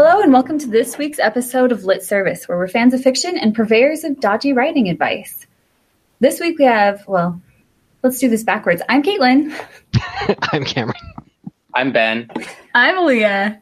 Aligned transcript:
Hello, 0.00 0.22
and 0.22 0.32
welcome 0.32 0.60
to 0.60 0.68
this 0.68 0.96
week's 0.96 1.18
episode 1.18 1.72
of 1.72 1.82
Lit 1.82 2.04
Service, 2.04 2.46
where 2.46 2.56
we're 2.56 2.68
fans 2.68 2.94
of 2.94 3.02
fiction 3.02 3.36
and 3.36 3.52
purveyors 3.52 4.04
of 4.04 4.20
dodgy 4.20 4.52
writing 4.52 4.88
advice. 4.88 5.44
This 6.20 6.38
week 6.38 6.56
we 6.56 6.66
have, 6.66 7.02
well, 7.08 7.42
let's 8.04 8.20
do 8.20 8.28
this 8.28 8.44
backwards. 8.44 8.80
I'm 8.88 9.02
Caitlin. 9.02 9.52
I'm 10.52 10.64
Cameron. 10.64 11.00
I'm 11.74 11.90
Ben. 11.90 12.30
I'm 12.76 13.06
Leah. 13.06 13.60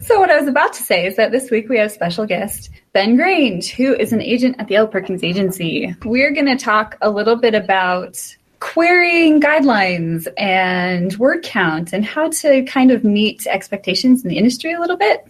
So, 0.00 0.20
what 0.20 0.30
I 0.30 0.38
was 0.38 0.48
about 0.48 0.74
to 0.74 0.82
say 0.82 1.06
is 1.06 1.16
that 1.16 1.32
this 1.32 1.50
week 1.50 1.70
we 1.70 1.78
have 1.78 1.90
special 1.90 2.26
guest 2.26 2.68
Ben 2.92 3.16
Grange, 3.16 3.70
who 3.70 3.94
is 3.94 4.12
an 4.12 4.20
agent 4.20 4.56
at 4.58 4.68
the 4.68 4.76
L. 4.76 4.86
Perkins 4.86 5.24
Agency. 5.24 5.96
We're 6.04 6.32
going 6.32 6.44
to 6.44 6.62
talk 6.62 6.98
a 7.00 7.08
little 7.08 7.36
bit 7.36 7.54
about 7.54 8.20
querying 8.60 9.40
guidelines 9.40 10.28
and 10.36 11.16
word 11.16 11.42
count 11.42 11.94
and 11.94 12.04
how 12.04 12.28
to 12.28 12.64
kind 12.64 12.90
of 12.90 13.02
meet 13.02 13.46
expectations 13.46 14.22
in 14.22 14.28
the 14.28 14.36
industry 14.36 14.74
a 14.74 14.78
little 14.78 14.98
bit. 14.98 15.24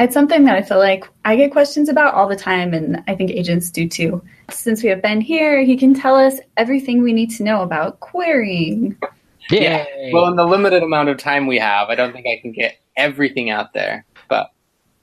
It's 0.00 0.14
something 0.14 0.44
that 0.44 0.56
I 0.56 0.62
feel 0.62 0.78
like 0.78 1.06
I 1.26 1.36
get 1.36 1.52
questions 1.52 1.90
about 1.90 2.14
all 2.14 2.26
the 2.26 2.34
time, 2.34 2.72
and 2.72 3.04
I 3.06 3.14
think 3.14 3.30
agents 3.30 3.70
do 3.70 3.86
too. 3.86 4.24
Since 4.50 4.82
we 4.82 4.88
have 4.88 5.02
Ben 5.02 5.20
here, 5.20 5.62
he 5.62 5.76
can 5.76 5.92
tell 5.92 6.16
us 6.16 6.40
everything 6.56 7.02
we 7.02 7.12
need 7.12 7.30
to 7.32 7.42
know 7.42 7.60
about 7.60 8.00
querying. 8.00 8.96
Yeah. 9.50 9.84
Well, 10.10 10.26
in 10.28 10.36
the 10.36 10.46
limited 10.46 10.82
amount 10.82 11.10
of 11.10 11.18
time 11.18 11.46
we 11.46 11.58
have, 11.58 11.90
I 11.90 11.96
don't 11.96 12.14
think 12.14 12.26
I 12.26 12.40
can 12.40 12.50
get 12.50 12.78
everything 12.96 13.50
out 13.50 13.74
there, 13.74 14.06
but 14.28 14.50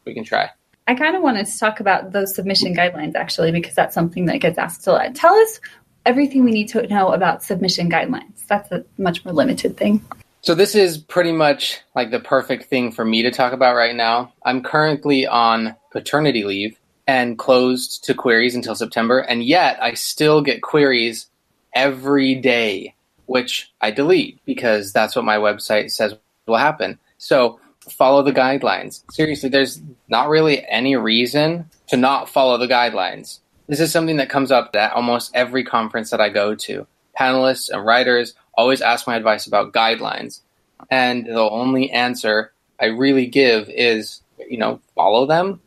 we 0.06 0.16
can 0.16 0.23
try. 0.23 0.50
I 0.88 0.96
kind 0.96 1.16
of 1.16 1.22
wanted 1.22 1.45
to 1.45 1.59
talk 1.59 1.80
about 1.80 2.12
those 2.12 2.34
submission 2.34 2.76
guidelines 2.76 3.14
actually, 3.14 3.52
because 3.52 3.76
that's 3.76 3.94
something 3.94 4.26
that 4.26 4.40
gets 4.40 4.58
asked 4.58 4.88
a 4.88 4.94
lot. 4.94 5.14
Tell 5.14 5.36
us 5.36 5.59
everything 6.08 6.44
we 6.44 6.52
need 6.52 6.70
to 6.70 6.88
know 6.88 7.12
about 7.12 7.44
submission 7.44 7.88
guidelines. 7.92 8.48
That's 8.48 8.72
a 8.72 8.84
much 8.98 9.23
more 9.26 9.34
limited 9.34 9.78
thing. 9.78 10.04
So 10.41 10.55
this 10.55 10.75
is 10.75 10.97
pretty 10.97 11.31
much 11.31 11.81
like 11.95 12.11
the 12.11 12.19
perfect 12.19 12.66
thing 12.66 12.91
for 12.91 13.03
me 13.03 13.23
to 13.23 13.31
talk 13.31 13.53
about 13.53 13.75
right 13.75 13.95
now. 13.95 14.33
I'm 14.45 14.63
currently 14.63 15.27
on 15.27 15.75
paternity 15.91 16.43
leave 16.43 16.80
and 17.07 17.38
closed 17.38 18.03
to 18.05 18.13
queries 18.13 18.55
until 18.55 18.75
September, 18.75 19.19
and 19.19 19.43
yet 19.43 19.81
I 19.81 19.93
still 19.93 20.41
get 20.41 20.61
queries 20.61 21.27
every 21.73 22.35
day, 22.35 22.95
which 23.25 23.71
I 23.81 23.91
delete 23.91 24.39
because 24.45 24.93
that's 24.93 25.15
what 25.15 25.25
my 25.25 25.38
website 25.38 25.91
says 25.91 26.15
will 26.45 26.58
happen. 26.58 26.99
So 27.17 27.59
follow 27.89 28.23
the 28.23 28.33
guidelines. 28.33 29.03
Seriously, 29.11 29.49
there's 29.49 29.81
not 30.08 30.30
really 30.30 30.65
any 30.67 30.95
reason 30.95 31.69
to 31.88 31.97
not 31.97 32.30
follow 32.30 32.58
the 32.58 32.67
guidelines. 32.67 33.39
This 33.67 33.80
is 33.80 33.91
something 33.91 34.17
that 34.17 34.30
comes 34.30 34.52
up 34.52 34.75
at 34.75 34.93
almost 34.93 35.31
every 35.33 35.63
conference 35.63 36.09
that 36.11 36.21
I 36.21 36.30
go 36.30 36.55
to. 36.55 36.88
Panelists 37.19 37.69
and 37.69 37.85
writers 37.85 38.33
always 38.58 38.81
ask 38.81 39.08
my 39.08 39.16
advice 39.16 39.47
about 39.47 39.73
guidelines. 39.73 40.41
And 40.89 41.25
the 41.25 41.50
only 41.50 41.91
answer 41.91 42.52
I 42.80 42.86
really 42.86 43.27
give 43.27 43.69
is, 43.69 44.22
you 44.49 44.58
know, 44.58 44.81
follow 44.95 45.25
them. 45.25 45.61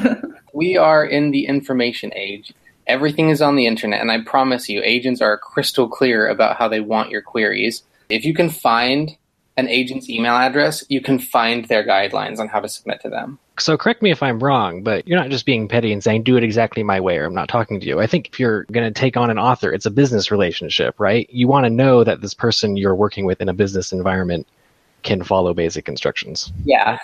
we 0.52 0.76
are 0.76 1.04
in 1.04 1.30
the 1.30 1.46
information 1.46 2.12
age. 2.14 2.52
Everything 2.86 3.30
is 3.30 3.40
on 3.40 3.56
the 3.56 3.66
internet, 3.66 4.00
and 4.00 4.10
I 4.10 4.22
promise 4.22 4.68
you, 4.68 4.82
agents 4.82 5.20
are 5.20 5.38
crystal 5.38 5.88
clear 5.88 6.28
about 6.28 6.56
how 6.56 6.68
they 6.68 6.80
want 6.80 7.10
your 7.10 7.22
queries. 7.22 7.84
If 8.08 8.24
you 8.24 8.34
can 8.34 8.50
find 8.50 9.16
an 9.56 9.68
agent's 9.68 10.10
email 10.10 10.34
address, 10.34 10.84
you 10.88 11.00
can 11.00 11.18
find 11.18 11.66
their 11.66 11.86
guidelines 11.86 12.38
on 12.38 12.48
how 12.48 12.60
to 12.60 12.68
submit 12.68 13.00
to 13.02 13.08
them. 13.08 13.38
So 13.62 13.76
correct 13.76 14.02
me 14.02 14.10
if 14.10 14.22
I'm 14.22 14.42
wrong, 14.42 14.82
but 14.82 15.06
you're 15.06 15.18
not 15.18 15.30
just 15.30 15.46
being 15.46 15.68
petty 15.68 15.92
and 15.92 16.02
saying 16.02 16.24
do 16.24 16.36
it 16.36 16.42
exactly 16.42 16.82
my 16.82 16.98
way 16.98 17.16
or 17.18 17.26
I'm 17.26 17.34
not 17.34 17.48
talking 17.48 17.78
to 17.78 17.86
you. 17.86 18.00
I 18.00 18.08
think 18.08 18.28
if 18.28 18.40
you're 18.40 18.64
going 18.64 18.92
to 18.92 19.00
take 19.00 19.16
on 19.16 19.30
an 19.30 19.38
author, 19.38 19.72
it's 19.72 19.86
a 19.86 19.90
business 19.90 20.30
relationship, 20.32 20.98
right? 20.98 21.30
You 21.30 21.46
want 21.46 21.64
to 21.64 21.70
know 21.70 22.02
that 22.02 22.20
this 22.20 22.34
person 22.34 22.76
you're 22.76 22.94
working 22.94 23.24
with 23.24 23.40
in 23.40 23.48
a 23.48 23.52
business 23.52 23.92
environment 23.92 24.48
can 25.04 25.22
follow 25.22 25.54
basic 25.54 25.88
instructions. 25.88 26.52
Yeah. 26.64 26.98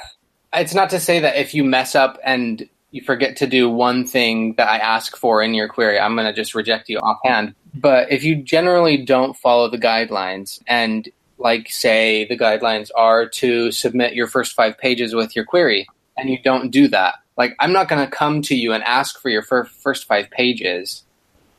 It's 0.52 0.74
not 0.74 0.90
to 0.90 0.98
say 0.98 1.20
that 1.20 1.36
if 1.36 1.54
you 1.54 1.62
mess 1.62 1.94
up 1.94 2.18
and 2.24 2.68
you 2.90 3.02
forget 3.02 3.36
to 3.36 3.46
do 3.46 3.70
one 3.70 4.04
thing 4.04 4.54
that 4.54 4.68
I 4.68 4.78
ask 4.78 5.16
for 5.16 5.42
in 5.42 5.54
your 5.54 5.68
query, 5.68 6.00
I'm 6.00 6.16
going 6.16 6.26
to 6.26 6.32
just 6.32 6.54
reject 6.56 6.88
you 6.88 6.98
offhand. 6.98 7.54
But 7.74 8.10
if 8.10 8.24
you 8.24 8.34
generally 8.42 8.96
don't 8.96 9.36
follow 9.36 9.70
the 9.70 9.78
guidelines 9.78 10.60
and 10.66 11.08
like 11.38 11.70
say 11.70 12.24
the 12.24 12.36
guidelines 12.36 12.90
are 12.96 13.28
to 13.28 13.70
submit 13.70 14.14
your 14.14 14.26
first 14.26 14.54
five 14.54 14.76
pages 14.76 15.14
with 15.14 15.36
your 15.36 15.44
query 15.44 15.86
and 16.18 16.28
you 16.28 16.38
don't 16.42 16.70
do 16.70 16.88
that. 16.88 17.14
Like 17.36 17.54
i'm 17.60 17.72
not 17.72 17.88
going 17.88 18.04
to 18.04 18.10
come 18.10 18.42
to 18.42 18.56
you 18.56 18.72
and 18.72 18.82
ask 18.84 19.20
for 19.20 19.30
your 19.30 19.42
fir- 19.42 19.64
first 19.64 20.06
five 20.06 20.28
pages 20.30 21.04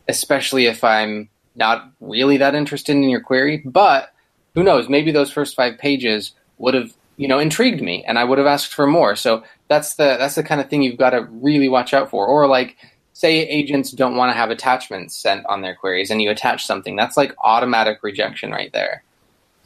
especially 0.09 0.65
if 0.65 0.83
i'm 0.83 1.29
not 1.55 1.89
really 2.01 2.37
that 2.37 2.53
interested 2.53 2.95
in 2.95 3.03
your 3.03 3.21
query 3.21 3.63
but 3.65 4.13
who 4.53 4.61
knows 4.61 4.89
maybe 4.89 5.11
those 5.11 5.31
first 5.31 5.55
five 5.55 5.77
pages 5.77 6.33
would 6.57 6.73
have 6.73 6.93
you 7.15 7.27
know 7.27 7.39
intrigued 7.39 7.81
me 7.81 8.03
and 8.05 8.19
i 8.19 8.23
would 8.23 8.37
have 8.37 8.47
asked 8.47 8.73
for 8.73 8.87
more. 8.87 9.15
So 9.15 9.43
that's 9.67 9.95
the 9.95 10.17
that's 10.17 10.35
the 10.35 10.43
kind 10.43 10.61
of 10.61 10.69
thing 10.69 10.81
you've 10.81 10.97
got 10.97 11.11
to 11.11 11.27
really 11.31 11.69
watch 11.69 11.93
out 11.93 12.09
for. 12.09 12.25
Or 12.25 12.47
like 12.47 12.77
say 13.13 13.39
agents 13.47 13.91
don't 13.91 14.15
want 14.15 14.31
to 14.31 14.37
have 14.37 14.49
attachments 14.49 15.15
sent 15.15 15.45
on 15.47 15.61
their 15.61 15.75
queries 15.75 16.09
and 16.09 16.21
you 16.21 16.29
attach 16.29 16.65
something 16.65 16.95
that's 16.95 17.17
like 17.17 17.35
automatic 17.43 17.99
rejection 18.01 18.51
right 18.51 18.71
there. 18.73 19.03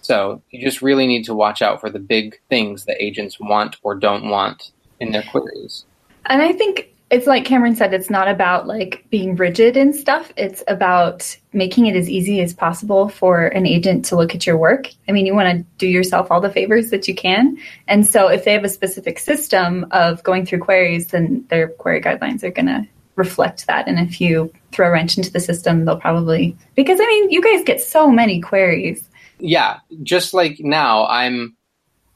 So 0.01 0.41
you 0.49 0.61
just 0.61 0.81
really 0.81 1.07
need 1.07 1.23
to 1.25 1.33
watch 1.33 1.61
out 1.61 1.79
for 1.79 1.89
the 1.89 1.99
big 1.99 2.39
things 2.49 2.85
that 2.85 3.01
agents 3.01 3.39
want 3.39 3.77
or 3.83 3.95
don't 3.95 4.29
want 4.29 4.71
in 5.03 5.11
their 5.11 5.23
queries. 5.23 5.85
And 6.25 6.41
I 6.41 6.53
think 6.53 6.89
it's 7.09 7.27
like 7.27 7.45
Cameron 7.45 7.75
said, 7.75 7.93
it's 7.93 8.09
not 8.09 8.27
about 8.27 8.65
like 8.65 9.05
being 9.11 9.35
rigid 9.35 9.77
and 9.77 9.95
stuff. 9.95 10.33
It's 10.35 10.63
about 10.67 11.37
making 11.51 11.85
it 11.85 11.95
as 11.95 12.09
easy 12.09 12.41
as 12.41 12.53
possible 12.53 13.07
for 13.07 13.47
an 13.47 13.67
agent 13.67 14.05
to 14.05 14.15
look 14.15 14.33
at 14.33 14.47
your 14.47 14.57
work. 14.57 14.89
I 15.07 15.11
mean, 15.11 15.27
you 15.27 15.35
want 15.35 15.57
to 15.57 15.65
do 15.77 15.87
yourself 15.87 16.31
all 16.31 16.41
the 16.41 16.49
favors 16.49 16.89
that 16.89 17.07
you 17.07 17.13
can. 17.13 17.57
And 17.87 18.07
so 18.07 18.29
if 18.29 18.45
they 18.45 18.53
have 18.53 18.63
a 18.63 18.69
specific 18.69 19.19
system 19.19 19.85
of 19.91 20.23
going 20.23 20.45
through 20.45 20.59
queries, 20.59 21.07
then 21.07 21.45
their 21.49 21.67
query 21.67 22.01
guidelines 22.01 22.43
are 22.43 22.51
going 22.51 22.65
to 22.65 22.87
reflect 23.15 23.67
that. 23.67 23.87
And 23.87 23.99
if 23.99 24.19
you 24.19 24.51
throw 24.71 24.87
a 24.87 24.91
wrench 24.91 25.17
into 25.17 25.31
the 25.31 25.39
system, 25.39 25.85
they'll 25.85 25.99
probably, 25.99 26.57
because 26.73 26.99
I 26.99 27.05
mean, 27.05 27.29
you 27.29 27.43
guys 27.43 27.63
get 27.63 27.79
so 27.79 28.09
many 28.09 28.41
queries 28.41 29.07
yeah, 29.39 29.79
just 30.03 30.33
like 30.33 30.59
now, 30.59 31.05
I'm 31.05 31.55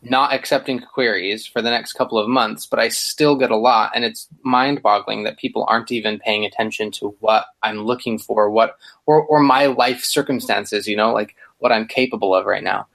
not 0.01 0.33
accepting 0.33 0.79
queries 0.79 1.45
for 1.45 1.61
the 1.61 1.69
next 1.69 1.93
couple 1.93 2.17
of 2.17 2.29
months, 2.29 2.65
but 2.65 2.79
I 2.79 2.89
still 2.89 3.35
get 3.35 3.51
a 3.51 3.57
lot, 3.57 3.91
and 3.95 4.05
it's 4.05 4.27
mind-boggling 4.43 5.23
that 5.23 5.37
people 5.37 5.65
aren't 5.67 5.91
even 5.91 6.19
paying 6.19 6.45
attention 6.45 6.91
to 6.91 7.15
what 7.19 7.45
I'm 7.63 7.79
looking 7.79 8.19
for, 8.19 8.49
what 8.49 8.77
or 9.05 9.23
or 9.23 9.39
my 9.39 9.67
life 9.67 10.03
circumstances, 10.03 10.87
you 10.87 10.95
know, 10.95 11.13
like 11.13 11.35
what 11.57 11.71
I'm 11.71 11.87
capable 11.87 12.35
of 12.35 12.45
right 12.45 12.63
now. 12.63 12.87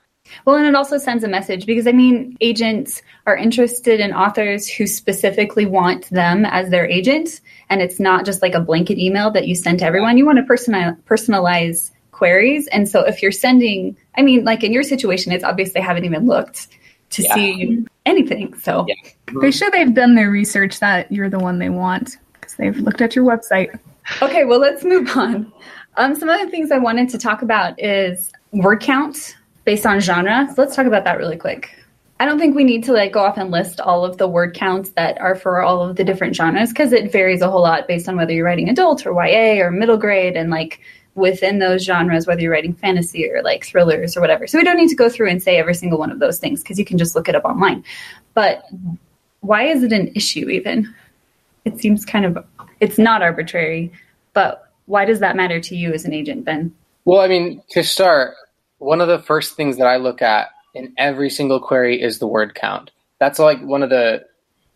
Well, 0.45 0.57
and 0.57 0.67
it 0.67 0.77
also 0.77 0.99
sends 0.99 1.25
a 1.25 1.29
message 1.29 1.67
because 1.67 1.89
I 1.89 1.93
mean, 1.93 2.37
agents 2.41 3.03
are 3.27 3.37
interested 3.37 3.99
in 3.99 4.13
authors 4.13 4.69
who 4.69 4.87
specifically 4.87 5.67
want 5.67 6.09
them 6.11 6.45
as 6.47 6.71
their 6.71 6.87
agent, 6.87 7.41
and 7.69 7.83
it's 7.83 7.99
not 7.99 8.25
just 8.25 8.43
like 8.43 8.55
a 8.55 8.61
blanket 8.61 8.99
email 8.99 9.31
that 9.33 9.49
you 9.49 9.57
send 9.57 9.81
to 9.81 9.85
everyone. 9.85 10.19
You 10.19 10.27
want 10.27 10.39
to 10.39 10.45
personalize 10.45 10.97
personalize 11.03 11.91
queries. 12.13 12.69
And 12.69 12.89
so 12.89 13.01
if 13.01 13.21
you're 13.21 13.33
sending, 13.33 13.97
I 14.17 14.23
mean, 14.23 14.45
like 14.45 14.63
in 14.63 14.73
your 14.73 14.85
situation, 14.85 15.33
it's 15.33 15.43
obvious 15.43 15.73
they 15.73 15.81
haven't 15.81 16.05
even 16.05 16.27
looked 16.27 16.69
to 17.13 17.23
yeah. 17.23 17.35
see 17.35 17.85
anything. 18.07 18.55
So 18.59 18.85
yeah. 18.89 18.95
they 19.41 19.51
should 19.51 19.73
they've 19.73 19.95
done 19.95 20.15
their 20.15 20.31
research 20.31 20.81
that 20.81 21.11
you're 21.11 21.31
the 21.31 21.39
one 21.39 21.59
they 21.59 21.71
want 21.71 22.17
because 22.35 22.55
they've 22.57 22.77
looked 22.79 23.01
at 23.01 23.15
your 23.15 23.25
website. 23.25 23.79
Okay, 24.21 24.45
well, 24.45 24.59
let's 24.59 24.85
move 24.85 25.17
on. 25.17 25.53
Um, 25.97 26.15
some 26.15 26.29
other 26.29 26.49
things 26.49 26.71
I 26.71 26.79
wanted 26.79 27.09
to 27.11 27.19
talk 27.19 27.43
about 27.43 27.81
is 27.81 28.33
word 28.53 28.81
count 28.81 29.37
based 29.65 29.87
on 29.87 30.01
genre. 30.01 30.49
So 30.49 30.63
let's 30.63 30.75
talk 30.75 30.87
about 30.87 31.05
that 31.05 31.19
really 31.19 31.37
quick. 31.37 31.77
I 32.19 32.25
don't 32.25 32.39
think 32.39 32.55
we 32.55 32.65
need 32.65 32.85
to 32.85 32.93
like 32.93 33.13
go 33.13 33.21
off 33.21 33.37
and 33.37 33.51
list 33.51 33.81
all 33.81 34.05
of 34.05 34.17
the 34.17 34.29
word 34.29 34.55
counts 34.55 34.91
that 34.91 35.21
are 35.21 35.35
for 35.35 35.61
all 35.61 35.83
of 35.83 35.97
the 35.97 36.05
different 36.05 36.37
genres 36.37 36.71
because 36.71 36.93
it 36.93 37.11
varies 37.11 37.43
a 37.43 37.51
whole 37.51 37.63
lot 37.63 37.89
based 37.89 38.09
on 38.09 38.17
whether 38.17 38.33
you're 38.33 38.45
writing 38.45 38.69
adult 38.69 39.05
or 39.05 39.13
YA 39.13 39.61
or 39.61 39.71
middle 39.71 39.97
grade 39.97 40.37
and 40.37 40.49
like 40.49 40.81
within 41.15 41.59
those 41.59 41.85
genres, 41.85 42.27
whether 42.27 42.41
you're 42.41 42.53
writing 42.53 42.75
fantasy 42.75 43.31
or 43.31 43.43
like 43.43 43.65
thrillers 43.65 44.17
or 44.17 44.21
whatever. 44.21 44.47
So 44.47 44.59
we 44.59 44.65
don't 44.65 44.77
need 44.77 44.89
to 44.89 44.95
go 44.95 45.09
through 45.09 45.29
and 45.29 45.43
say 45.43 45.59
every 45.59 45.75
single 45.75 45.99
one 45.99 46.11
of 46.11 46.19
those 46.19 46.39
things 46.39 46.63
because 46.63 46.79
you 46.79 46.85
can 46.85 46.99
just 46.99 47.15
look 47.15 47.29
it 47.29 47.35
up 47.35 47.45
online. 47.45 47.85
But 48.35 48.65
why 49.41 49.65
is 49.65 49.83
it 49.83 49.93
an 49.93 50.13
issue 50.15 50.49
even? 50.49 50.95
It 51.65 51.79
seems 51.79 52.05
kind 52.05 52.25
of, 52.25 52.45
it's 52.81 52.99
not 52.99 53.23
arbitrary, 53.23 53.93
but 54.33 54.73
why 54.87 55.05
does 55.05 55.21
that 55.21 55.37
matter 55.37 55.61
to 55.61 55.77
you 55.77 55.93
as 55.93 56.05
an 56.05 56.13
agent, 56.13 56.45
Ben? 56.45 56.75
Well, 57.05 57.21
I 57.21 57.29
mean, 57.29 57.63
to 57.71 57.83
start, 57.83 58.35
one 58.79 59.01
of 59.01 59.09
the 59.09 59.19
first 59.19 59.55
things 59.55 59.77
that 59.77 59.87
I 59.87 59.97
look 59.97 60.23
at 60.23 60.49
in 60.75 60.95
every 60.97 61.31
single 61.31 61.61
query 61.61 62.01
is 62.01 62.19
the 62.19 62.27
word 62.27 62.55
count. 62.55 62.91
That's 63.19 63.39
like 63.39 63.61
one 63.61 63.83
of 63.83 63.91
the 63.91 64.25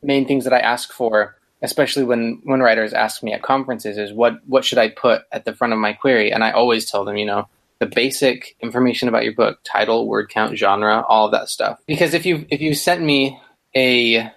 main 0.02 0.26
things 0.26 0.44
that 0.44 0.52
I 0.52 0.58
ask 0.58 0.92
for 0.92 1.36
especially 1.66 2.04
when 2.04 2.40
when 2.44 2.60
writers 2.60 2.92
ask 2.92 3.22
me 3.24 3.32
at 3.32 3.42
conferences 3.42 3.98
is 3.98 4.12
what 4.12 4.38
what 4.46 4.64
should 4.64 4.78
I 4.78 4.88
put 4.88 5.22
at 5.32 5.44
the 5.44 5.52
front 5.52 5.72
of 5.72 5.80
my 5.80 5.92
query? 5.92 6.32
And 6.32 6.44
I 6.44 6.52
always 6.52 6.88
tell 6.88 7.04
them 7.04 7.16
you 7.16 7.26
know 7.26 7.48
the 7.80 7.86
basic 7.86 8.56
information 8.60 9.08
about 9.08 9.24
your 9.24 9.34
book 9.34 9.58
title 9.64 10.06
word 10.06 10.30
count 10.30 10.56
genre 10.56 11.04
all 11.08 11.26
of 11.26 11.32
that 11.32 11.48
stuff. 11.48 11.80
Because 11.86 12.14
if 12.14 12.24
you 12.24 12.46
if 12.50 12.60
you 12.60 12.72
sent 12.72 13.02
me 13.02 13.38
a 13.74 14.30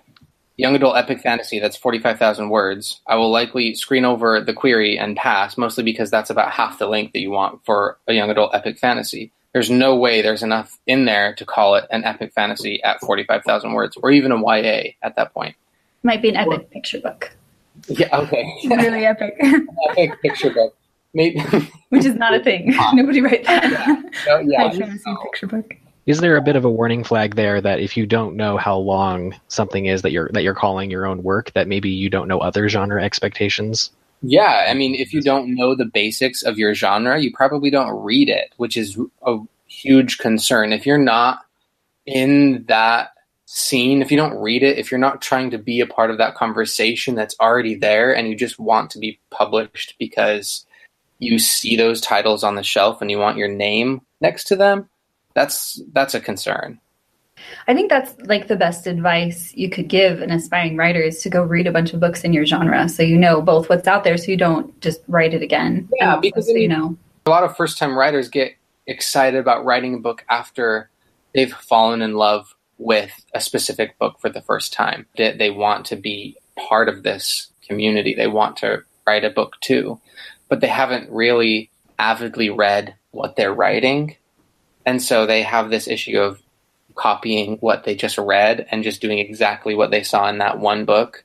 young 0.58 0.76
adult 0.76 0.98
epic 0.98 1.22
fantasy 1.22 1.58
that's 1.60 1.78
45,000 1.78 2.50
words 2.50 3.00
I 3.08 3.16
will 3.16 3.32
likely 3.32 3.76
screen 3.76 4.04
over 4.04 4.42
the 4.42 4.54
query 4.54 5.00
and 5.00 5.16
pass 5.16 5.58
mostly 5.58 5.84
because 5.84 6.12
that's 6.12 6.30
about 6.30 6.52
half 6.52 6.80
the 6.80 6.88
length 6.88 7.14
that 7.14 7.22
you 7.22 7.32
want 7.32 7.64
for 7.64 7.98
a 8.08 8.14
young 8.14 8.30
adult 8.30 8.54
epic 8.54 8.78
fantasy. 8.78 9.32
There's 9.54 9.70
no 9.70 9.96
way 9.96 10.22
there's 10.22 10.44
enough 10.44 10.78
in 10.86 11.06
there 11.06 11.34
to 11.36 11.46
call 11.46 11.76
it 11.76 11.86
an 11.92 12.04
epic 12.04 12.34
fantasy 12.34 12.84
at 12.84 13.00
45,000 13.00 13.72
words 13.72 13.98
or 14.02 14.12
even 14.12 14.32
a 14.32 14.42
YA 14.42 14.92
at 15.02 15.16
that 15.16 15.34
point 15.34 15.56
Might 16.04 16.22
be 16.22 16.30
an 16.30 16.38
epic 16.38 16.70
picture 16.72 17.00
book, 17.00 17.32
Yeah, 17.88 18.16
okay. 18.18 18.46
really 18.70 19.06
epic. 19.06 19.36
Epic 19.90 20.22
picture 20.22 20.50
book. 20.52 20.76
Maybe. 21.14 21.40
which 21.90 22.06
is 22.06 22.16
not 22.16 22.34
a 22.34 22.44
thing. 22.44 22.74
Ah. 22.78 22.92
Nobody 22.94 23.22
write 23.22 23.44
that. 23.46 24.04
no, 24.28 24.40
yeah. 24.40 24.70
High 24.70 24.78
fantasy 24.78 25.16
picture 25.24 25.48
book. 25.48 25.76
Is 26.06 26.22
there 26.22 26.38
a 26.38 26.42
bit 26.42 26.56
of 26.56 26.66
a 26.66 26.70
warning 26.70 27.04
flag 27.04 27.36
there 27.36 27.62
that 27.62 27.80
if 27.80 27.96
you 27.98 28.06
don't 28.06 28.36
know 28.36 28.58
how 28.58 28.78
long 28.78 29.36
something 29.48 29.86
is 29.86 30.02
that 30.02 30.12
you're 30.12 30.30
that 30.34 30.44
you're 30.44 30.56
calling 30.56 30.90
your 30.90 31.06
own 31.06 31.22
work, 31.24 31.52
that 31.54 31.68
maybe 31.68 31.90
you 31.90 32.10
don't 32.10 32.28
know 32.28 32.40
other 32.40 32.70
genre 32.70 33.04
expectations? 33.04 33.92
Yeah, 34.22 34.66
I 34.70 34.74
mean, 34.74 34.96
if 34.96 35.14
you 35.14 35.22
don't 35.22 35.56
know 35.56 35.76
the 35.76 35.86
basics 35.86 36.44
of 36.44 36.58
your 36.58 36.74
genre, 36.74 37.20
you 37.20 37.32
probably 37.34 37.70
don't 37.70 37.92
read 38.04 38.28
it, 38.30 38.54
which 38.58 38.76
is 38.76 39.00
a 39.26 39.38
huge 39.68 40.18
concern. 40.18 40.74
If 40.74 40.86
you're 40.86 40.98
not 40.98 41.46
in 42.06 42.66
that 42.68 43.12
scene, 43.52 44.04
if 44.04 44.12
you 44.12 44.18
don't 44.18 44.38
read 44.40 44.62
it, 44.62 44.78
if 44.78 44.92
you're 44.92 45.00
not 45.00 45.24
trying 45.24 45.50
to 45.50 45.58
be 45.58 45.80
a 45.80 45.88
part 45.88 46.12
of 46.12 46.20
that 46.20 46.36
conversation 46.36 47.16
that's 47.16 47.36
already 47.40 47.74
there 47.74 48.16
and 48.16 48.28
you 48.30 48.36
just 48.36 48.60
want 48.60 48.92
to 48.92 49.00
be 49.00 49.20
published 49.32 49.96
because 49.98 50.68
you 51.18 51.40
see 51.40 51.76
those 51.76 52.00
titles 52.00 52.44
on 52.44 52.54
the 52.54 52.62
shelf 52.62 53.02
and 53.02 53.10
you 53.10 53.18
want 53.18 53.38
your 53.38 53.48
name 53.48 54.02
next 54.22 54.44
to 54.44 54.56
them, 54.56 54.88
that's 55.34 55.82
that's 55.94 56.14
a 56.14 56.20
concern. 56.20 56.80
I 57.68 57.74
think 57.74 57.90
that's 57.90 58.14
like 58.28 58.48
the 58.48 58.56
best 58.56 58.86
advice 58.86 59.52
you 59.56 59.68
could 59.68 59.88
give 59.88 60.22
an 60.22 60.30
aspiring 60.30 60.78
writer 60.78 61.02
is 61.02 61.24
to 61.24 61.30
go 61.30 61.42
read 61.42 61.66
a 61.66 61.72
bunch 61.72 61.92
of 61.92 62.00
books 62.00 62.24
in 62.24 62.34
your 62.34 62.46
genre 62.46 62.88
so 62.88 63.02
you 63.02 63.18
know 63.18 63.42
both 63.42 63.68
what's 63.68 63.88
out 63.88 64.04
there 64.04 64.18
so 64.18 64.30
you 64.30 64.38
don't 64.38 64.80
just 64.80 65.02
write 65.08 65.34
it 65.34 65.42
again. 65.42 65.90
Yeah, 65.96 66.20
because 66.22 66.46
so 66.46 66.54
you 66.54 66.60
you- 66.62 66.68
know. 66.68 66.96
a 67.26 67.30
lot 67.32 67.44
of 67.44 67.58
first 67.58 67.80
time 67.80 67.98
writers 67.98 68.30
get 68.30 68.54
excited 68.86 69.40
about 69.40 69.66
writing 69.66 69.96
a 69.96 70.00
book 70.00 70.24
after 70.30 70.92
they've 71.34 71.52
fallen 71.52 72.04
in 72.04 72.14
love 72.14 72.54
with 72.80 73.12
a 73.36 73.42
specific 73.42 74.00
book 74.00 74.20
for 74.20 74.30
the 74.30 74.42
first 74.42 74.74
time. 74.74 75.06
They, 75.18 75.34
they 75.38 75.52
want 75.52 75.86
to 75.88 75.96
be 75.96 76.38
part 76.58 76.90
of 76.90 77.04
this 77.04 77.52
community. 77.68 78.16
They 78.16 78.28
want 78.28 78.58
to 78.58 78.84
write 79.06 79.24
a 79.26 79.30
book 79.30 79.58
too, 79.62 80.00
but 80.48 80.62
they 80.62 80.68
haven't 80.68 81.12
really 81.12 81.70
avidly 82.00 82.50
read 82.50 82.96
what 83.12 83.36
they're 83.36 83.54
writing. 83.54 84.16
And 84.86 85.02
so 85.02 85.26
they 85.26 85.44
have 85.44 85.70
this 85.70 85.88
issue 85.88 86.20
of 86.20 86.42
copying 86.96 87.58
what 87.58 87.84
they 87.84 87.96
just 87.96 88.18
read 88.18 88.66
and 88.72 88.84
just 88.84 89.02
doing 89.02 89.20
exactly 89.20 89.76
what 89.76 89.92
they 89.92 90.04
saw 90.04 90.28
in 90.30 90.40
that 90.40 90.60
one 90.60 90.86
book. 90.86 91.24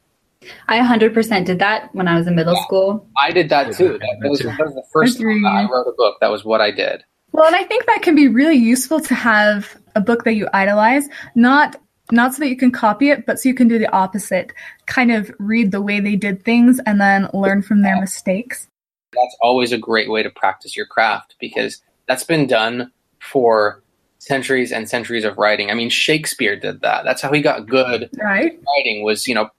I 0.68 0.78
100% 0.78 1.46
did 1.46 1.60
that 1.60 1.94
when 1.94 2.06
I 2.06 2.18
was 2.18 2.26
in 2.26 2.34
middle 2.34 2.54
Yeah. 2.54 2.62
school. 2.64 3.08
I 3.16 3.30
did 3.30 3.48
that 3.48 3.74
too. 3.74 3.98
That, 3.98 4.28
was, 4.28 4.40
that 4.40 4.58
was 4.58 4.74
the 4.74 4.84
first 4.92 5.18
time 5.18 5.42
that 5.42 5.48
I 5.48 5.62
wrote 5.70 5.86
a 5.86 5.94
book. 5.96 6.18
That 6.20 6.30
was 6.30 6.44
what 6.44 6.60
I 6.60 6.70
did. 6.70 7.02
Well, 7.34 7.46
and 7.46 7.56
I 7.56 7.64
think 7.64 7.86
that 7.86 8.02
can 8.02 8.14
be 8.14 8.28
really 8.28 8.54
useful 8.54 9.00
to 9.00 9.14
have 9.14 9.76
a 9.96 10.00
book 10.00 10.22
that 10.22 10.34
you 10.34 10.48
idolize, 10.52 11.08
not 11.34 11.74
not 12.12 12.32
so 12.32 12.38
that 12.40 12.48
you 12.48 12.56
can 12.56 12.70
copy 12.70 13.10
it, 13.10 13.26
but 13.26 13.40
so 13.40 13.48
you 13.48 13.56
can 13.56 13.66
do 13.66 13.76
the 13.76 13.90
opposite. 13.90 14.52
Kind 14.86 15.10
of 15.10 15.32
read 15.40 15.72
the 15.72 15.82
way 15.82 15.98
they 15.98 16.14
did 16.14 16.44
things 16.44 16.78
and 16.86 17.00
then 17.00 17.28
learn 17.34 17.60
from 17.62 17.82
their 17.82 18.00
mistakes. 18.00 18.68
that's 19.12 19.36
always 19.40 19.72
a 19.72 19.78
great 19.78 20.08
way 20.08 20.22
to 20.22 20.30
practice 20.30 20.76
your 20.76 20.86
craft 20.86 21.34
because 21.40 21.82
that's 22.06 22.22
been 22.22 22.46
done 22.46 22.92
for 23.18 23.82
centuries 24.18 24.70
and 24.70 24.88
centuries 24.88 25.24
of 25.24 25.36
writing. 25.36 25.72
I 25.72 25.74
mean, 25.74 25.90
Shakespeare 25.90 26.54
did 26.54 26.82
that. 26.82 27.04
That's 27.04 27.20
how 27.20 27.32
he 27.32 27.42
got 27.42 27.66
good 27.66 28.10
Right. 28.16 28.56
writing 28.76 29.02
was, 29.02 29.26
you 29.26 29.34
know, 29.34 29.50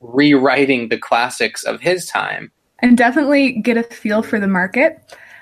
rewriting 0.00 0.90
the 0.90 0.98
classics 0.98 1.64
of 1.64 1.80
his 1.80 2.04
time. 2.04 2.52
And 2.80 2.98
definitely 2.98 3.52
get 3.52 3.78
a 3.78 3.84
feel 3.84 4.22
for 4.22 4.38
the 4.38 4.48
market. 4.48 4.98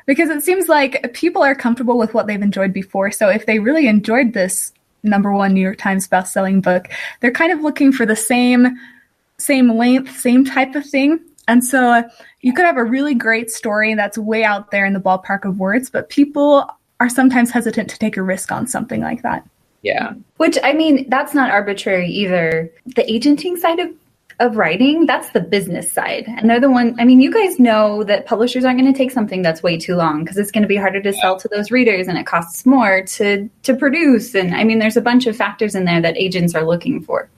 Because 0.07 0.31
it 0.31 0.43
seems 0.43 0.69
like 0.69 1.13
people 1.15 1.43
are 1.43 1.55
comfortable 1.55 1.99
with 1.99 2.15
what 2.15 2.27
they've 2.27 2.41
enjoyed 2.41 2.73
before. 2.73 3.11
So 3.11 3.29
if 3.29 3.47
they 3.47 3.59
really 3.59 3.87
enjoyed 3.87 4.33
this 4.33 4.73
number 5.03 5.33
one 5.33 5.55
New 5.55 5.61
York 5.61 5.79
Times 5.79 6.09
best-selling 6.09 6.61
book, 6.61 6.89
they're 7.21 7.31
kind 7.31 7.53
of 7.53 7.61
looking 7.61 7.93
for 7.93 8.07
the 8.07 8.17
same 8.17 8.77
same 9.39 9.77
length, 9.77 10.19
same 10.19 10.45
type 10.45 10.75
of 10.75 10.85
thing. 10.85 11.19
And 11.49 11.65
so 11.65 12.05
you 12.43 12.53
could 12.53 12.65
have 12.65 12.77
a 12.77 12.85
really 12.85 13.15
great 13.15 13.51
story 13.51 13.95
that's 13.95 14.17
way 14.19 14.45
out 14.45 14.71
there 14.71 14.85
in 14.85 14.93
the 14.93 15.01
ballpark 15.01 15.45
of 15.45 15.59
words, 15.59 15.91
but 15.91 16.09
people 16.09 16.69
are 17.01 17.09
sometimes 17.09 17.51
hesitant 17.51 17.89
to 17.91 17.99
take 17.99 18.17
a 18.17 18.23
risk 18.23 18.53
on 18.53 18.67
something 18.67 19.01
like 19.01 19.23
that. 19.23 19.49
Yeah. 19.83 20.13
Which 20.37 20.59
I 20.63 20.75
mean, 20.75 21.09
that's 21.09 21.35
not 21.35 21.51
arbitrary 21.51 22.09
either. 22.09 22.71
The 22.85 23.11
agenting 23.11 23.57
side 23.57 23.79
of 23.79 23.89
of 24.41 24.57
writing, 24.57 25.07
that's 25.07 25.31
the 25.31 25.41
business 25.41 25.93
side. 25.93 26.25
And 26.27 26.51
they're 26.51 26.61
the 26.61 26.71
one 26.71 26.97
I 26.99 27.05
mean, 27.05 27.21
you 27.21 27.33
guys 27.33 27.59
know 27.59 28.03
that 28.05 28.27
publishers 28.27 28.65
aren't 28.65 28.81
going 28.81 28.93
to 28.93 28.97
take 28.97 29.11
something 29.11 29.43
that's 29.43 29.63
way 29.63 29.79
too 29.79 29.95
long 29.95 30.25
because 30.25 30.37
it's 30.37 30.51
going 30.51 30.63
to 30.63 30.69
be 30.69 30.77
harder 30.77 31.01
to 31.03 31.13
sell 31.13 31.39
to 31.39 31.49
those 31.49 31.71
readers 31.71 32.09
and 32.09 32.19
it 32.19 32.27
costs 32.27 32.67
more 32.67 33.03
to 33.03 33.49
to 33.63 33.77
produce 33.77 34.35
and 34.35 34.55
I 34.55 34.65
mean, 34.65 34.79
there's 34.79 34.97
a 34.97 35.03
bunch 35.03 35.27
of 35.27 35.37
factors 35.37 35.75
in 35.75 35.85
there 35.85 36.01
that 36.01 36.17
agents 36.17 36.55
are 36.55 36.65
looking 36.65 37.03
for. 37.03 37.31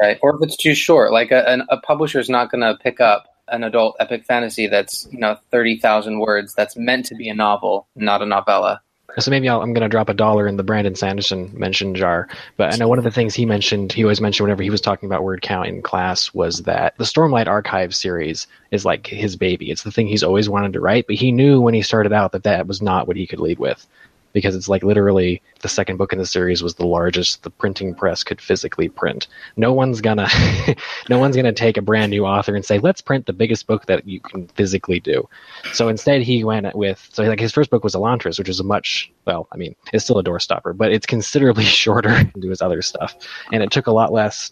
Right. 0.00 0.18
Or 0.22 0.36
if 0.36 0.42
it's 0.42 0.56
too 0.56 0.74
short, 0.74 1.10
like 1.10 1.32
a, 1.32 1.64
a 1.68 1.80
publisher's 1.80 2.30
not 2.30 2.50
going 2.50 2.60
to 2.60 2.78
pick 2.80 3.00
up 3.00 3.26
an 3.48 3.64
adult 3.64 3.96
epic 3.98 4.24
fantasy 4.24 4.68
that's, 4.68 5.08
you 5.10 5.18
know, 5.18 5.36
30,000 5.50 6.20
words 6.20 6.54
that's 6.54 6.76
meant 6.76 7.06
to 7.06 7.16
be 7.16 7.28
a 7.28 7.34
novel, 7.34 7.88
not 7.96 8.22
a 8.22 8.26
novella. 8.26 8.80
So 9.18 9.30
maybe 9.30 9.48
I'll, 9.48 9.60
I'm 9.60 9.72
going 9.72 9.82
to 9.82 9.88
drop 9.88 10.08
a 10.08 10.14
dollar 10.14 10.46
in 10.46 10.56
the 10.56 10.62
Brandon 10.62 10.94
Sanderson 10.94 11.50
mention 11.52 11.94
jar. 11.94 12.28
But 12.56 12.72
I 12.72 12.76
know 12.76 12.88
one 12.88 12.98
of 12.98 13.04
the 13.04 13.10
things 13.10 13.34
he 13.34 13.44
mentioned, 13.44 13.92
he 13.92 14.04
always 14.04 14.20
mentioned 14.20 14.44
whenever 14.44 14.62
he 14.62 14.70
was 14.70 14.80
talking 14.80 15.08
about 15.08 15.24
word 15.24 15.42
count 15.42 15.68
in 15.68 15.82
class, 15.82 16.32
was 16.32 16.62
that 16.62 16.96
the 16.96 17.04
Stormlight 17.04 17.46
Archive 17.46 17.94
series 17.94 18.46
is 18.70 18.84
like 18.84 19.06
his 19.06 19.36
baby. 19.36 19.70
It's 19.70 19.82
the 19.82 19.90
thing 19.90 20.06
he's 20.06 20.22
always 20.22 20.48
wanted 20.48 20.72
to 20.74 20.80
write. 20.80 21.06
But 21.06 21.16
he 21.16 21.32
knew 21.32 21.60
when 21.60 21.74
he 21.74 21.82
started 21.82 22.12
out 22.12 22.32
that 22.32 22.44
that 22.44 22.66
was 22.66 22.80
not 22.80 23.08
what 23.08 23.16
he 23.16 23.26
could 23.26 23.40
lead 23.40 23.58
with, 23.58 23.86
because 24.32 24.54
it's 24.54 24.68
like 24.68 24.82
literally 24.82 25.42
the 25.60 25.68
second 25.68 25.96
book 25.96 26.12
in 26.12 26.18
the 26.18 26.26
series 26.26 26.62
was 26.62 26.74
the 26.74 26.86
largest 26.86 27.42
the 27.42 27.50
printing 27.50 27.94
press 27.94 28.22
could 28.22 28.40
physically 28.40 28.88
print. 28.88 29.26
No 29.56 29.72
one's 29.72 30.00
gonna, 30.00 30.28
no 31.08 31.18
one's 31.18 31.36
gonna 31.36 31.52
take 31.52 31.76
a 31.76 31.82
brand 31.82 32.10
new 32.10 32.24
author 32.24 32.54
and 32.54 32.64
say, 32.64 32.78
let's 32.78 33.00
print 33.00 33.26
the 33.26 33.32
biggest 33.32 33.66
book 33.66 33.86
that 33.86 34.06
you 34.06 34.20
can 34.20 34.48
physically 34.48 35.00
do. 35.00 35.28
So 35.72 35.88
instead, 35.88 36.22
he 36.22 36.44
went 36.44 36.74
with 36.74 37.08
so 37.12 37.22
like 37.24 37.40
his 37.40 37.52
first 37.52 37.70
book 37.70 37.84
was 37.84 37.94
Elantris, 37.94 38.38
which 38.38 38.48
is 38.48 38.60
a 38.60 38.64
much 38.64 39.10
well, 39.26 39.46
I 39.52 39.56
mean, 39.56 39.74
it's 39.92 40.04
still 40.04 40.18
a 40.18 40.24
doorstopper, 40.24 40.76
but 40.76 40.92
it's 40.92 41.06
considerably 41.06 41.64
shorter 41.80 42.24
than 42.34 42.48
his 42.48 42.62
other 42.62 42.82
stuff, 42.82 43.16
and 43.52 43.62
it 43.62 43.70
took 43.70 43.86
a 43.86 43.92
lot 43.92 44.12
less 44.12 44.50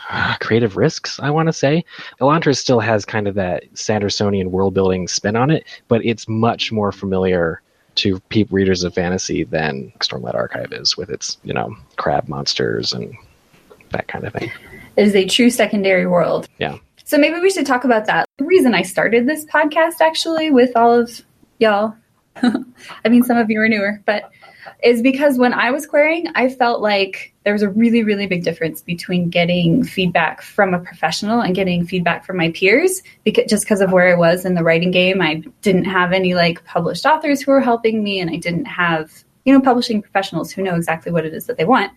creative 0.40 0.76
risks. 0.76 1.18
I 1.20 1.30
want 1.30 1.48
to 1.48 1.52
say 1.52 1.84
Elantris 2.20 2.58
still 2.58 2.80
has 2.80 3.04
kind 3.04 3.26
of 3.26 3.34
that 3.34 3.72
Sandersonian 3.74 4.48
world 4.48 4.74
building 4.74 5.08
spin 5.08 5.36
on 5.36 5.50
it, 5.50 5.64
but 5.88 6.04
it's 6.04 6.28
much 6.28 6.72
more 6.72 6.92
familiar 6.92 7.62
to 8.00 8.18
peep 8.28 8.48
readers 8.50 8.82
of 8.82 8.94
fantasy 8.94 9.44
than 9.44 9.92
Stormlight 10.00 10.34
Archive 10.34 10.72
is 10.72 10.96
with 10.96 11.10
its 11.10 11.38
you 11.44 11.52
know 11.52 11.76
crab 11.96 12.28
monsters 12.28 12.92
and 12.92 13.14
that 13.90 14.08
kind 14.08 14.26
of 14.26 14.32
thing. 14.32 14.50
It 14.96 15.06
is 15.06 15.14
a 15.14 15.26
true 15.26 15.50
secondary 15.50 16.06
world. 16.06 16.48
Yeah. 16.58 16.78
So 17.04 17.18
maybe 17.18 17.40
we 17.40 17.50
should 17.50 17.66
talk 17.66 17.84
about 17.84 18.06
that. 18.06 18.26
The 18.38 18.44
reason 18.44 18.74
I 18.74 18.82
started 18.82 19.26
this 19.26 19.44
podcast 19.46 20.00
actually 20.00 20.50
with 20.50 20.76
all 20.76 20.92
of 20.92 21.22
y'all, 21.58 21.94
I 22.36 23.08
mean, 23.08 23.22
some 23.22 23.36
of 23.36 23.50
you 23.50 23.60
are 23.60 23.68
newer, 23.68 24.00
but 24.06 24.30
is 24.82 25.02
because 25.02 25.38
when 25.38 25.52
I 25.52 25.70
was 25.70 25.86
querying, 25.86 26.26
I 26.34 26.48
felt 26.48 26.80
like 26.80 27.32
there 27.44 27.52
was 27.52 27.62
a 27.62 27.70
really, 27.70 28.02
really 28.02 28.26
big 28.26 28.44
difference 28.44 28.82
between 28.82 29.30
getting 29.30 29.84
feedback 29.84 30.42
from 30.42 30.74
a 30.74 30.78
professional 30.78 31.40
and 31.40 31.54
getting 31.54 31.86
feedback 31.86 32.24
from 32.24 32.36
my 32.36 32.50
peers. 32.50 33.02
Because 33.24 33.44
just 33.48 33.64
because 33.64 33.80
of 33.80 33.92
where 33.92 34.12
I 34.12 34.18
was 34.18 34.44
in 34.44 34.54
the 34.54 34.62
writing 34.62 34.90
game, 34.90 35.22
I 35.22 35.42
didn't 35.62 35.84
have 35.84 36.12
any 36.12 36.34
like 36.34 36.64
published 36.64 37.06
authors 37.06 37.40
who 37.40 37.52
were 37.52 37.60
helping 37.60 38.02
me, 38.02 38.20
and 38.20 38.30
I 38.30 38.36
didn't 38.36 38.66
have 38.66 39.24
you 39.44 39.54
know 39.54 39.60
publishing 39.60 40.02
professionals 40.02 40.52
who 40.52 40.62
know 40.62 40.74
exactly 40.74 41.10
what 41.10 41.24
it 41.24 41.34
is 41.34 41.46
that 41.46 41.56
they 41.56 41.64
want. 41.64 41.92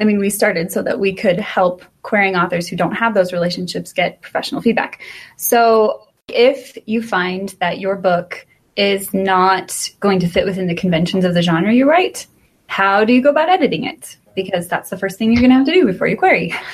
I 0.00 0.04
mean, 0.04 0.18
we 0.18 0.30
started 0.30 0.72
so 0.72 0.82
that 0.82 1.00
we 1.00 1.12
could 1.12 1.38
help 1.40 1.84
querying 2.02 2.36
authors 2.36 2.68
who 2.68 2.76
don't 2.76 2.94
have 2.94 3.14
those 3.14 3.32
relationships 3.32 3.92
get 3.92 4.22
professional 4.22 4.60
feedback. 4.60 5.00
So 5.36 6.06
if 6.28 6.78
you 6.86 7.02
find 7.02 7.50
that 7.60 7.78
your 7.78 7.96
book 7.96 8.46
is 8.76 9.12
not 9.14 9.90
going 10.00 10.18
to 10.20 10.28
fit 10.28 10.44
within 10.44 10.66
the 10.66 10.74
conventions 10.74 11.24
of 11.24 11.34
the 11.34 11.42
genre 11.42 11.72
you 11.72 11.88
write, 11.88 12.26
how 12.66 13.04
do 13.04 13.12
you 13.12 13.22
go 13.22 13.30
about 13.30 13.48
editing 13.48 13.84
it? 13.84 14.16
Because 14.34 14.66
that's 14.66 14.90
the 14.90 14.98
first 14.98 15.18
thing 15.18 15.32
you're 15.32 15.40
going 15.40 15.50
to 15.50 15.56
have 15.56 15.66
to 15.66 15.72
do 15.72 15.86
before 15.86 16.06
you 16.06 16.16
query. 16.16 16.54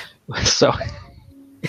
So 0.45 0.71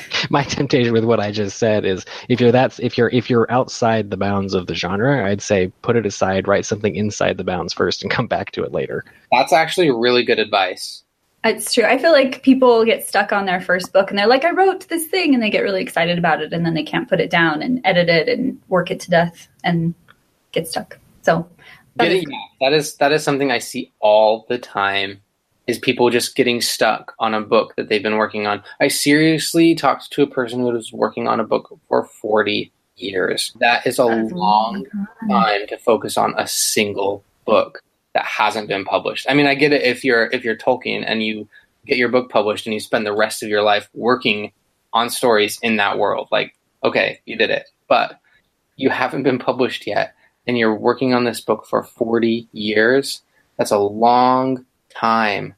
my 0.31 0.43
temptation 0.45 0.93
with 0.93 1.05
what 1.05 1.21
I 1.21 1.31
just 1.31 1.59
said 1.59 1.85
is 1.85 2.05
if 2.29 2.41
you're 2.41 2.53
that's 2.53 2.79
if 2.79 2.97
you're 2.97 3.09
if 3.11 3.29
you're 3.29 3.51
outside 3.51 4.11
the 4.11 4.17
bounds 4.17 4.55
of 4.55 4.67
the 4.67 4.75
genre, 4.75 5.29
I'd 5.29 5.43
say 5.43 5.73
put 5.83 5.97
it 5.97 6.07
aside, 6.07 6.49
write 6.49 6.65
something 6.65 6.95
inside 6.95 7.37
the 7.37 7.45
bounds 7.45 7.73
first 7.73 8.03
and 8.03 8.11
come 8.11 8.27
back 8.27 8.53
to 8.53 8.63
it 8.63 8.73
later. 8.73 9.05
That's 9.31 9.53
actually 9.53 9.91
really 9.91 10.25
good 10.25 10.39
advice. 10.39 11.03
It's 11.45 11.75
true. 11.75 11.85
I 11.85 11.99
feel 11.99 12.13
like 12.13 12.45
people 12.45 12.85
get 12.85 13.07
stuck 13.07 13.33
on 13.33 13.47
their 13.47 13.61
first 13.61 13.93
book 13.93 14.11
and 14.11 14.19
they're 14.19 14.29
like, 14.29 14.45
I 14.45 14.53
wrote 14.53 14.89
this 14.89 15.09
thing, 15.09 15.35
and 15.35 15.43
they 15.43 15.51
get 15.51 15.63
really 15.63 15.83
excited 15.83 16.17
about 16.17 16.41
it, 16.41 16.53
and 16.53 16.65
then 16.65 16.75
they 16.75 16.85
can't 16.85 17.09
put 17.09 17.21
it 17.21 17.31
down 17.31 17.63
and 17.63 17.81
edit 17.85 18.09
it 18.09 18.29
and 18.29 18.61
work 18.69 18.93
it 18.93 19.01
to 19.01 19.11
death 19.11 19.49
and 19.65 19.95
get 20.53 20.69
stuck. 20.69 20.99
So 21.23 21.49
that 21.97 22.09
is- 22.09 22.21
Getting, 22.25 22.41
that 22.61 22.73
is 22.73 22.97
that 22.97 23.13
is 23.13 23.23
something 23.25 23.51
I 23.51 23.59
see 23.59 23.93
all 24.01 24.47
the 24.49 24.59
time. 24.59 25.21
Is 25.69 25.79
people 25.79 26.11
just 26.11 26.35
getting 26.35 26.61
stuck 26.61 27.15
on 27.21 27.35
a 27.35 27.41
book 27.41 27.77
that 27.77 27.89
they've 27.89 28.03
been 28.03 28.17
working 28.17 28.47
on? 28.49 28.63
I 28.81 28.89
seriously 28.89 29.77
talked 29.77 30.11
to 30.11 30.23
a 30.23 30.27
person 30.27 30.59
who 30.61 30.67
was 30.67 30.93
working 30.93 31.29
on 31.29 31.39
a 31.39 31.45
book 31.45 31.79
for 31.89 32.05
forty 32.05 32.73
years. 32.97 33.53
That 33.61 33.87
is 33.87 33.99
a 33.99 34.07
That's 34.07 34.33
a 34.33 34.35
long 34.35 34.87
time 35.31 35.67
to 35.69 35.79
focus 35.79 36.17
on 36.17 36.35
a 36.37 36.49
single 36.49 37.23
book 37.45 37.81
that 38.15 38.25
hasn't 38.25 38.69
been 38.69 38.85
published. 38.85 39.27
I 39.29 39.35
mean, 39.35 39.47
I 39.47 39.55
get 39.55 39.73
it 39.73 39.83
if 39.83 40.05
you're 40.05 40.27
if 40.33 40.45
you're 40.45 40.57
Tolkien 40.57 41.05
and 41.07 41.23
you 41.23 41.49
get 41.87 41.97
your 41.97 42.09
book 42.09 42.29
published 42.29 42.67
and 42.67 42.75
you 42.75 42.81
spend 42.81 43.07
the 43.07 43.15
rest 43.15 43.43
of 43.43 43.49
your 43.49 43.63
life 43.63 43.89
working 43.95 44.53
on 44.93 45.11
stories 45.11 45.59
in 45.63 45.77
that 45.77 45.99
world. 45.99 46.29
Like, 46.33 46.55
okay, 46.85 47.21
you 47.25 47.37
did 47.37 47.51
it, 47.51 47.69
but 47.89 48.19
you 48.77 48.91
haven't 48.91 49.23
been 49.23 49.39
published 49.39 49.87
yet, 49.87 50.15
and 50.47 50.59
you're 50.59 50.75
working 50.75 51.15
on 51.15 51.25
this 51.25 51.41
book 51.41 51.67
for 51.67 51.83
40 51.83 52.49
years. 52.53 53.23
That's 53.57 53.71
a 53.71 53.79
long 53.79 54.65
time. 54.91 55.55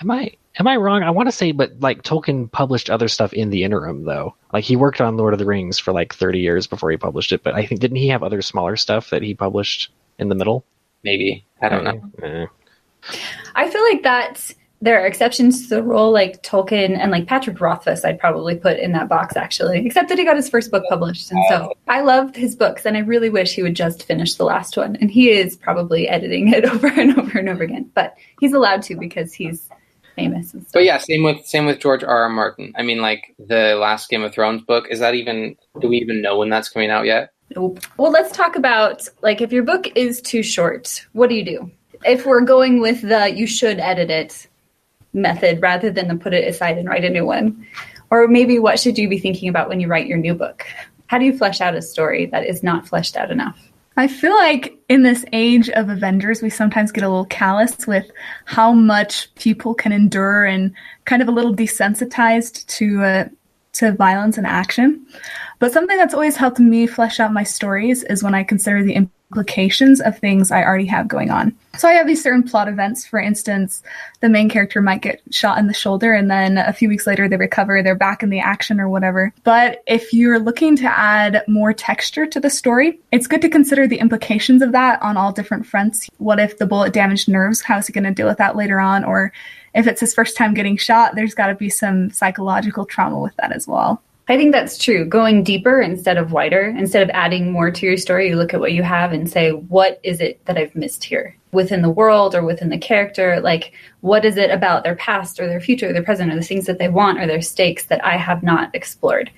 Am 0.00 0.10
I 0.10 0.32
am 0.58 0.66
I 0.66 0.76
wrong? 0.76 1.02
I 1.02 1.10
want 1.10 1.28
to 1.28 1.32
say, 1.32 1.52
but 1.52 1.72
like 1.80 2.02
Tolkien 2.02 2.50
published 2.50 2.90
other 2.90 3.08
stuff 3.08 3.32
in 3.32 3.50
the 3.50 3.64
interim, 3.64 4.04
though. 4.04 4.34
Like 4.52 4.64
he 4.64 4.76
worked 4.76 5.00
on 5.00 5.16
Lord 5.16 5.32
of 5.32 5.38
the 5.38 5.46
Rings 5.46 5.78
for 5.78 5.92
like 5.92 6.14
30 6.14 6.40
years 6.40 6.66
before 6.66 6.90
he 6.90 6.96
published 6.96 7.32
it. 7.32 7.42
But 7.42 7.54
I 7.54 7.66
think 7.66 7.80
didn't 7.80 7.98
he 7.98 8.08
have 8.08 8.22
other 8.22 8.42
smaller 8.42 8.76
stuff 8.76 9.10
that 9.10 9.22
he 9.22 9.34
published 9.34 9.90
in 10.18 10.28
the 10.28 10.34
middle? 10.34 10.64
Maybe 11.02 11.44
I 11.60 11.68
don't 11.68 11.84
know. 11.84 12.10
Eh. 12.22 12.46
I 13.54 13.68
feel 13.68 13.82
like 13.82 14.02
that 14.04 14.54
there 14.82 15.00
are 15.00 15.06
exceptions 15.06 15.62
to 15.62 15.76
the 15.76 15.82
rule, 15.82 16.10
like 16.10 16.42
Tolkien 16.42 16.98
and 16.98 17.12
like 17.12 17.26
Patrick 17.26 17.60
Rothfuss. 17.60 18.04
I'd 18.04 18.18
probably 18.18 18.56
put 18.56 18.80
in 18.80 18.90
that 18.92 19.08
box 19.08 19.36
actually, 19.36 19.86
except 19.86 20.08
that 20.08 20.18
he 20.18 20.24
got 20.24 20.34
his 20.34 20.50
first 20.50 20.72
book 20.72 20.82
published, 20.88 21.30
and 21.30 21.40
so 21.48 21.72
I 21.86 22.00
love 22.02 22.34
his 22.34 22.56
books, 22.56 22.84
and 22.84 22.96
I 22.96 23.00
really 23.00 23.30
wish 23.30 23.54
he 23.54 23.62
would 23.62 23.76
just 23.76 24.02
finish 24.02 24.34
the 24.34 24.44
last 24.44 24.76
one. 24.76 24.96
And 24.96 25.08
he 25.08 25.30
is 25.30 25.56
probably 25.56 26.08
editing 26.08 26.48
it 26.48 26.64
over 26.70 26.88
and 26.88 27.16
over 27.16 27.38
and 27.38 27.48
over 27.48 27.62
again, 27.62 27.90
but 27.94 28.16
he's 28.40 28.52
allowed 28.52 28.82
to 28.82 28.96
because 28.96 29.32
he's 29.32 29.68
famous 30.16 30.52
and 30.52 30.62
stuff. 30.62 30.72
But 30.72 30.84
yeah, 30.84 30.98
same 30.98 31.22
with 31.22 31.46
same 31.46 31.64
with 31.64 31.78
George 31.78 32.02
R. 32.02 32.24
R. 32.24 32.28
Martin. 32.28 32.72
I 32.76 32.82
mean, 32.82 33.00
like 33.00 33.34
the 33.38 33.76
last 33.76 34.10
Game 34.10 34.24
of 34.24 34.34
Thrones 34.34 34.62
book. 34.62 34.88
Is 34.90 34.98
that 34.98 35.14
even? 35.14 35.56
Do 35.80 35.88
we 35.88 35.98
even 35.98 36.20
know 36.20 36.38
when 36.38 36.50
that's 36.50 36.68
coming 36.68 36.90
out 36.90 37.06
yet? 37.06 37.30
Nope. 37.54 37.80
Well, 37.98 38.10
let's 38.10 38.36
talk 38.36 38.56
about 38.56 39.08
like 39.22 39.40
if 39.40 39.52
your 39.52 39.62
book 39.62 39.86
is 39.94 40.20
too 40.20 40.42
short, 40.42 41.06
what 41.12 41.28
do 41.28 41.36
you 41.36 41.44
do? 41.44 41.70
If 42.04 42.26
we're 42.26 42.40
going 42.40 42.80
with 42.80 43.02
the 43.02 43.32
you 43.32 43.46
should 43.46 43.78
edit 43.78 44.10
it 44.10 44.48
method 45.12 45.60
rather 45.62 45.90
than 45.90 46.08
to 46.08 46.16
put 46.16 46.34
it 46.34 46.46
aside 46.46 46.78
and 46.78 46.88
write 46.88 47.04
a 47.04 47.10
new 47.10 47.26
one, 47.26 47.66
or 48.10 48.28
maybe 48.28 48.58
what 48.58 48.78
should 48.78 48.98
you 48.98 49.08
be 49.08 49.18
thinking 49.18 49.48
about 49.48 49.68
when 49.68 49.80
you 49.80 49.88
write 49.88 50.06
your 50.06 50.18
new 50.18 50.34
book? 50.34 50.66
How 51.06 51.18
do 51.18 51.24
you 51.24 51.36
flesh 51.36 51.60
out 51.60 51.74
a 51.74 51.82
story 51.82 52.26
that 52.26 52.46
is 52.46 52.62
not 52.62 52.88
fleshed 52.88 53.16
out 53.16 53.30
enough? 53.30 53.72
I 53.96 54.08
feel 54.08 54.34
like 54.34 54.78
in 54.88 55.02
this 55.02 55.24
age 55.32 55.68
of 55.68 55.90
Avengers, 55.90 56.40
we 56.40 56.48
sometimes 56.48 56.92
get 56.92 57.04
a 57.04 57.08
little 57.08 57.26
callous 57.26 57.86
with 57.86 58.10
how 58.46 58.72
much 58.72 59.32
people 59.34 59.74
can 59.74 59.92
endure 59.92 60.44
and 60.44 60.72
kind 61.04 61.20
of 61.20 61.28
a 61.28 61.32
little 61.32 61.54
desensitized 61.54 62.66
to 62.68 63.02
uh, 63.02 63.28
to 63.74 63.92
violence 63.92 64.38
and 64.38 64.46
action. 64.46 65.06
But 65.58 65.72
something 65.72 65.96
that's 65.96 66.14
always 66.14 66.36
helped 66.36 66.58
me 66.58 66.86
flesh 66.86 67.20
out 67.20 67.32
my 67.32 67.44
stories 67.44 68.02
is 68.04 68.22
when 68.22 68.34
I 68.34 68.44
consider 68.44 68.82
the 68.82 68.94
implications 69.32 70.02
of 70.02 70.18
things 70.18 70.50
I 70.50 70.62
already 70.62 70.84
have 70.86 71.08
going 71.08 71.30
on. 71.30 71.56
So 71.78 71.88
I 71.88 71.92
have 71.92 72.06
these 72.06 72.22
certain 72.22 72.42
plot 72.42 72.68
events. 72.68 73.06
For 73.06 73.18
instance, 73.18 73.82
the 74.20 74.28
main 74.28 74.50
character 74.50 74.82
might 74.82 75.00
get 75.00 75.22
shot 75.30 75.56
in 75.56 75.68
the 75.68 75.74
shoulder 75.74 76.12
and 76.12 76.30
then 76.30 76.58
a 76.58 76.72
few 76.72 76.86
weeks 76.86 77.06
later 77.06 77.28
they 77.28 77.36
recover, 77.36 77.82
they're 77.82 77.94
back 77.94 78.22
in 78.22 78.28
the 78.28 78.40
action 78.40 78.78
or 78.78 78.90
whatever. 78.90 79.32
But 79.42 79.82
if 79.86 80.12
you're 80.12 80.38
looking 80.38 80.76
to 80.76 80.84
add 80.84 81.44
more 81.48 81.72
texture 81.72 82.26
to 82.26 82.40
the 82.40 82.50
story, 82.50 83.00
it's 83.10 83.26
good 83.26 83.40
to 83.40 83.48
consider 83.48 83.86
the 83.86 84.00
implications 84.00 84.60
of 84.60 84.72
that 84.72 85.00
on 85.00 85.16
all 85.16 85.32
different 85.32 85.64
fronts. 85.64 86.10
What 86.18 86.38
if 86.38 86.58
the 86.58 86.66
bullet 86.66 86.92
damaged 86.92 87.28
nerves? 87.28 87.62
How 87.62 87.78
is 87.78 87.86
he 87.86 87.94
going 87.94 88.04
to 88.04 88.12
deal 88.12 88.28
with 88.28 88.38
that 88.38 88.54
later 88.54 88.78
on? 88.78 89.02
Or 89.02 89.32
if 89.74 89.86
it's 89.86 90.00
his 90.00 90.14
first 90.14 90.36
time 90.36 90.52
getting 90.52 90.76
shot, 90.76 91.14
there's 91.14 91.34
got 91.34 91.46
to 91.46 91.54
be 91.54 91.70
some 91.70 92.10
psychological 92.10 92.84
trauma 92.84 93.18
with 93.18 93.34
that 93.36 93.52
as 93.52 93.66
well. 93.66 94.02
I 94.28 94.36
think 94.36 94.52
that's 94.52 94.78
true. 94.78 95.04
Going 95.04 95.42
deeper 95.42 95.80
instead 95.80 96.16
of 96.16 96.30
wider, 96.30 96.62
instead 96.78 97.02
of 97.02 97.10
adding 97.10 97.50
more 97.50 97.70
to 97.70 97.86
your 97.86 97.96
story, 97.96 98.28
you 98.28 98.36
look 98.36 98.54
at 98.54 98.60
what 98.60 98.72
you 98.72 98.82
have 98.82 99.12
and 99.12 99.28
say, 99.28 99.50
what 99.50 100.00
is 100.04 100.20
it 100.20 100.44
that 100.46 100.56
I've 100.56 100.74
missed 100.76 101.02
here 101.02 101.36
within 101.50 101.82
the 101.82 101.90
world 101.90 102.34
or 102.34 102.44
within 102.44 102.68
the 102.68 102.78
character? 102.78 103.40
Like, 103.40 103.72
what 104.00 104.24
is 104.24 104.36
it 104.36 104.50
about 104.50 104.84
their 104.84 104.94
past 104.94 105.40
or 105.40 105.48
their 105.48 105.60
future 105.60 105.90
or 105.90 105.92
their 105.92 106.04
present 106.04 106.32
or 106.32 106.36
the 106.36 106.42
things 106.42 106.66
that 106.66 106.78
they 106.78 106.88
want 106.88 107.18
or 107.18 107.26
their 107.26 107.42
stakes 107.42 107.86
that 107.86 108.04
I 108.04 108.16
have 108.16 108.44
not 108.44 108.72
explored? 108.74 109.30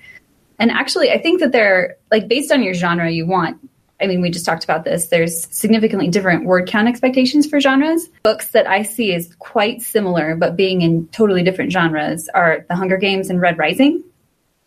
And 0.59 0.71
actually, 0.71 1.11
I 1.11 1.17
think 1.17 1.39
that 1.39 1.51
they're 1.51 1.97
like 2.11 2.27
based 2.27 2.51
on 2.51 2.61
your 2.61 2.75
genre 2.75 3.09
you 3.09 3.25
want. 3.25 3.57
I 3.99 4.07
mean, 4.07 4.21
we 4.21 4.29
just 4.29 4.45
talked 4.45 4.65
about 4.65 4.83
this. 4.83 5.07
There's 5.07 5.47
significantly 5.55 6.09
different 6.09 6.45
word 6.45 6.67
count 6.67 6.87
expectations 6.87 7.47
for 7.47 7.59
genres. 7.59 8.09
Books 8.23 8.49
that 8.49 8.67
I 8.67 8.83
see 8.83 9.13
as 9.13 9.33
quite 9.39 9.81
similar, 9.81 10.35
but 10.35 10.55
being 10.55 10.81
in 10.81 11.07
totally 11.07 11.43
different 11.43 11.71
genres 11.71 12.29
are 12.29 12.65
The 12.69 12.75
Hunger 12.75 12.97
Games 12.97 13.29
and 13.29 13.41
Red 13.41 13.57
Rising 13.57 14.03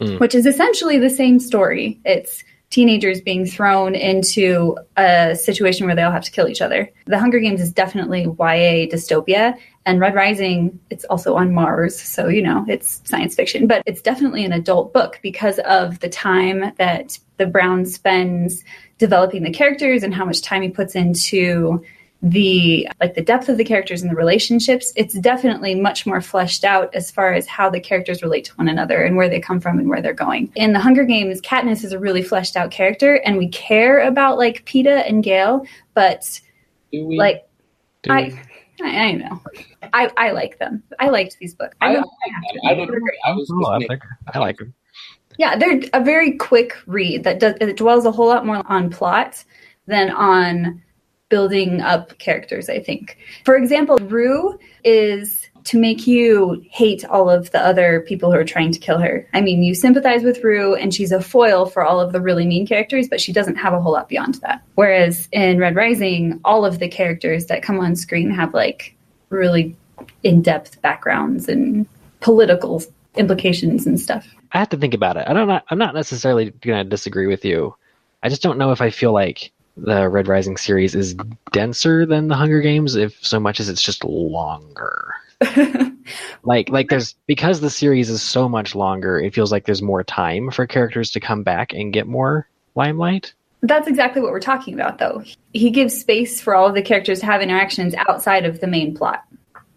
mm. 0.00 0.18
which 0.20 0.34
is 0.34 0.46
essentially 0.46 0.98
the 0.98 1.10
same 1.10 1.38
story. 1.40 2.00
It's 2.04 2.44
teenagers 2.70 3.20
being 3.20 3.46
thrown 3.46 3.94
into 3.94 4.76
a 4.96 5.34
situation 5.34 5.86
where 5.86 5.96
they 5.96 6.02
all 6.02 6.12
have 6.12 6.24
to 6.24 6.30
kill 6.30 6.48
each 6.48 6.60
other. 6.60 6.90
The 7.06 7.18
Hunger 7.18 7.40
Games 7.40 7.62
is 7.62 7.72
definitely 7.72 8.24
YA 8.24 8.86
dystopia, 8.86 9.58
and 9.86 10.00
Red 10.00 10.14
Rising, 10.14 10.78
it's 10.90 11.04
also 11.04 11.34
on 11.36 11.54
Mars, 11.54 11.98
so 11.98 12.28
you 12.28 12.42
know, 12.42 12.66
it's 12.68 13.00
science 13.04 13.34
fiction, 13.34 13.66
but 13.66 13.82
it's 13.86 14.02
definitely 14.02 14.44
an 14.44 14.52
adult 14.52 14.92
book 14.92 15.18
because 15.22 15.58
of 15.60 16.00
the 16.00 16.10
time 16.10 16.74
that 16.76 17.18
the 17.38 17.46
Brown 17.46 17.86
spends 17.86 18.64
developing 18.98 19.44
the 19.44 19.50
characters 19.50 20.02
and 20.02 20.12
how 20.14 20.24
much 20.24 20.42
time 20.42 20.60
he 20.60 20.68
puts 20.68 20.94
into 20.94 21.82
the 22.20 22.88
like 23.00 23.14
the 23.14 23.22
depth 23.22 23.48
of 23.48 23.56
the 23.58 23.64
characters 23.64 24.02
and 24.02 24.10
the 24.10 24.16
relationships 24.16 24.92
it's 24.96 25.14
definitely 25.20 25.76
much 25.76 26.04
more 26.04 26.20
fleshed 26.20 26.64
out 26.64 26.92
as 26.92 27.12
far 27.12 27.32
as 27.32 27.46
how 27.46 27.70
the 27.70 27.78
characters 27.78 28.22
relate 28.22 28.44
to 28.44 28.52
one 28.56 28.68
another 28.68 29.04
and 29.04 29.16
where 29.16 29.28
they 29.28 29.38
come 29.38 29.60
from 29.60 29.78
and 29.78 29.88
where 29.88 30.02
they're 30.02 30.12
going. 30.12 30.50
In 30.56 30.72
the 30.72 30.80
hunger 30.80 31.04
games 31.04 31.40
katniss 31.40 31.84
is 31.84 31.92
a 31.92 31.98
really 31.98 32.22
fleshed 32.22 32.56
out 32.56 32.72
character 32.72 33.16
and 33.24 33.38
we 33.38 33.48
care 33.48 34.00
about 34.00 34.36
like 34.36 34.64
peeta 34.66 35.08
and 35.08 35.22
gale 35.22 35.64
but 35.94 36.40
like 36.92 37.48
Do 38.02 38.12
i 38.12 38.22
we? 38.24 38.40
I, 38.80 39.08
I 39.08 39.12
know. 39.12 39.40
I, 39.92 40.10
I 40.16 40.30
like 40.30 40.58
them. 40.58 40.82
I 41.00 41.08
liked 41.08 41.36
these 41.38 41.54
books. 41.54 41.76
I, 41.80 41.94
don't 41.94 42.06
I, 42.64 42.70
I, 42.70 42.74
don't, 42.74 42.90
I 43.24 43.32
was 43.32 43.50
Oh, 43.52 43.66
I, 43.66 43.78
think, 43.78 44.02
I 44.32 44.38
like 44.38 44.60
him. 44.60 44.74
Yeah, 45.36 45.56
they're 45.56 45.80
a 45.92 46.02
very 46.02 46.32
quick 46.36 46.76
read 46.86 47.24
that 47.24 47.38
does 47.38 47.54
it 47.60 47.76
dwells 47.76 48.06
a 48.06 48.12
whole 48.12 48.26
lot 48.26 48.44
more 48.44 48.62
on 48.66 48.90
plot 48.90 49.44
than 49.86 50.10
on 50.10 50.82
building 51.28 51.80
up 51.80 52.18
characters, 52.18 52.68
I 52.68 52.80
think. 52.80 53.18
For 53.44 53.56
example, 53.56 53.96
Rue 53.98 54.58
is 54.84 55.44
to 55.64 55.78
make 55.78 56.06
you 56.06 56.64
hate 56.70 57.04
all 57.04 57.28
of 57.28 57.50
the 57.50 57.60
other 57.60 58.00
people 58.00 58.32
who 58.32 58.38
are 58.38 58.44
trying 58.44 58.72
to 58.72 58.78
kill 58.78 58.98
her. 58.98 59.28
I 59.34 59.42
mean, 59.42 59.62
you 59.62 59.74
sympathize 59.74 60.22
with 60.22 60.42
Rue 60.42 60.74
and 60.74 60.94
she's 60.94 61.12
a 61.12 61.20
foil 61.20 61.66
for 61.66 61.84
all 61.84 62.00
of 62.00 62.12
the 62.12 62.20
really 62.22 62.46
mean 62.46 62.66
characters, 62.66 63.08
but 63.08 63.20
she 63.20 63.32
doesn't 63.32 63.56
have 63.56 63.74
a 63.74 63.80
whole 63.80 63.92
lot 63.92 64.08
beyond 64.08 64.36
that. 64.36 64.62
Whereas 64.76 65.28
in 65.30 65.58
Red 65.58 65.76
Rising, 65.76 66.40
all 66.44 66.64
of 66.64 66.78
the 66.78 66.88
characters 66.88 67.46
that 67.46 67.62
come 67.62 67.80
on 67.80 67.96
screen 67.96 68.30
have 68.30 68.54
like 68.54 68.94
really 69.28 69.76
in-depth 70.22 70.80
backgrounds 70.80 71.48
and 71.48 71.86
political 72.20 72.82
implications 73.16 73.86
and 73.86 74.00
stuff. 74.00 74.26
I 74.52 74.58
have 74.58 74.70
to 74.70 74.78
think 74.78 74.94
about 74.94 75.18
it. 75.18 75.24
I 75.28 75.34
don't. 75.34 75.62
I'm 75.68 75.78
not 75.78 75.94
necessarily 75.94 76.50
going 76.50 76.82
to 76.82 76.88
disagree 76.88 77.26
with 77.26 77.44
you. 77.44 77.74
I 78.22 78.30
just 78.30 78.42
don't 78.42 78.58
know 78.58 78.72
if 78.72 78.80
I 78.80 78.88
feel 78.88 79.12
like 79.12 79.52
the 79.78 80.08
Red 80.08 80.28
Rising 80.28 80.56
series 80.56 80.94
is 80.94 81.14
denser 81.52 82.06
than 82.06 82.28
the 82.28 82.36
Hunger 82.36 82.60
Games, 82.60 82.94
if 82.94 83.24
so 83.24 83.38
much 83.40 83.60
as 83.60 83.68
it's 83.68 83.82
just 83.82 84.04
longer. 84.04 85.14
like 86.42 86.68
like 86.68 86.88
there's 86.88 87.14
because 87.26 87.60
the 87.60 87.70
series 87.70 88.10
is 88.10 88.22
so 88.22 88.48
much 88.48 88.74
longer, 88.74 89.20
it 89.20 89.34
feels 89.34 89.52
like 89.52 89.66
there's 89.66 89.82
more 89.82 90.02
time 90.02 90.50
for 90.50 90.66
characters 90.66 91.12
to 91.12 91.20
come 91.20 91.42
back 91.42 91.72
and 91.72 91.92
get 91.92 92.06
more 92.06 92.48
limelight. 92.74 93.34
That's 93.60 93.88
exactly 93.88 94.22
what 94.22 94.30
we're 94.30 94.40
talking 94.40 94.74
about, 94.74 94.98
though. 94.98 95.24
He 95.52 95.70
gives 95.70 95.98
space 95.98 96.40
for 96.40 96.54
all 96.54 96.68
of 96.68 96.74
the 96.74 96.82
characters 96.82 97.20
to 97.20 97.26
have 97.26 97.42
interactions 97.42 97.94
outside 98.08 98.44
of 98.44 98.60
the 98.60 98.68
main 98.68 98.94
plot, 98.94 99.24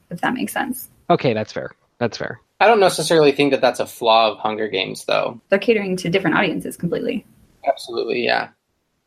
if 0.10 0.22
that 0.22 0.34
makes 0.34 0.54
sense. 0.54 0.90
Okay, 1.10 1.34
that's 1.34 1.52
fair. 1.52 1.72
That's 1.98 2.18
fair. 2.18 2.40
I 2.60 2.68
don't 2.68 2.80
necessarily 2.80 3.32
think 3.32 3.52
that 3.52 3.62
that's 3.62 3.80
a 3.80 3.88
flaw 3.88 4.32
of 4.32 4.38
Hunger 4.38 4.68
Games, 4.68 5.06
though. 5.06 5.42
They're 5.50 5.58
catering 5.58 5.98
to 5.98 6.10
different 6.10 6.38
audiences 6.38 6.78
completely. 6.78 7.26
Absolutely, 7.68 8.24
yeah. 8.24 8.50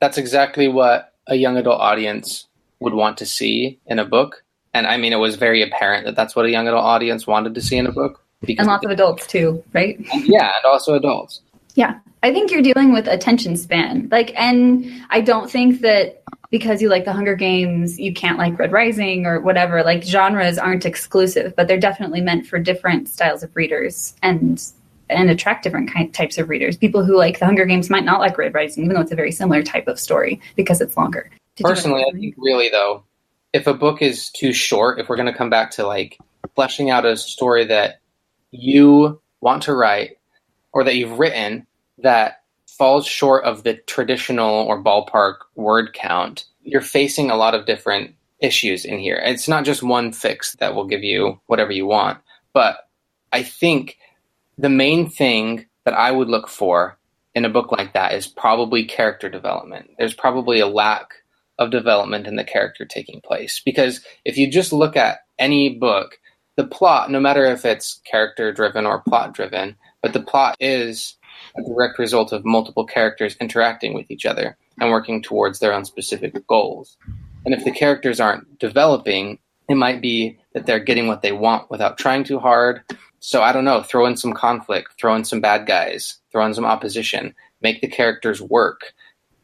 That's 0.05 0.19
exactly 0.19 0.69
what 0.69 1.15
a 1.27 1.35
young 1.35 1.57
adult 1.57 1.81
audience 1.81 2.47
would 2.79 2.93
want 2.93 3.17
to 3.17 3.25
see 3.25 3.79
in 3.87 3.99
a 3.99 4.05
book. 4.05 4.45
And 4.75 4.87
I 4.87 4.99
mean, 4.99 5.15
it 5.15 5.19
was 5.19 5.37
very 5.37 5.63
apparent 5.63 6.05
that 6.05 6.15
that's 6.15 6.37
what 6.37 6.45
a 6.45 6.51
young 6.51 6.69
adult 6.69 6.85
audience 6.85 7.27
wanted 7.27 7.55
to 7.55 7.63
see 7.63 7.79
in 7.79 7.87
a 7.87 7.91
book. 7.91 8.23
And 8.47 8.67
lots 8.67 8.85
of 8.85 8.91
adults, 8.91 9.27
too, 9.27 9.65
right? 9.73 9.99
yeah, 10.27 10.53
and 10.57 10.65
also 10.67 10.93
adults. 10.93 11.41
Yeah. 11.75 12.01
I 12.23 12.35
think 12.35 12.51
you're 12.51 12.61
dealing 12.61 12.93
with 12.93 13.09
attention 13.09 13.57
span. 13.57 14.11
Like, 14.13 14.39
and 14.39 14.85
I 15.09 15.23
don't 15.23 15.51
think 15.51 15.81
that 15.81 16.23
because 16.51 16.83
you 16.83 16.91
like 16.91 17.07
the 17.07 17.15
Hunger 17.15 17.35
Games, 17.35 17.99
you 17.99 18.13
can't 18.13 18.37
like 18.37 18.59
Red 18.59 18.73
Rising 18.73 19.25
or 19.25 19.41
whatever. 19.41 19.83
Like, 19.83 20.03
genres 20.03 20.59
aren't 20.59 20.85
exclusive, 20.85 21.57
but 21.57 21.67
they're 21.67 21.81
definitely 21.81 22.21
meant 22.21 22.47
for 22.47 22.59
different 22.59 23.09
styles 23.09 23.43
of 23.43 23.57
readers 23.57 24.15
and 24.23 24.63
and 25.11 25.31
attract 25.31 25.65
different 25.65 25.93
kind, 25.93 26.13
types 26.13 26.39
of 26.39 26.49
readers. 26.49 26.77
People 26.77 27.05
who 27.05 27.17
like 27.17 27.39
the 27.39 27.45
Hunger 27.45 27.67
Games 27.67 27.91
might 27.91 28.05
not 28.05 28.21
like 28.21 28.39
Red 28.39 28.55
Rising, 28.55 28.85
even 28.85 28.95
though 28.95 29.03
it's 29.03 29.13
a 29.13 29.17
very 29.17 29.33
similar 29.33 29.63
type 29.63 29.89
of 29.89 30.01
story 30.01 30.41
because 30.57 30.81
it's 30.81 30.97
longer. 30.97 31.31
Did 31.57 31.65
Personally, 31.65 32.05
I 32.09 32.13
think 32.13 32.35
really 32.39 32.69
though, 32.69 33.05
if 33.53 33.67
a 33.67 33.75
book 33.75 34.03
is 34.03 34.31
too 34.31 34.53
short, 34.53 34.99
if 34.99 35.09
we're 35.09 35.17
going 35.17 35.31
to 35.31 35.39
come 35.39 35.51
back 35.51 35.71
to 35.73 35.87
like 35.87 36.19
fleshing 36.55 36.91
out 36.91 37.07
a 37.07 37.17
story 37.17 37.65
that 37.67 38.01
you 38.51 39.21
want 39.41 39.63
to 39.65 39.75
write 39.75 40.19
or 40.73 40.85
that 40.85 40.97
you've 40.97 41.19
written 41.19 41.67
that 41.99 42.43
falls 42.67 43.07
short 43.07 43.45
of 43.45 43.63
the 43.63 43.75
traditional 43.75 44.53
or 44.53 44.83
ballpark 44.83 45.37
word 45.55 45.93
count, 45.95 46.47
you're 46.63 46.81
facing 46.81 47.31
a 47.31 47.37
lot 47.37 47.55
of 47.55 47.67
different 47.67 48.15
issues 48.41 48.85
in 48.85 48.99
here. 48.99 49.21
It's 49.25 49.49
not 49.49 49.65
just 49.65 49.83
one 49.83 50.13
fix 50.13 50.57
that 50.57 50.75
will 50.75 50.87
give 50.87 51.05
you 51.05 51.41
whatever 51.47 51.73
you 51.73 51.87
want, 51.87 52.19
but 52.53 52.89
I 53.33 53.43
think 53.43 53.99
the 54.59 54.69
main 54.69 55.09
thing 55.09 55.67
that 55.85 55.95
I 55.95 56.11
would 56.11 56.29
look 56.29 56.49
for 56.49 56.99
in 57.35 57.45
a 57.45 57.51
book 57.51 57.73
like 57.73 57.93
that 57.95 58.15
is 58.15 58.27
probably 58.27 58.85
character 58.85 59.29
development. 59.29 59.91
There's 59.99 60.15
probably 60.15 60.61
a 60.61 60.67
lack 60.67 61.09
of 61.59 61.71
development 61.71 62.27
in 62.27 62.37
the 62.37 62.45
character 62.45 62.85
taking 62.85 63.21
place. 63.21 63.61
Because 63.65 64.05
if 64.25 64.37
you 64.37 64.51
just 64.51 64.73
look 64.73 64.97
at 64.97 65.21
any 65.39 65.75
book, 65.79 66.19
the 66.57 66.67
plot, 66.67 67.11
no 67.11 67.21
matter 67.21 67.45
if 67.45 67.65
it's 67.65 68.01
character 68.05 68.53
driven 68.53 68.87
or 68.87 69.01
plot 69.01 69.35
driven, 69.35 69.77
but 70.03 70.13
the 70.13 70.23
plot 70.23 70.57
is 70.61 71.17
a 71.57 71.63
direct 71.63 71.99
result 71.99 72.33
of 72.33 72.45
multiple 72.45 72.87
characters 72.87 73.37
interacting 73.41 73.95
with 73.95 74.11
each 74.11 74.25
other 74.25 74.57
and 74.81 74.91
working 74.91 75.23
towards 75.23 75.59
their 75.59 75.73
own 75.73 75.85
specific 75.85 76.35
goals. 76.47 76.97
And 77.45 77.55
if 77.55 77.65
the 77.65 77.73
characters 77.73 78.21
aren't 78.21 78.59
developing, 78.59 79.39
it 79.69 79.75
might 79.75 80.01
be 80.01 80.39
that 80.55 80.67
they're 80.67 80.81
getting 80.81 81.07
what 81.07 81.23
they 81.23 81.33
want 81.33 81.71
without 81.71 81.99
trying 81.99 82.25
too 82.25 82.39
hard. 82.39 82.83
So 83.21 83.43
I 83.43 83.53
don't 83.53 83.65
know, 83.65 83.83
throw 83.83 84.07
in 84.07 84.17
some 84.17 84.33
conflict, 84.33 84.95
throw 84.99 85.15
in 85.15 85.25
some 85.25 85.41
bad 85.41 85.67
guys, 85.67 86.19
throw 86.33 86.47
in 86.47 86.55
some 86.55 86.65
opposition, 86.65 87.35
make 87.61 87.81
the 87.81 87.89
characters 87.89 88.41
work, 88.41 88.93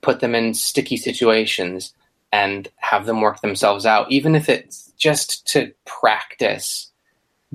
put 0.00 0.20
them 0.20 0.34
in 0.34 0.54
sticky 0.54 0.96
situations, 0.96 1.94
and 2.32 2.68
have 2.76 3.06
them 3.06 3.20
work 3.20 3.40
themselves 3.40 3.84
out, 3.84 4.10
even 4.10 4.34
if 4.34 4.48
it's 4.48 4.92
just 4.96 5.46
to 5.48 5.72
practice 5.84 6.90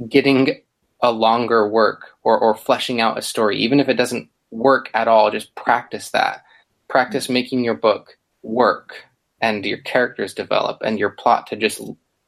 getting 0.10 0.62
a 1.02 1.12
longer 1.12 1.68
work 1.68 2.08
or, 2.24 2.38
or 2.38 2.56
fleshing 2.56 3.00
out 3.00 3.18
a 3.18 3.22
story, 3.22 3.58
even 3.58 3.80
if 3.80 3.88
it 3.88 3.94
doesn't 3.94 4.30
work 4.52 4.90
at 4.94 5.08
all, 5.08 5.32
just 5.32 5.56
practice 5.56 6.10
that. 6.12 6.44
Practice 6.88 7.30
making 7.30 7.64
your 7.64 7.74
book 7.76 8.18
work 8.42 9.06
and 9.42 9.66
your 9.66 9.78
characters 9.80 10.34
develop 10.34 10.82
and 10.84 11.00
your 11.00 11.12
plot 11.12 11.48
to 11.48 11.56
just 11.56 11.82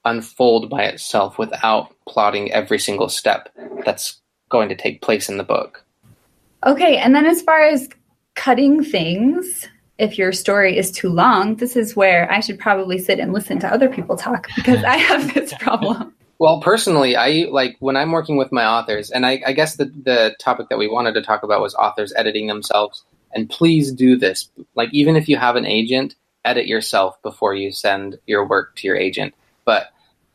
unfold 0.08 0.70
by 0.70 0.84
itself 0.84 1.38
without 1.38 1.94
plotting 2.08 2.52
every 2.52 2.80
single 2.80 3.10
step 3.10 3.50
that's 3.86 4.20
going 4.50 4.70
to 4.70 4.76
take 4.76 5.02
place 5.02 5.30
in 5.30 5.38
the 5.38 5.44
book. 5.44 5.84
Okay, 6.66 6.98
and 6.98 7.16
then 7.16 7.26
as 7.26 7.42
far 7.42 7.64
as 7.64 7.90
cutting 8.36 8.84
things, 8.84 9.68
if 9.98 10.18
your 10.18 10.32
story 10.32 10.78
is 10.78 10.92
too 10.92 11.10
long, 11.10 11.56
this 11.56 11.76
is 11.76 11.96
where 11.96 12.32
I 12.32 12.40
should 12.40 12.60
probably 12.60 12.98
sit 12.98 13.20
and 13.20 13.34
listen 13.34 13.60
to 13.60 13.68
other 13.68 13.90
people 13.90 14.16
talk 14.16 14.48
because 14.56 14.84
I 14.84 14.98
have 14.98 15.34
this 15.34 15.54
problem. 15.56 16.14
Well, 16.40 16.62
personally, 16.62 17.16
I 17.16 17.48
like 17.50 17.78
when 17.80 17.98
I'm 17.98 18.12
working 18.12 18.38
with 18.38 18.52
my 18.52 18.66
authors, 18.66 19.10
and 19.10 19.26
I, 19.26 19.42
I, 19.46 19.54
guess 19.54 19.76
the 19.76 19.86
the 19.86 20.36
topic 20.40 20.70
that 20.70 20.78
we 20.78 20.88
wanted 20.88 21.14
to 21.14 21.22
talk 21.24 21.42
about 21.42 21.62
was 21.62 21.74
authors 21.74 22.14
editing 22.16 22.48
themselves. 22.48 23.04
And 23.34 23.50
please 23.50 23.92
do 23.92 24.16
this. 24.16 24.50
Like, 24.76 24.90
even 24.94 25.16
if 25.16 25.28
you 25.28 25.36
have 25.38 25.56
an 25.56 25.66
agent, 25.66 26.16
edit 26.46 26.68
yourself 26.68 27.22
before 27.24 27.54
you 27.54 27.72
send 27.72 28.20
your 28.26 28.48
work 28.48 28.76
to 28.78 28.88
your 28.88 28.96
agent. 28.96 29.34
But 29.66 29.88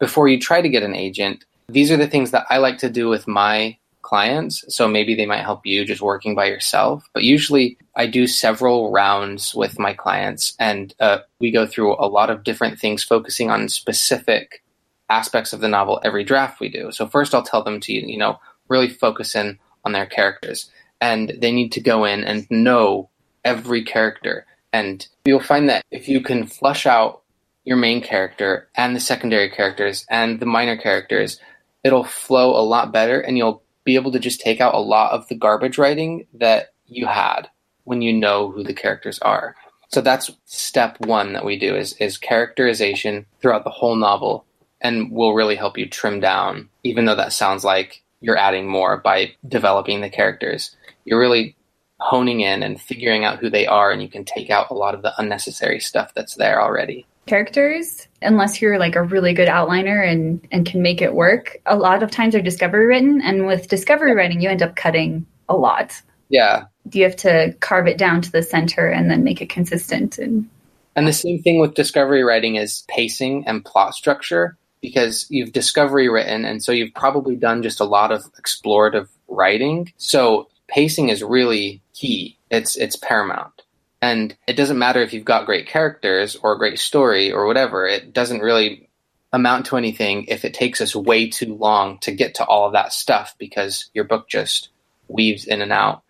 before 0.02 0.26
you 0.26 0.36
try 0.36 0.60
to 0.60 0.68
get 0.68 0.82
an 0.82 0.96
agent, 0.96 1.44
these 1.68 1.92
are 1.92 1.96
the 1.96 2.08
things 2.08 2.32
that 2.32 2.44
I 2.50 2.58
like 2.58 2.78
to 2.78 2.90
do 2.90 3.08
with 3.08 3.28
my 3.28 3.78
clients. 4.02 4.64
So 4.66 4.88
maybe 4.88 5.14
they 5.14 5.26
might 5.26 5.44
help 5.44 5.64
you 5.64 5.84
just 5.84 6.02
working 6.02 6.34
by 6.34 6.46
yourself. 6.46 7.08
But 7.14 7.22
usually 7.22 7.78
I 7.94 8.08
do 8.08 8.26
several 8.26 8.90
rounds 8.90 9.54
with 9.54 9.78
my 9.78 9.92
clients 9.92 10.56
and 10.58 10.92
uh, 10.98 11.18
we 11.38 11.52
go 11.52 11.68
through 11.68 11.94
a 11.94 12.10
lot 12.10 12.30
of 12.30 12.42
different 12.42 12.80
things 12.80 13.04
focusing 13.04 13.48
on 13.48 13.68
specific 13.68 14.64
aspects 15.08 15.52
of 15.52 15.60
the 15.60 15.68
novel 15.68 16.00
every 16.02 16.24
draft 16.24 16.58
we 16.58 16.68
do. 16.68 16.90
So 16.90 17.06
first 17.06 17.32
I'll 17.32 17.44
tell 17.44 17.62
them 17.62 17.78
to, 17.82 17.92
you 17.92 18.18
know, 18.18 18.40
really 18.68 18.88
focus 18.88 19.36
in 19.36 19.56
on 19.84 19.92
their 19.92 20.06
characters 20.06 20.68
and 21.00 21.32
they 21.38 21.52
need 21.52 21.70
to 21.72 21.80
go 21.80 22.04
in 22.04 22.24
and 22.24 22.50
know 22.50 23.08
every 23.44 23.84
character. 23.84 24.46
And 24.72 25.06
you'll 25.24 25.38
find 25.38 25.68
that 25.68 25.84
if 25.92 26.08
you 26.08 26.20
can 26.20 26.48
flush 26.48 26.86
out 26.86 27.21
your 27.64 27.76
main 27.76 28.02
character 28.02 28.68
and 28.74 28.94
the 28.94 29.00
secondary 29.00 29.50
characters 29.50 30.04
and 30.10 30.40
the 30.40 30.46
minor 30.46 30.76
characters, 30.76 31.38
it'll 31.84 32.04
flow 32.04 32.50
a 32.50 32.62
lot 32.64 32.92
better 32.92 33.20
and 33.20 33.38
you'll 33.38 33.62
be 33.84 33.94
able 33.94 34.12
to 34.12 34.18
just 34.18 34.40
take 34.40 34.60
out 34.60 34.74
a 34.74 34.80
lot 34.80 35.12
of 35.12 35.28
the 35.28 35.34
garbage 35.34 35.78
writing 35.78 36.26
that 36.34 36.72
you 36.86 37.06
had 37.06 37.48
when 37.84 38.02
you 38.02 38.12
know 38.12 38.50
who 38.50 38.62
the 38.62 38.74
characters 38.74 39.18
are. 39.20 39.56
So 39.88 40.00
that's 40.00 40.30
step 40.46 40.98
one 41.00 41.32
that 41.34 41.44
we 41.44 41.58
do 41.58 41.74
is, 41.76 41.92
is 41.94 42.16
characterization 42.16 43.26
throughout 43.40 43.64
the 43.64 43.70
whole 43.70 43.96
novel 43.96 44.44
and 44.80 45.12
will 45.12 45.34
really 45.34 45.56
help 45.56 45.76
you 45.78 45.88
trim 45.88 46.20
down, 46.20 46.68
even 46.82 47.04
though 47.04 47.14
that 47.14 47.32
sounds 47.32 47.64
like 47.64 48.02
you're 48.20 48.38
adding 48.38 48.68
more 48.68 48.96
by 48.96 49.32
developing 49.46 50.00
the 50.00 50.10
characters. 50.10 50.74
You're 51.04 51.20
really 51.20 51.56
honing 51.98 52.40
in 52.40 52.62
and 52.62 52.80
figuring 52.80 53.24
out 53.24 53.38
who 53.38 53.50
they 53.50 53.66
are 53.66 53.92
and 53.92 54.02
you 54.02 54.08
can 54.08 54.24
take 54.24 54.50
out 54.50 54.70
a 54.70 54.74
lot 54.74 54.94
of 54.94 55.02
the 55.02 55.12
unnecessary 55.20 55.78
stuff 55.78 56.12
that's 56.14 56.34
there 56.34 56.60
already 56.60 57.06
characters 57.32 58.08
unless 58.20 58.60
you're 58.60 58.78
like 58.78 58.94
a 58.94 59.02
really 59.02 59.32
good 59.32 59.48
outliner 59.48 60.06
and 60.06 60.46
and 60.52 60.66
can 60.66 60.82
make 60.82 61.00
it 61.00 61.14
work 61.14 61.56
a 61.64 61.74
lot 61.74 62.02
of 62.02 62.10
times 62.10 62.34
are 62.34 62.42
discovery 62.42 62.84
written 62.84 63.22
and 63.22 63.46
with 63.46 63.68
discovery 63.68 64.14
writing 64.14 64.42
you 64.42 64.50
end 64.50 64.60
up 64.60 64.76
cutting 64.76 65.24
a 65.48 65.56
lot. 65.56 65.98
Yeah. 66.28 66.64
You 66.92 67.04
have 67.04 67.16
to 67.16 67.54
carve 67.60 67.86
it 67.86 67.96
down 67.96 68.20
to 68.20 68.30
the 68.30 68.42
center 68.42 68.86
and 68.86 69.10
then 69.10 69.24
make 69.24 69.40
it 69.40 69.48
consistent 69.48 70.18
and 70.18 70.46
and 70.94 71.08
the 71.08 71.12
same 71.14 71.40
thing 71.42 71.58
with 71.58 71.72
discovery 71.72 72.22
writing 72.22 72.56
is 72.56 72.84
pacing 72.86 73.46
and 73.46 73.64
plot 73.64 73.94
structure 73.94 74.58
because 74.82 75.24
you've 75.30 75.52
discovery 75.52 76.10
written 76.10 76.44
and 76.44 76.62
so 76.62 76.70
you've 76.70 76.92
probably 76.92 77.34
done 77.34 77.62
just 77.62 77.80
a 77.80 77.84
lot 77.84 78.12
of 78.12 78.30
explorative 78.34 79.08
writing. 79.26 79.90
So 79.96 80.50
pacing 80.68 81.08
is 81.08 81.22
really 81.22 81.80
key. 81.94 82.36
It's 82.50 82.76
it's 82.76 82.96
paramount 82.96 83.61
and 84.02 84.36
it 84.48 84.54
doesn't 84.54 84.80
matter 84.80 85.00
if 85.00 85.12
you've 85.12 85.24
got 85.24 85.46
great 85.46 85.68
characters 85.68 86.34
or 86.34 86.52
a 86.52 86.58
great 86.58 86.80
story 86.80 87.32
or 87.32 87.46
whatever, 87.46 87.86
it 87.86 88.12
doesn't 88.12 88.40
really 88.40 88.90
amount 89.32 89.66
to 89.66 89.76
anything 89.76 90.24
if 90.26 90.44
it 90.44 90.52
takes 90.52 90.80
us 90.80 90.94
way 90.94 91.30
too 91.30 91.54
long 91.54 91.98
to 92.00 92.10
get 92.10 92.34
to 92.34 92.44
all 92.44 92.66
of 92.66 92.72
that 92.72 92.92
stuff 92.92 93.36
because 93.38 93.88
your 93.94 94.04
book 94.04 94.28
just 94.28 94.70
weaves 95.06 95.46
in 95.46 95.62
and 95.62 95.72
out. 95.72 96.02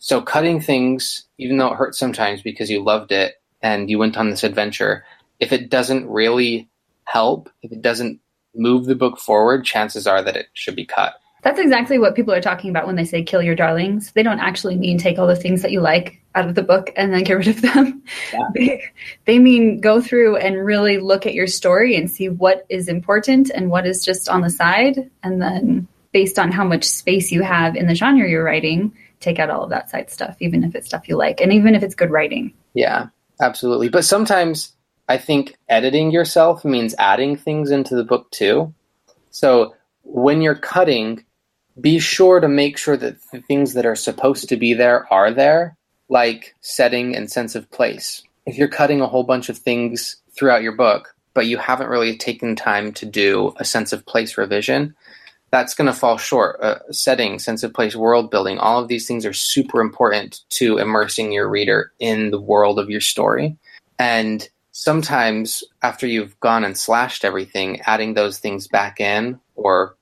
So 0.00 0.20
cutting 0.20 0.60
things, 0.60 1.24
even 1.38 1.56
though 1.56 1.72
it 1.72 1.76
hurts 1.76 1.98
sometimes 1.98 2.42
because 2.42 2.68
you 2.68 2.82
loved 2.82 3.12
it 3.12 3.40
and 3.62 3.88
you 3.88 3.98
went 3.98 4.18
on 4.18 4.28
this 4.28 4.44
adventure, 4.44 5.04
if 5.38 5.52
it 5.52 5.70
doesn't 5.70 6.08
really 6.08 6.68
help, 7.04 7.48
if 7.62 7.70
it 7.70 7.80
doesn't 7.80 8.20
move 8.56 8.86
the 8.86 8.96
book 8.96 9.20
forward, 9.20 9.64
chances 9.64 10.08
are 10.08 10.22
that 10.22 10.36
it 10.36 10.48
should 10.52 10.74
be 10.74 10.84
cut. 10.84 11.14
That's 11.42 11.60
exactly 11.60 11.98
what 12.00 12.16
people 12.16 12.34
are 12.34 12.40
talking 12.40 12.70
about 12.70 12.88
when 12.88 12.96
they 12.96 13.04
say 13.04 13.22
kill 13.22 13.40
your 13.40 13.54
darlings. 13.54 14.10
They 14.12 14.24
don't 14.24 14.40
actually 14.40 14.74
mean 14.74 14.98
take 14.98 15.16
all 15.16 15.28
the 15.28 15.36
things 15.36 15.62
that 15.62 15.70
you 15.70 15.80
like 15.80 16.20
out 16.36 16.48
of 16.48 16.54
the 16.54 16.62
book 16.62 16.92
and 16.96 17.12
then 17.12 17.24
get 17.24 17.34
rid 17.34 17.48
of 17.48 17.62
them. 17.62 18.02
Yeah. 18.32 18.38
They, 18.54 18.82
they 19.24 19.38
mean 19.38 19.80
go 19.80 20.00
through 20.00 20.36
and 20.36 20.64
really 20.64 20.98
look 20.98 21.26
at 21.26 21.34
your 21.34 21.46
story 21.46 21.96
and 21.96 22.10
see 22.10 22.28
what 22.28 22.64
is 22.68 22.88
important 22.88 23.50
and 23.50 23.70
what 23.70 23.86
is 23.86 24.04
just 24.04 24.28
on 24.28 24.42
the 24.42 24.50
side. 24.50 25.10
And 25.22 25.42
then, 25.42 25.88
based 26.12 26.38
on 26.38 26.52
how 26.52 26.64
much 26.64 26.84
space 26.84 27.32
you 27.32 27.42
have 27.42 27.76
in 27.76 27.86
the 27.86 27.94
genre 27.94 28.28
you're 28.28 28.44
writing, 28.44 28.94
take 29.20 29.38
out 29.38 29.50
all 29.50 29.64
of 29.64 29.70
that 29.70 29.90
side 29.90 30.10
stuff, 30.10 30.36
even 30.40 30.64
if 30.64 30.74
it's 30.74 30.86
stuff 30.86 31.08
you 31.08 31.16
like 31.16 31.40
and 31.40 31.52
even 31.52 31.74
if 31.74 31.82
it's 31.82 31.94
good 31.94 32.10
writing. 32.10 32.54
Yeah, 32.74 33.08
absolutely. 33.40 33.88
But 33.88 34.04
sometimes 34.04 34.74
I 35.08 35.18
think 35.18 35.56
editing 35.68 36.10
yourself 36.10 36.64
means 36.64 36.94
adding 36.98 37.36
things 37.36 37.70
into 37.70 37.94
the 37.94 38.04
book 38.04 38.30
too. 38.30 38.72
So 39.30 39.74
when 40.02 40.40
you're 40.40 40.54
cutting, 40.54 41.24
be 41.80 41.98
sure 41.98 42.40
to 42.40 42.48
make 42.48 42.78
sure 42.78 42.96
that 42.96 43.16
the 43.32 43.42
things 43.42 43.74
that 43.74 43.84
are 43.84 43.96
supposed 43.96 44.48
to 44.48 44.56
be 44.56 44.72
there 44.72 45.12
are 45.12 45.32
there 45.32 45.76
like 46.08 46.54
setting 46.60 47.16
and 47.16 47.30
sense 47.30 47.54
of 47.54 47.70
place. 47.70 48.22
If 48.46 48.56
you're 48.56 48.68
cutting 48.68 49.00
a 49.00 49.06
whole 49.06 49.24
bunch 49.24 49.48
of 49.48 49.58
things 49.58 50.16
throughout 50.36 50.62
your 50.62 50.76
book, 50.76 51.14
but 51.34 51.46
you 51.46 51.58
haven't 51.58 51.88
really 51.88 52.16
taken 52.16 52.56
time 52.56 52.92
to 52.94 53.06
do 53.06 53.52
a 53.56 53.64
sense 53.64 53.92
of 53.92 54.06
place 54.06 54.38
revision, 54.38 54.94
that's 55.50 55.74
going 55.74 55.86
to 55.86 55.92
fall 55.92 56.16
short. 56.16 56.60
Uh, 56.60 56.78
setting, 56.90 57.38
sense 57.38 57.62
of 57.62 57.72
place, 57.72 57.96
world 57.96 58.30
building, 58.30 58.58
all 58.58 58.80
of 58.80 58.88
these 58.88 59.06
things 59.06 59.26
are 59.26 59.32
super 59.32 59.80
important 59.80 60.40
to 60.50 60.78
immersing 60.78 61.32
your 61.32 61.48
reader 61.48 61.92
in 61.98 62.30
the 62.30 62.40
world 62.40 62.78
of 62.78 62.90
your 62.90 63.00
story. 63.00 63.56
And 63.98 64.48
sometimes 64.72 65.64
after 65.82 66.06
you've 66.06 66.38
gone 66.40 66.64
and 66.64 66.76
slashed 66.76 67.24
everything, 67.24 67.80
adding 67.82 68.14
those 68.14 68.38
things 68.38 68.68
back 68.68 69.00
in 69.00 69.40
or 69.54 69.96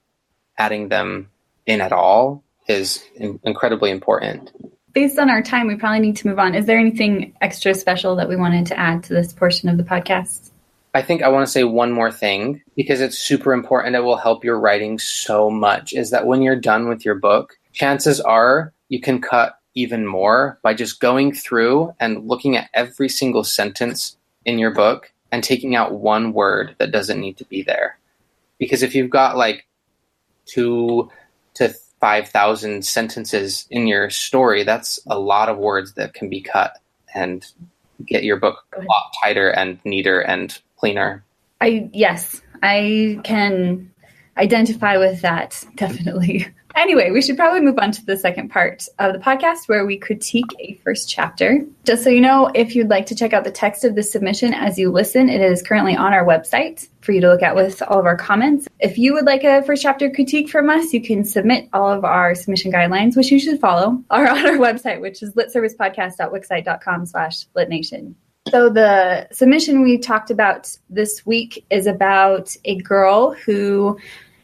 adding 0.59 0.89
them 0.89 1.31
in 1.67 1.81
at 1.81 1.93
all 1.93 2.43
is 2.69 3.05
in- 3.17 3.41
incredibly 3.45 3.91
important 3.91 4.51
based 4.95 5.19
on 5.19 5.29
our 5.29 5.43
time, 5.43 5.67
we 5.67 5.75
probably 5.75 6.01
need 6.01 6.17
to 6.17 6.29
move 6.29 6.39
on. 6.39 6.55
Is 6.55 6.67
there 6.67 6.79
anything 6.79 7.35
extra 7.41 7.75
special 7.75 8.17
that 8.17 8.29
we 8.29 8.37
wanted 8.37 8.67
to 8.67 8.79
add 8.79 9.03
to 9.05 9.13
this 9.13 9.33
portion 9.33 9.69
of 9.69 9.77
the 9.77 9.85
podcast? 9.85 10.51
I 10.95 11.03
think 11.03 11.23
I 11.23 11.29
want 11.29 11.45
to 11.45 11.51
say 11.51 11.65
one 11.65 11.93
more 11.93 12.13
thing 12.13 12.63
because 12.77 13.01
it's 13.01 13.19
super 13.19 13.53
important. 13.53 13.97
It 13.97 14.05
will 14.05 14.17
help 14.17 14.45
your 14.45 14.59
writing 14.59 14.99
so 15.01 15.51
much. 15.51 15.93
Is 15.93 16.11
that 16.11 16.27
when 16.27 16.41
you're 16.41 16.59
done 16.59 16.89
with 16.89 17.05
your 17.05 17.17
book, 17.17 17.59
chances 17.73 18.21
are 18.21 18.73
you 18.89 19.01
can 19.01 19.21
cut 19.21 19.59
even 19.75 20.07
more 20.07 20.61
by 20.63 20.73
just 20.73 21.01
going 21.01 21.35
through 21.35 21.93
and 21.99 22.29
looking 22.29 22.57
at 22.57 22.71
every 22.73 23.09
single 23.09 23.43
sentence 23.43 24.17
in 24.45 24.61
your 24.61 24.71
book 24.71 25.13
and 25.33 25.43
taking 25.43 25.75
out 25.75 25.93
one 25.93 26.33
word 26.33 26.77
that 26.79 26.93
doesn't 26.93 27.21
need 27.21 27.37
to 27.39 27.45
be 27.47 27.63
there. 27.63 27.99
Because 28.59 28.85
if 28.85 28.95
you've 28.95 29.11
got 29.11 29.37
like 29.37 29.67
two 30.47 31.11
to 31.55 31.75
5,000 32.05 32.85
sentences 32.85 33.67
in 33.71 33.87
your 33.87 34.11
story, 34.11 34.63
that's 34.63 34.99
a 35.07 35.19
lot 35.19 35.49
of 35.49 35.57
words 35.57 35.95
that 35.95 36.13
can 36.13 36.29
be 36.29 36.43
cut 36.43 36.79
and 37.15 37.47
get 38.05 38.25
your 38.25 38.37
book 38.37 38.59
a 38.77 38.83
lot 38.83 39.11
tighter 39.23 39.49
and 39.49 39.79
neater 39.87 40.21
and 40.21 40.61
cleaner. 40.77 41.25
I 41.63 41.89
yes, 41.95 42.43
I 42.63 43.21
can 43.25 43.91
identify 44.37 44.99
with 44.99 45.23
that 45.23 45.65
definitely. 45.77 46.47
Anyway, 46.77 47.11
we 47.11 47.23
should 47.23 47.37
probably 47.37 47.61
move 47.61 47.79
on 47.79 47.93
to 47.93 48.05
the 48.05 48.17
second 48.17 48.51
part 48.51 48.89
of 48.99 49.13
the 49.13 49.19
podcast 49.19 49.69
where 49.69 49.87
we 49.87 49.97
critique 49.97 50.51
a 50.59 50.75
first 50.83 51.09
chapter. 51.09 51.65
Just 51.85 52.03
so 52.03 52.11
you 52.11 52.21
know, 52.21 52.51
if 52.55 52.75
you'd 52.75 52.91
like 52.91 53.07
to 53.07 53.15
check 53.15 53.33
out 53.33 53.45
the 53.45 53.51
text 53.51 53.85
of 53.85 53.95
the 53.95 54.03
submission 54.03 54.53
as 54.53 54.77
you 54.77 54.91
listen, 54.91 55.29
it 55.29 55.41
is 55.41 55.63
currently 55.63 55.97
on 55.97 56.13
our 56.13 56.25
website 56.25 56.89
for 57.01 57.13
you 57.13 57.21
to 57.21 57.29
look 57.29 57.43
at 57.43 57.55
with 57.55 57.81
all 57.83 58.01
of 58.01 58.07
our 58.07 58.17
comments. 58.17 58.67
If 58.81 58.99
you 58.99 59.15
would 59.15 59.25
like 59.25 59.45
a 59.45 59.63
first 59.63 59.83
chapter 59.83 60.11
critique 60.11 60.49
from 60.49 60.69
us, 60.69 60.93
you 60.93 61.01
can 61.01 61.25
submit 61.25 61.69
all 61.73 61.93
of 61.93 62.05
our 62.05 62.35
submission 62.35 62.73
guidelines, 62.73 63.17
which 63.17 63.31
you 63.31 63.39
should 63.39 63.61
follow, 63.61 64.03
are 64.11 64.29
on 64.29 64.47
our 64.47 64.57
website, 64.57 65.01
which 65.01 65.23
is 65.23 65.33
litservicepodcast.wixsite.com 65.35 67.07
slash 67.07 67.47
litnation. 67.57 68.15
So 68.51 68.69
the 68.69 69.27
submission 69.33 69.83
we 69.83 69.97
talked 69.97 70.31
about 70.31 70.77
this 70.91 71.25
week 71.25 71.65
is 71.71 71.87
about 71.87 72.55
a 72.65 72.77
girl 72.77 73.33
who 73.33 73.99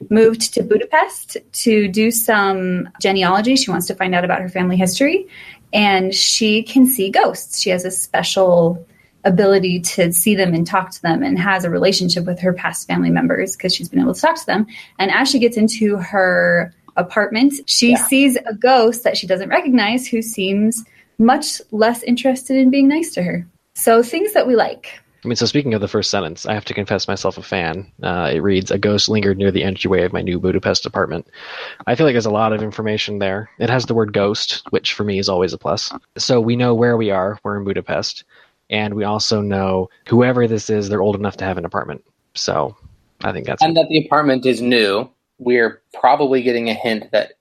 moved 0.08 0.54
to 0.54 0.62
Budapest 0.62 1.36
to 1.52 1.88
do 1.88 2.10
some 2.10 2.88
genealogy. 3.00 3.56
She 3.56 3.70
wants 3.70 3.86
to 3.88 3.94
find 3.94 4.14
out 4.14 4.24
about 4.24 4.40
her 4.40 4.48
family 4.48 4.76
history, 4.76 5.26
and 5.72 6.14
she 6.14 6.62
can 6.62 6.86
see 6.86 7.10
ghosts. 7.10 7.60
She 7.60 7.70
has 7.70 7.84
a 7.84 7.90
special 7.90 8.86
ability 9.24 9.80
to 9.80 10.12
see 10.12 10.34
them 10.34 10.54
and 10.54 10.66
talk 10.66 10.90
to 10.90 11.02
them 11.02 11.22
and 11.22 11.38
has 11.38 11.64
a 11.64 11.70
relationship 11.70 12.24
with 12.24 12.40
her 12.40 12.52
past 12.52 12.86
family 12.86 13.10
members 13.10 13.56
because 13.56 13.74
she's 13.74 13.88
been 13.88 14.00
able 14.00 14.14
to 14.14 14.20
talk 14.20 14.36
to 14.36 14.46
them. 14.46 14.66
And 14.98 15.10
as 15.10 15.28
she 15.28 15.38
gets 15.38 15.56
into 15.56 15.96
her 15.96 16.74
apartment, 16.96 17.54
she 17.66 17.90
yeah. 17.90 18.06
sees 18.06 18.36
a 18.46 18.54
ghost 18.54 19.04
that 19.04 19.16
she 19.16 19.26
doesn't 19.26 19.50
recognize 19.50 20.06
who 20.06 20.22
seems 20.22 20.84
much 21.18 21.60
less 21.70 22.02
interested 22.02 22.56
in 22.56 22.70
being 22.70 22.88
nice 22.88 23.12
to 23.14 23.22
her. 23.22 23.46
So 23.74 24.02
things 24.02 24.32
that 24.32 24.46
we 24.46 24.56
like. 24.56 25.00
I 25.22 25.28
mean, 25.28 25.36
so 25.36 25.46
speaking 25.46 25.74
of 25.74 25.80
the 25.80 25.88
first 25.88 26.10
sentence, 26.10 26.46
I 26.46 26.54
have 26.54 26.64
to 26.66 26.74
confess 26.74 27.06
myself 27.06 27.36
a 27.36 27.42
fan. 27.42 27.92
Uh, 28.02 28.30
it 28.32 28.38
reads, 28.38 28.70
"A 28.70 28.78
ghost 28.78 29.08
lingered 29.08 29.36
near 29.36 29.50
the 29.50 29.64
entryway 29.64 30.04
of 30.04 30.12
my 30.12 30.22
new 30.22 30.38
Budapest 30.38 30.86
apartment." 30.86 31.26
I 31.86 31.94
feel 31.94 32.06
like 32.06 32.14
there's 32.14 32.26
a 32.26 32.30
lot 32.30 32.52
of 32.52 32.62
information 32.62 33.18
there. 33.18 33.50
It 33.58 33.68
has 33.68 33.84
the 33.84 33.94
word 33.94 34.12
"ghost," 34.14 34.62
which 34.70 34.94
for 34.94 35.04
me 35.04 35.18
is 35.18 35.28
always 35.28 35.52
a 35.52 35.58
plus. 35.58 35.92
So 36.16 36.40
we 36.40 36.56
know 36.56 36.74
where 36.74 36.96
we 36.96 37.10
are. 37.10 37.38
We're 37.44 37.58
in 37.58 37.64
Budapest, 37.64 38.24
and 38.70 38.94
we 38.94 39.04
also 39.04 39.42
know 39.42 39.90
whoever 40.08 40.46
this 40.46 40.70
is, 40.70 40.88
they're 40.88 41.02
old 41.02 41.16
enough 41.16 41.36
to 41.38 41.44
have 41.44 41.58
an 41.58 41.66
apartment. 41.66 42.02
So 42.34 42.76
I 43.22 43.32
think 43.32 43.46
that's 43.46 43.62
and 43.62 43.76
that 43.76 43.88
the 43.88 44.04
apartment 44.04 44.46
is 44.46 44.62
new. 44.62 45.10
We're 45.38 45.82
probably 45.92 46.42
getting 46.42 46.70
a 46.70 46.74
hint 46.74 47.10
that 47.12 47.32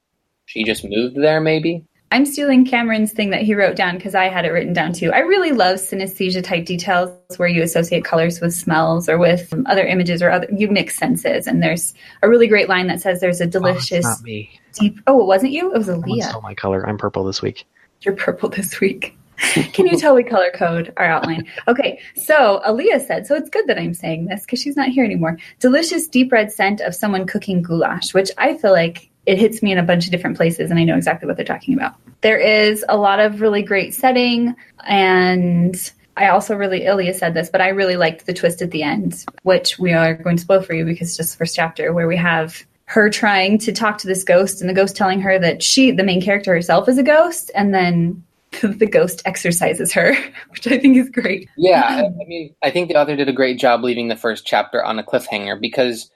she 0.45 0.63
just 0.63 0.83
moved 0.83 1.15
there, 1.15 1.39
maybe. 1.39 1.85
I'm 2.12 2.26
stealing 2.26 2.65
Cameron's 2.65 3.12
thing 3.12 3.30
that 3.30 3.43
he 3.43 3.54
wrote 3.54 3.76
down 3.76 3.95
because 3.95 4.15
I 4.15 4.30
had 4.30 4.43
it 4.43 4.50
written 4.50 4.74
down 4.74 4.93
too. 4.93 5.12
I 5.12 5.19
really 5.19 5.52
love 5.52 5.78
synesthesia 5.78 6.43
type 6.43 6.65
details 6.65 7.12
where 7.38 7.48
you 7.48 7.62
associate 7.62 8.04
colors 8.04 8.41
with 8.41 8.54
smells 8.54 9.08
or 9.08 9.19
with 9.19 9.54
um, 9.54 9.65
other 9.67 9.86
images 9.86 10.24
or 10.24 10.32
other 10.32 10.48
you 10.52 10.67
mix 10.69 10.95
senses. 10.95 11.45
And 11.45 11.62
there's 11.62 11.93
a 12.24 12.30
really 12.30 12.48
great 12.48 12.67
line 12.67 12.88
that 12.88 13.00
says 13.00 13.19
there's 13.19 13.41
a 13.41 13.45
oh, 13.45 13.50
delicious 13.50 14.06
oh, 14.08 14.24
me. 14.24 14.50
deep. 14.74 15.00
Oh, 15.06 15.22
it 15.22 15.26
wasn't 15.26 15.52
you? 15.52 15.72
It 15.74 15.78
was 15.78 15.88
Aaliyah. 15.88 16.30
Stole 16.30 16.41
my 16.41 16.56
color. 16.56 16.88
I'm 16.88 16.98
purple 16.98 17.24
this 17.24 17.43
week. 17.43 17.65
You're 18.02 18.15
purple 18.15 18.50
this 18.50 18.80
week. 18.80 19.15
Can 19.74 19.88
you 19.88 19.98
tell 19.98 20.15
we 20.15 20.24
color 20.24 20.52
code 20.54 20.91
our 20.98 21.06
outline? 21.06 21.48
Okay, 21.67 22.00
so 22.15 22.62
Aaliyah 22.67 23.06
said, 23.06 23.26
so 23.26 23.36
it's 23.36 23.50
good 23.50 23.67
that 23.67 23.78
I'm 23.78 23.93
saying 23.93 24.26
this 24.26 24.41
because 24.41 24.62
she's 24.62 24.76
not 24.76 24.89
here 24.89 25.06
anymore. 25.06 25.38
Delicious 25.60 26.08
deep 26.08 26.32
red 26.32 26.52
scent 26.52 26.82
of 26.82 26.93
someone 26.93 27.26
cooking 27.26 27.62
goulash, 27.62 28.13
which 28.13 28.32
I 28.38 28.58
feel 28.58 28.72
like 28.72 29.09
it 29.29 29.37
hits 29.37 29.61
me 29.61 29.71
in 29.71 29.77
a 29.77 29.83
bunch 29.83 30.05
of 30.05 30.11
different 30.11 30.35
places 30.35 30.71
and 30.71 30.79
I 30.79 30.83
know 30.83 30.97
exactly 30.97 31.27
what 31.27 31.35
they're 31.35 31.45
talking 31.45 31.75
about. 31.75 31.93
There 32.21 32.39
is 32.39 32.83
a 32.89 32.97
lot 32.97 33.19
of 33.19 33.41
really 33.41 33.61
great 33.61 33.93
setting 33.93 34.55
and 34.87 35.91
I 36.17 36.29
also 36.29 36.55
really 36.55 36.83
Ilya 36.83 37.13
said 37.13 37.35
this, 37.35 37.47
but 37.47 37.61
I 37.61 37.67
really 37.67 37.95
liked 37.95 38.25
the 38.25 38.33
twist 38.33 38.63
at 38.63 38.71
the 38.71 38.81
end, 38.81 39.23
which 39.43 39.77
we 39.77 39.93
are 39.93 40.15
going 40.15 40.35
to 40.37 40.41
spoil 40.41 40.63
for 40.63 40.73
you 40.73 40.83
because 40.83 41.09
it's 41.09 41.17
just 41.17 41.33
the 41.33 41.37
first 41.37 41.55
chapter 41.55 41.93
where 41.93 42.07
we 42.07 42.17
have 42.17 42.65
her 42.85 43.07
trying 43.11 43.59
to 43.59 43.71
talk 43.71 43.99
to 43.99 44.07
this 44.07 44.23
ghost 44.23 44.61
and 44.61 44.69
the 44.69 44.73
ghost 44.73 44.95
telling 44.95 45.21
her 45.21 45.37
that 45.37 45.61
she 45.61 45.91
the 45.91 46.03
main 46.03 46.23
character 46.23 46.51
herself 46.51 46.89
is 46.89 46.97
a 46.97 47.03
ghost 47.03 47.51
and 47.53 47.71
then 47.71 48.23
the 48.63 48.87
ghost 48.87 49.21
exorcises 49.25 49.93
her, 49.93 50.17
which 50.49 50.65
I 50.65 50.79
think 50.79 50.97
is 50.97 51.07
great. 51.11 51.47
Yeah, 51.55 52.01
I 52.01 52.25
mean, 52.25 52.55
I 52.63 52.71
think 52.71 52.89
the 52.89 52.95
author 52.95 53.15
did 53.15 53.29
a 53.29 53.33
great 53.33 53.59
job 53.59 53.83
leaving 53.83 54.07
the 54.07 54.15
first 54.15 54.47
chapter 54.47 54.83
on 54.83 54.97
a 54.97 55.03
cliffhanger 55.03 55.61
because 55.61 56.09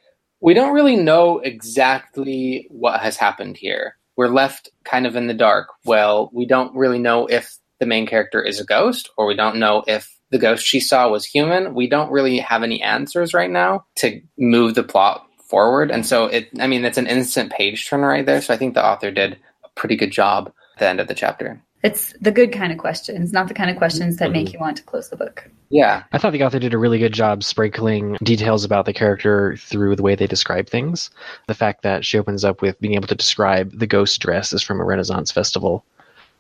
we 0.44 0.54
don't 0.54 0.74
really 0.74 0.98
know 0.98 1.40
exactly 1.40 2.68
what 2.70 3.00
has 3.00 3.16
happened 3.16 3.56
here. 3.56 3.96
We're 4.18 4.28
left 4.28 4.70
kind 4.84 5.08
of 5.08 5.16
in 5.16 5.28
the 5.28 5.34
dark. 5.34 5.70
Well, 5.86 6.30
we 6.34 6.46
don't 6.46 6.76
really 6.76 7.00
know 7.00 7.28
if 7.28 7.58
the 7.80 7.86
main 7.86 8.06
character 8.06 8.42
is 8.42 8.60
a 8.60 8.66
ghost, 8.66 9.10
or 9.18 9.26
we 9.26 9.36
don't 9.36 9.56
know 9.56 9.86
if 9.88 10.14
the 10.32 10.38
ghost 10.38 10.66
she 10.66 10.82
saw 10.82 11.10
was 11.10 11.26
human. 11.26 11.74
We 11.74 11.88
don't 11.88 12.12
really 12.12 12.40
have 12.40 12.62
any 12.62 12.82
answers 12.82 13.34
right 13.34 13.50
now 13.50 13.86
to 13.96 14.22
move 14.38 14.76
the 14.76 14.84
plot 14.84 15.26
forward. 15.48 15.92
And 15.92 16.06
so 16.06 16.26
it 16.26 16.50
I 16.60 16.68
mean 16.68 16.84
it's 16.84 16.98
an 16.98 17.08
instant 17.08 17.52
page 17.52 17.88
turner 17.88 18.10
right 18.10 18.26
there. 18.26 18.42
So 18.42 18.54
I 18.54 18.58
think 18.58 18.74
the 18.74 18.86
author 18.86 19.12
did 19.12 19.38
a 19.64 19.70
pretty 19.76 19.96
good 19.96 20.12
job 20.12 20.52
at 20.74 20.80
the 20.80 20.88
end 20.90 21.00
of 21.00 21.08
the 21.08 21.16
chapter. 21.16 21.64
It's 21.84 22.14
the 22.22 22.32
good 22.32 22.54
kind 22.54 22.72
of 22.72 22.78
questions, 22.78 23.34
not 23.34 23.50
the 23.50 23.54
kind 23.54 23.70
of 23.70 23.76
questions 23.76 24.16
that 24.18 24.32
make 24.32 24.48
mm-hmm. 24.48 24.54
you 24.54 24.60
want 24.60 24.78
to 24.78 24.84
close 24.84 25.10
the 25.10 25.18
book. 25.18 25.50
Yeah. 25.70 26.04
I 26.14 26.18
thought 26.18 26.32
the 26.32 26.44
author 26.44 26.60
did 26.60 26.74
a 26.74 26.78
really 26.78 26.98
good 26.98 27.14
job 27.14 27.44
sprinkling 27.44 28.18
details 28.24 28.64
about 28.64 28.86
the 28.86 28.94
character 28.94 29.58
through 29.58 29.98
the 29.98 30.04
way 30.04 30.16
they 30.16 30.28
describe 30.28 30.70
things. 30.70 31.10
The 31.48 31.54
fact 31.54 31.82
that 31.84 32.06
she 32.06 32.18
opens 32.18 32.46
up 32.46 32.62
with 32.62 32.80
being 32.80 32.94
able 32.94 33.08
to 33.08 33.16
describe 33.16 33.78
the 33.78 33.88
ghost 33.88 34.22
dress 34.22 34.54
is 34.54 34.64
from 34.64 34.80
a 34.80 34.86
Renaissance 34.86 35.30
festival, 35.30 35.84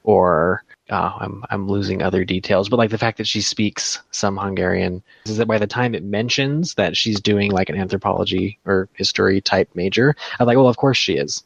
or 0.03 0.63
oh, 0.89 1.17
I'm 1.19 1.43
I'm 1.49 1.67
losing 1.67 2.01
other 2.01 2.23
details, 2.23 2.69
but 2.69 2.77
like 2.77 2.91
the 2.91 2.97
fact 2.97 3.17
that 3.17 3.27
she 3.27 3.41
speaks 3.41 3.99
some 4.11 4.37
Hungarian 4.37 5.03
is 5.25 5.37
that 5.37 5.47
by 5.47 5.57
the 5.57 5.67
time 5.67 5.93
it 5.93 6.03
mentions 6.03 6.75
that 6.75 6.95
she's 6.95 7.19
doing 7.19 7.51
like 7.51 7.69
an 7.69 7.77
anthropology 7.77 8.59
or 8.65 8.87
history 8.93 9.41
type 9.41 9.69
major, 9.73 10.15
I'm 10.39 10.47
like, 10.47 10.55
well, 10.55 10.69
of 10.69 10.77
course 10.77 10.97
she 10.97 11.17
is 11.17 11.43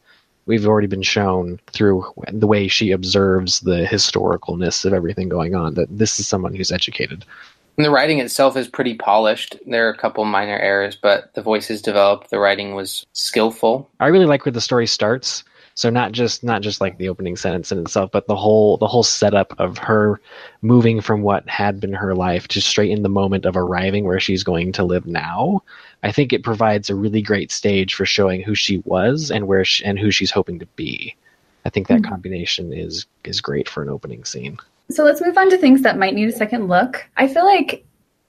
we've 0.47 0.65
already 0.65 0.87
been 0.87 1.03
shown 1.03 1.59
through 1.67 2.03
the 2.29 2.47
way 2.47 2.67
she 2.67 2.91
observes 2.91 3.59
the 3.59 3.85
historicalness 3.85 4.85
of 4.85 4.93
everything 4.93 5.29
going 5.29 5.53
on 5.53 5.75
that 5.75 5.95
this 5.95 6.19
is 6.19 6.27
someone 6.27 6.55
who's 6.55 6.71
educated. 6.71 7.23
And 7.77 7.85
the 7.85 7.91
writing 7.91 8.19
itself 8.19 8.57
is 8.57 8.67
pretty 8.67 8.95
polished. 8.95 9.55
There 9.67 9.87
are 9.87 9.91
a 9.91 9.97
couple 9.97 10.25
minor 10.25 10.57
errors, 10.57 10.95
but 10.95 11.31
the 11.35 11.43
voices 11.43 11.79
developed. 11.79 12.31
The 12.31 12.39
writing 12.39 12.73
was 12.73 13.05
skillful. 13.13 13.87
I 13.99 14.07
really 14.07 14.25
like 14.25 14.45
where 14.45 14.51
the 14.51 14.61
story 14.61 14.87
starts. 14.87 15.43
So 15.75 15.91
not 15.91 16.11
just 16.11 16.43
not 16.43 16.63
just 16.63 16.81
like 16.81 16.97
the 16.97 17.07
opening 17.07 17.35
sentence 17.35 17.71
in 17.71 17.77
itself, 17.77 18.09
but 18.11 18.25
the 18.25 18.35
whole 18.35 18.77
the 18.77 18.87
whole 18.87 19.03
setup 19.03 19.53
of 19.59 19.77
her 19.77 20.19
moving 20.63 21.01
from 21.01 21.21
what 21.21 21.47
had 21.47 21.79
been 21.79 21.93
her 21.93 22.15
life 22.15 22.47
to 22.47 22.61
straight 22.61 22.89
in 22.89 23.03
the 23.03 23.09
moment 23.09 23.45
of 23.45 23.55
arriving 23.55 24.05
where 24.05 24.19
she's 24.19 24.43
going 24.43 24.71
to 24.71 24.83
live 24.83 25.05
now. 25.05 25.61
I 26.03 26.11
think 26.11 26.31
it 26.31 26.43
provides 26.43 26.89
a 26.89 26.95
really 26.95 27.21
great 27.21 27.51
stage 27.51 27.93
for 27.93 28.05
showing 28.05 28.41
who 28.41 28.55
she 28.55 28.81
was 28.85 29.31
and 29.31 29.47
where 29.47 29.65
she, 29.65 29.83
and 29.83 29.97
who 29.97 30.11
she's 30.11 30.31
hoping 30.31 30.59
to 30.59 30.65
be. 30.75 31.15
I 31.65 31.69
think 31.69 31.87
that 31.87 32.01
mm-hmm. 32.01 32.11
combination 32.11 32.71
is 32.71 33.05
is 33.23 33.41
great 33.41 33.67
for 33.67 33.83
an 33.83 33.89
opening 33.89 34.23
scene. 34.23 34.57
So 34.89 35.03
let's 35.03 35.21
move 35.21 35.37
on 35.37 35.49
to 35.49 35.57
things 35.57 35.81
that 35.81 35.97
might 35.97 36.13
need 36.13 36.29
a 36.29 36.31
second 36.31 36.67
look. 36.67 37.05
I 37.17 37.27
feel 37.27 37.45
like 37.45 37.83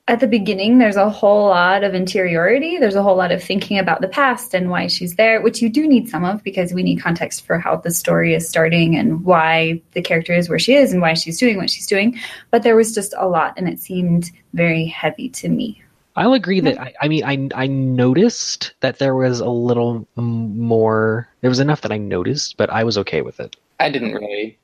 at 0.08 0.20
the 0.20 0.26
beginning, 0.26 0.78
there's 0.78 0.96
a 0.96 1.10
whole 1.10 1.48
lot 1.48 1.84
of 1.84 1.94
interiority. 1.94 2.78
There's 2.78 2.94
a 2.94 3.02
whole 3.02 3.16
lot 3.16 3.30
of 3.30 3.42
thinking 3.42 3.78
about 3.78 4.00
the 4.00 4.08
past 4.08 4.54
and 4.54 4.70
why 4.70 4.86
she's 4.86 5.16
there, 5.16 5.42
which 5.42 5.60
you 5.60 5.68
do 5.68 5.86
need 5.86 6.08
some 6.08 6.24
of 6.24 6.42
because 6.42 6.72
we 6.72 6.82
need 6.82 7.00
context 7.00 7.44
for 7.44 7.58
how 7.58 7.76
the 7.76 7.90
story 7.90 8.34
is 8.34 8.48
starting 8.48 8.96
and 8.96 9.22
why 9.22 9.82
the 9.92 10.00
character 10.00 10.32
is 10.32 10.48
where 10.48 10.58
she 10.58 10.74
is 10.74 10.92
and 10.92 11.02
why 11.02 11.12
she's 11.12 11.38
doing 11.38 11.58
what 11.58 11.68
she's 11.68 11.86
doing. 11.86 12.18
But 12.50 12.62
there 12.62 12.74
was 12.74 12.94
just 12.94 13.12
a 13.18 13.28
lot, 13.28 13.52
and 13.58 13.68
it 13.68 13.80
seemed 13.80 14.30
very 14.54 14.86
heavy 14.86 15.28
to 15.28 15.48
me. 15.50 15.82
I'll 16.18 16.34
agree 16.34 16.58
that 16.60 16.80
I, 16.80 16.92
I 17.00 17.08
mean 17.08 17.24
I 17.24 17.48
I 17.54 17.66
noticed 17.68 18.74
that 18.80 18.98
there 18.98 19.14
was 19.14 19.38
a 19.38 19.48
little 19.48 20.06
more. 20.16 21.28
There 21.40 21.50
was 21.50 21.60
enough 21.60 21.82
that 21.82 21.92
I 21.92 21.98
noticed, 21.98 22.56
but 22.56 22.70
I 22.70 22.82
was 22.82 22.98
okay 22.98 23.22
with 23.22 23.38
it. 23.38 23.56
I 23.78 23.88
didn't 23.88 24.14
really 24.14 24.58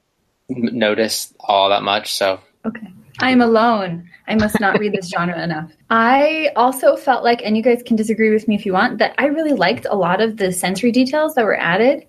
notice 0.48 1.32
all 1.40 1.68
that 1.68 1.84
much, 1.84 2.12
so 2.12 2.40
okay. 2.66 2.88
I'm 3.20 3.40
alone. 3.40 4.10
I 4.26 4.34
must 4.34 4.58
not 4.58 4.80
read 4.80 4.92
this 4.92 5.08
genre 5.14 5.40
enough. 5.40 5.70
I 5.90 6.50
also 6.56 6.96
felt 6.96 7.22
like, 7.22 7.40
and 7.44 7.56
you 7.56 7.62
guys 7.62 7.82
can 7.84 7.94
disagree 7.94 8.30
with 8.30 8.48
me 8.48 8.56
if 8.56 8.66
you 8.66 8.72
want, 8.72 8.98
that 8.98 9.14
I 9.18 9.26
really 9.26 9.52
liked 9.52 9.86
a 9.88 9.94
lot 9.94 10.20
of 10.20 10.38
the 10.38 10.50
sensory 10.50 10.90
details 10.90 11.36
that 11.36 11.44
were 11.44 11.56
added, 11.56 12.04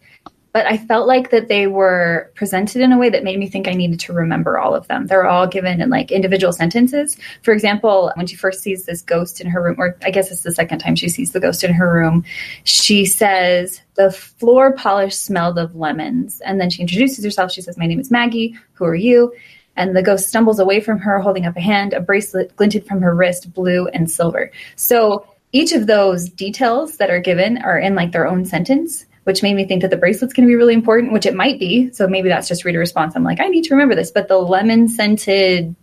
but 0.55 0.65
I 0.65 0.77
felt 0.77 1.05
like 1.05 1.31
that 1.31 1.49
they 1.49 1.67
were 1.67 2.31
presented 2.33 2.81
in 2.81 2.93
a 2.93 2.97
way 2.97 3.09
that 3.09 3.25
made 3.25 3.37
me 3.37 3.49
think 3.49 3.67
I 3.67 3.73
needed 3.73 3.99
to 3.99 4.13
remember 4.13 4.57
all 4.57 4.73
of 4.73 4.87
them. 4.87 5.05
They're 5.05 5.27
all 5.27 5.47
given 5.47 5.81
in 5.81 5.89
like 5.89 6.13
individual 6.13 6.53
sentences. 6.53 7.17
For 7.41 7.51
example, 7.51 8.13
when 8.15 8.25
she 8.25 8.37
first 8.37 8.61
sees 8.61 8.85
this 8.85 9.01
ghost 9.01 9.41
in 9.41 9.47
her 9.47 9.61
room, 9.61 9.75
or 9.77 9.97
I 10.05 10.11
guess 10.11 10.31
it's 10.31 10.43
the 10.43 10.53
second 10.53 10.79
time 10.79 10.95
she 10.95 11.09
sees 11.09 11.33
the 11.33 11.41
ghost 11.41 11.65
in 11.65 11.73
her 11.73 11.93
room, 11.93 12.23
she 12.63 13.03
says, 13.03 13.81
The 13.95 14.09
floor 14.11 14.71
polish 14.71 15.17
smelled 15.17 15.59
of 15.59 15.75
lemons. 15.75 16.39
And 16.39 16.61
then 16.61 16.69
she 16.69 16.83
introduces 16.83 17.25
herself. 17.25 17.51
She 17.51 17.61
says, 17.61 17.77
My 17.77 17.85
name 17.85 17.99
is 17.99 18.09
Maggie. 18.09 18.57
Who 18.75 18.85
are 18.85 18.95
you? 18.95 19.33
and 19.75 19.93
the 19.93 20.01
ghost 20.01 20.29
stumbles 20.29 20.59
away 20.59 20.79
from 20.79 20.99
her, 20.99 21.19
holding 21.19 21.45
up 21.45 21.57
a 21.57 21.59
hand. 21.59 21.91
A 21.91 21.99
bracelet 21.99 22.55
glinted 22.55 22.87
from 22.87 23.01
her 23.01 23.13
wrist, 23.13 23.53
blue 23.53 23.87
and 23.87 24.09
silver. 24.09 24.53
So 24.77 25.27
each 25.51 25.73
of 25.73 25.87
those 25.87 26.29
details 26.29 26.95
that 26.95 27.09
are 27.09 27.19
given 27.19 27.57
are 27.57 27.77
in 27.77 27.93
like 27.93 28.13
their 28.13 28.25
own 28.25 28.45
sentence, 28.45 29.05
which 29.25 29.43
made 29.43 29.55
me 29.55 29.65
think 29.65 29.81
that 29.81 29.91
the 29.91 29.97
bracelet's 29.97 30.33
going 30.33 30.47
to 30.47 30.51
be 30.51 30.55
really 30.55 30.73
important, 30.73 31.13
which 31.13 31.25
it 31.25 31.35
might 31.35 31.59
be. 31.59 31.91
So 31.91 32.07
maybe 32.07 32.29
that's 32.29 32.47
just 32.47 32.63
reader 32.63 32.79
response. 32.79 33.15
I'm 33.15 33.23
like, 33.23 33.39
I 33.39 33.47
need 33.47 33.63
to 33.65 33.73
remember 33.73 33.95
this. 33.95 34.11
But 34.11 34.27
the 34.27 34.37
lemon 34.37 34.87
scented 34.87 35.75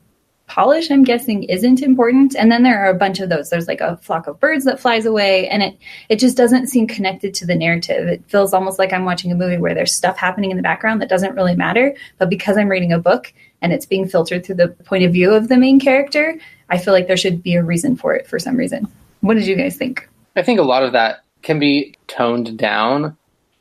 polish 0.48 0.90
i'm 0.90 1.04
guessing 1.04 1.44
isn't 1.44 1.80
important 1.80 2.34
and 2.34 2.50
then 2.50 2.64
there 2.64 2.84
are 2.84 2.90
a 2.90 2.98
bunch 2.98 3.20
of 3.20 3.28
those 3.28 3.48
there's 3.48 3.68
like 3.68 3.80
a 3.80 3.96
flock 3.98 4.26
of 4.26 4.38
birds 4.40 4.64
that 4.64 4.78
flies 4.78 5.06
away 5.06 5.48
and 5.48 5.62
it 5.62 5.78
it 6.08 6.18
just 6.18 6.36
doesn't 6.36 6.66
seem 6.66 6.86
connected 6.86 7.32
to 7.32 7.46
the 7.46 7.54
narrative 7.54 8.08
it 8.08 8.22
feels 8.26 8.52
almost 8.52 8.76
like 8.76 8.92
i'm 8.92 9.04
watching 9.04 9.30
a 9.30 9.36
movie 9.36 9.56
where 9.56 9.72
there's 9.72 9.94
stuff 9.94 10.18
happening 10.18 10.50
in 10.50 10.56
the 10.56 10.62
background 10.62 11.00
that 11.00 11.08
doesn't 11.08 11.36
really 11.36 11.54
matter 11.54 11.94
but 12.18 12.28
because 12.28 12.58
i'm 12.58 12.68
reading 12.68 12.92
a 12.92 12.98
book 12.98 13.32
and 13.62 13.72
it's 13.72 13.86
being 13.86 14.06
filtered 14.06 14.44
through 14.44 14.56
the 14.56 14.68
point 14.84 15.04
of 15.04 15.12
view 15.12 15.32
of 15.32 15.48
the 15.48 15.56
main 15.56 15.78
character 15.78 16.36
i 16.68 16.76
feel 16.76 16.92
like 16.92 17.06
there 17.06 17.16
should 17.16 17.40
be 17.40 17.54
a 17.54 17.62
reason 17.62 17.96
for 17.96 18.12
it 18.12 18.26
for 18.26 18.38
some 18.38 18.56
reason 18.56 18.86
what 19.20 19.34
did 19.34 19.46
you 19.46 19.54
guys 19.54 19.76
think 19.76 20.08
I 20.34 20.42
think 20.42 20.58
a 20.58 20.64
lot 20.64 20.82
of 20.82 20.92
that 20.92 21.24
can 21.42 21.58
be 21.58 21.94
toned 22.06 22.56
down 22.58 23.16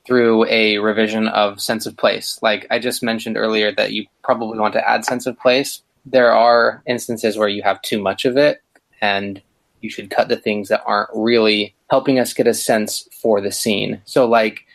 through 0.05 0.45
a 0.45 0.77
revision 0.79 1.27
of 1.27 1.61
sense 1.61 1.85
of 1.85 1.97
place. 1.97 2.39
Like 2.41 2.65
I 2.71 2.79
just 2.79 3.03
mentioned 3.03 3.37
earlier 3.37 3.71
that 3.73 3.93
you 3.93 4.05
probably 4.23 4.57
want 4.57 4.73
to 4.73 4.89
add 4.89 5.05
sense 5.05 5.25
of 5.25 5.39
place. 5.39 5.81
There 6.05 6.31
are 6.31 6.81
instances 6.87 7.37
where 7.37 7.49
you 7.49 7.61
have 7.63 7.81
too 7.81 8.01
much 8.01 8.25
of 8.25 8.37
it 8.37 8.61
and 9.01 9.41
you 9.81 9.89
should 9.89 10.09
cut 10.09 10.27
the 10.27 10.35
things 10.37 10.69
that 10.69 10.83
aren't 10.85 11.09
really 11.13 11.75
helping 11.89 12.19
us 12.19 12.33
get 12.33 12.47
a 12.47 12.53
sense 12.53 13.07
for 13.21 13.41
the 13.41 13.51
scene. 13.51 14.01
So 14.05 14.25
like 14.25 14.65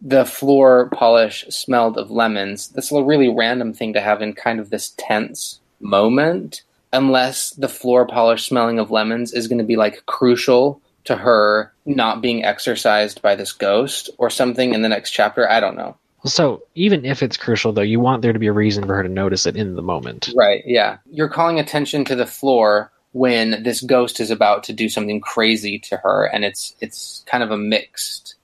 the 0.00 0.24
floor 0.24 0.90
polish 0.90 1.44
smelled 1.48 1.96
of 1.96 2.10
lemons. 2.10 2.68
That's 2.68 2.92
a 2.92 3.02
really 3.02 3.28
random 3.28 3.72
thing 3.72 3.94
to 3.94 4.00
have 4.00 4.20
in 4.22 4.34
kind 4.34 4.60
of 4.60 4.70
this 4.70 4.94
tense 4.98 5.60
moment 5.80 6.62
unless 6.92 7.50
the 7.50 7.68
floor 7.68 8.06
polish 8.06 8.46
smelling 8.46 8.78
of 8.78 8.90
lemons 8.90 9.32
is 9.32 9.48
going 9.48 9.58
to 9.58 9.64
be 9.64 9.76
like 9.76 10.06
crucial 10.06 10.80
to 11.04 11.16
her 11.16 11.72
not 11.86 12.22
being 12.22 12.44
exorcised 12.44 13.22
by 13.22 13.34
this 13.34 13.52
ghost 13.52 14.10
or 14.18 14.30
something 14.30 14.74
in 14.74 14.82
the 14.82 14.88
next 14.88 15.10
chapter. 15.10 15.48
I 15.48 15.60
don't 15.60 15.76
know. 15.76 15.96
So 16.24 16.62
even 16.74 17.04
if 17.04 17.22
it's 17.22 17.36
crucial, 17.36 17.72
though, 17.72 17.82
you 17.82 18.00
want 18.00 18.22
there 18.22 18.32
to 18.32 18.38
be 18.38 18.46
a 18.46 18.52
reason 18.52 18.86
for 18.86 18.94
her 18.96 19.02
to 19.02 19.08
notice 19.08 19.44
it 19.46 19.56
in 19.56 19.74
the 19.74 19.82
moment. 19.82 20.30
Right, 20.34 20.62
yeah. 20.64 20.98
You're 21.10 21.28
calling 21.28 21.60
attention 21.60 22.04
to 22.06 22.16
the 22.16 22.24
floor 22.24 22.90
when 23.12 23.62
this 23.62 23.80
ghost 23.82 24.20
is 24.20 24.30
about 24.30 24.64
to 24.64 24.72
do 24.72 24.88
something 24.88 25.20
crazy 25.20 25.78
to 25.78 25.96
her 25.98 26.26
and 26.26 26.44
it's 26.44 26.74
it's 26.80 27.22
kind 27.26 27.44
of 27.44 27.52
a 27.52 27.56
mixed 27.56 28.34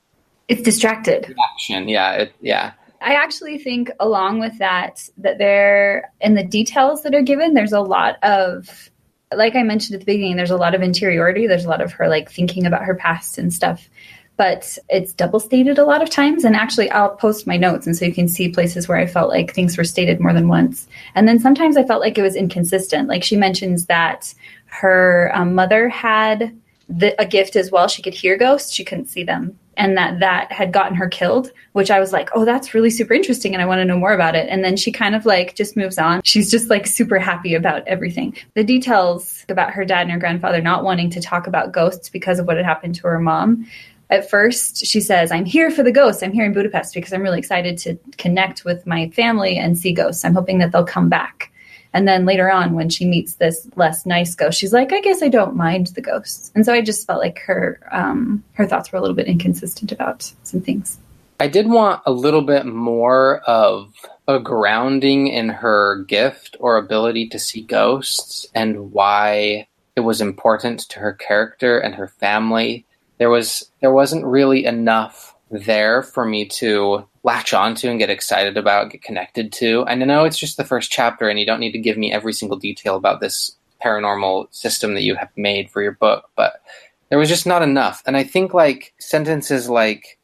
it's 0.46 0.62
distracted 0.62 1.34
action. 1.54 1.88
Yeah, 1.88 2.12
it, 2.12 2.32
yeah. 2.40 2.72
I 3.00 3.14
actually 3.14 3.58
think 3.58 3.90
along 3.98 4.40
with 4.40 4.58
that 4.58 5.08
that 5.18 5.38
there 5.38 6.12
in 6.20 6.34
the 6.34 6.44
details 6.44 7.02
that 7.02 7.14
are 7.14 7.22
given 7.22 7.54
there's 7.54 7.72
a 7.72 7.80
lot 7.80 8.22
of 8.22 8.90
like 9.34 9.54
I 9.54 9.62
mentioned 9.62 9.94
at 9.94 10.00
the 10.00 10.06
beginning, 10.06 10.36
there's 10.36 10.50
a 10.50 10.56
lot 10.56 10.74
of 10.74 10.82
interiority. 10.82 11.46
There's 11.46 11.64
a 11.64 11.68
lot 11.68 11.80
of 11.80 11.92
her 11.92 12.08
like 12.08 12.30
thinking 12.30 12.66
about 12.66 12.84
her 12.84 12.94
past 12.94 13.38
and 13.38 13.52
stuff. 13.52 13.88
But 14.36 14.78
it's 14.88 15.12
double 15.12 15.38
stated 15.38 15.78
a 15.78 15.84
lot 15.84 16.02
of 16.02 16.08
times. 16.08 16.44
And 16.44 16.56
actually, 16.56 16.90
I'll 16.90 17.14
post 17.16 17.46
my 17.46 17.58
notes. 17.58 17.86
And 17.86 17.96
so 17.96 18.06
you 18.06 18.14
can 18.14 18.26
see 18.26 18.48
places 18.48 18.88
where 18.88 18.96
I 18.96 19.06
felt 19.06 19.28
like 19.28 19.52
things 19.52 19.76
were 19.76 19.84
stated 19.84 20.18
more 20.18 20.32
than 20.32 20.48
once. 20.48 20.88
And 21.14 21.28
then 21.28 21.38
sometimes 21.38 21.76
I 21.76 21.84
felt 21.84 22.00
like 22.00 22.16
it 22.16 22.22
was 22.22 22.36
inconsistent. 22.36 23.08
Like 23.08 23.22
she 23.22 23.36
mentions 23.36 23.86
that 23.86 24.34
her 24.66 25.30
um, 25.34 25.54
mother 25.54 25.90
had 25.90 26.58
the, 26.88 27.20
a 27.20 27.26
gift 27.26 27.54
as 27.54 27.70
well. 27.70 27.86
She 27.86 28.02
could 28.02 28.14
hear 28.14 28.38
ghosts, 28.38 28.72
she 28.72 28.84
couldn't 28.84 29.06
see 29.06 29.24
them 29.24 29.58
and 29.80 29.96
that 29.96 30.20
that 30.20 30.52
had 30.52 30.72
gotten 30.72 30.94
her 30.94 31.08
killed 31.08 31.50
which 31.72 31.90
i 31.90 31.98
was 31.98 32.12
like 32.12 32.28
oh 32.34 32.44
that's 32.44 32.74
really 32.74 32.90
super 32.90 33.14
interesting 33.14 33.52
and 33.54 33.62
i 33.62 33.66
want 33.66 33.80
to 33.80 33.84
know 33.84 33.98
more 33.98 34.12
about 34.12 34.34
it. 34.34 34.48
And 34.48 34.64
then 34.64 34.76
she 34.76 34.90
kind 34.90 35.14
of 35.14 35.26
like 35.26 35.54
just 35.54 35.76
moves 35.76 35.98
on. 35.98 36.22
She's 36.24 36.50
just 36.50 36.70
like 36.70 36.86
super 36.86 37.18
happy 37.18 37.54
about 37.54 37.86
everything. 37.86 38.36
The 38.54 38.64
details 38.64 39.44
about 39.48 39.72
her 39.72 39.84
dad 39.84 40.02
and 40.02 40.12
her 40.12 40.18
grandfather 40.18 40.60
not 40.60 40.84
wanting 40.84 41.10
to 41.10 41.20
talk 41.20 41.46
about 41.46 41.72
ghosts 41.72 42.08
because 42.08 42.38
of 42.38 42.46
what 42.46 42.56
had 42.56 42.66
happened 42.66 42.94
to 42.96 43.08
her 43.08 43.18
mom. 43.18 43.66
At 44.08 44.28
first 44.28 44.86
she 44.86 45.00
says 45.00 45.30
i'm 45.30 45.44
here 45.44 45.70
for 45.70 45.82
the 45.82 45.92
ghosts. 45.92 46.22
I'm 46.22 46.32
here 46.32 46.44
in 46.44 46.52
budapest 46.52 46.94
because 46.94 47.12
i'm 47.12 47.22
really 47.22 47.38
excited 47.38 47.78
to 47.78 47.96
connect 48.18 48.64
with 48.64 48.86
my 48.86 49.10
family 49.10 49.56
and 49.56 49.76
see 49.76 49.92
ghosts. 49.92 50.24
I'm 50.24 50.34
hoping 50.34 50.58
that 50.58 50.72
they'll 50.72 50.84
come 50.84 51.08
back 51.08 51.49
and 51.92 52.07
then 52.07 52.24
later 52.24 52.50
on, 52.50 52.74
when 52.74 52.88
she 52.88 53.05
meets 53.05 53.35
this 53.35 53.68
less 53.76 54.07
nice 54.07 54.35
ghost, 54.35 54.59
she's 54.59 54.72
like, 54.72 54.92
"I 54.92 55.00
guess 55.00 55.22
I 55.22 55.29
don't 55.29 55.57
mind 55.57 55.88
the 55.88 56.00
ghosts." 56.00 56.53
And 56.55 56.64
so 56.64 56.72
I 56.72 56.81
just 56.83 57.07
felt 57.07 57.20
like 57.20 57.40
her 57.40 57.81
um, 57.90 58.44
her 58.53 58.66
thoughts 58.66 58.92
were 58.92 58.98
a 58.98 59.00
little 59.00 59.16
bit 59.16 59.26
inconsistent 59.26 59.90
about 59.92 60.33
some 60.44 60.61
things. 60.61 60.98
I 61.40 61.48
did 61.48 61.68
want 61.68 62.03
a 62.05 62.12
little 62.12 62.42
bit 62.42 62.66
more 62.66 63.38
of 63.46 63.94
a 64.29 64.38
grounding 64.38 65.29
in 65.29 65.48
her 65.48 66.05
gift 66.05 66.57
or 66.61 66.76
ability 66.76 67.29
to 67.31 67.38
see 67.38 67.62
ghosts 67.62 68.46
and 68.55 68.92
why 68.92 69.66
it 69.96 70.00
was 70.00 70.20
important 70.20 70.81
to 70.90 71.00
her 71.00 71.14
character 71.14 71.79
and 71.79 71.94
her 71.94 72.09
family. 72.09 72.85
There 73.18 73.31
was 73.31 73.70
there 73.81 73.92
wasn't 73.92 74.24
really 74.24 74.64
enough 74.64 75.29
there 75.50 76.02
for 76.02 76.24
me 76.24 76.46
to 76.46 77.06
latch 77.22 77.52
onto 77.52 77.88
and 77.88 77.98
get 77.98 78.10
excited 78.10 78.56
about, 78.56 78.90
get 78.90 79.02
connected 79.02 79.52
to. 79.52 79.84
And 79.84 80.02
I 80.02 80.06
know 80.06 80.24
it's 80.24 80.38
just 80.38 80.56
the 80.56 80.64
first 80.64 80.90
chapter, 80.90 81.28
and 81.28 81.38
you 81.38 81.46
don't 81.46 81.60
need 81.60 81.72
to 81.72 81.78
give 81.78 81.98
me 81.98 82.12
every 82.12 82.32
single 82.32 82.56
detail 82.56 82.96
about 82.96 83.20
this 83.20 83.56
paranormal 83.84 84.52
system 84.54 84.94
that 84.94 85.02
you 85.02 85.14
have 85.14 85.30
made 85.36 85.70
for 85.70 85.82
your 85.82 85.92
book, 85.92 86.30
but 86.36 86.62
there 87.08 87.18
was 87.18 87.28
just 87.28 87.46
not 87.46 87.62
enough. 87.62 88.02
And 88.06 88.16
I 88.16 88.24
think 88.24 88.54
like 88.54 88.94
sentences 88.98 89.68
like 89.68 90.18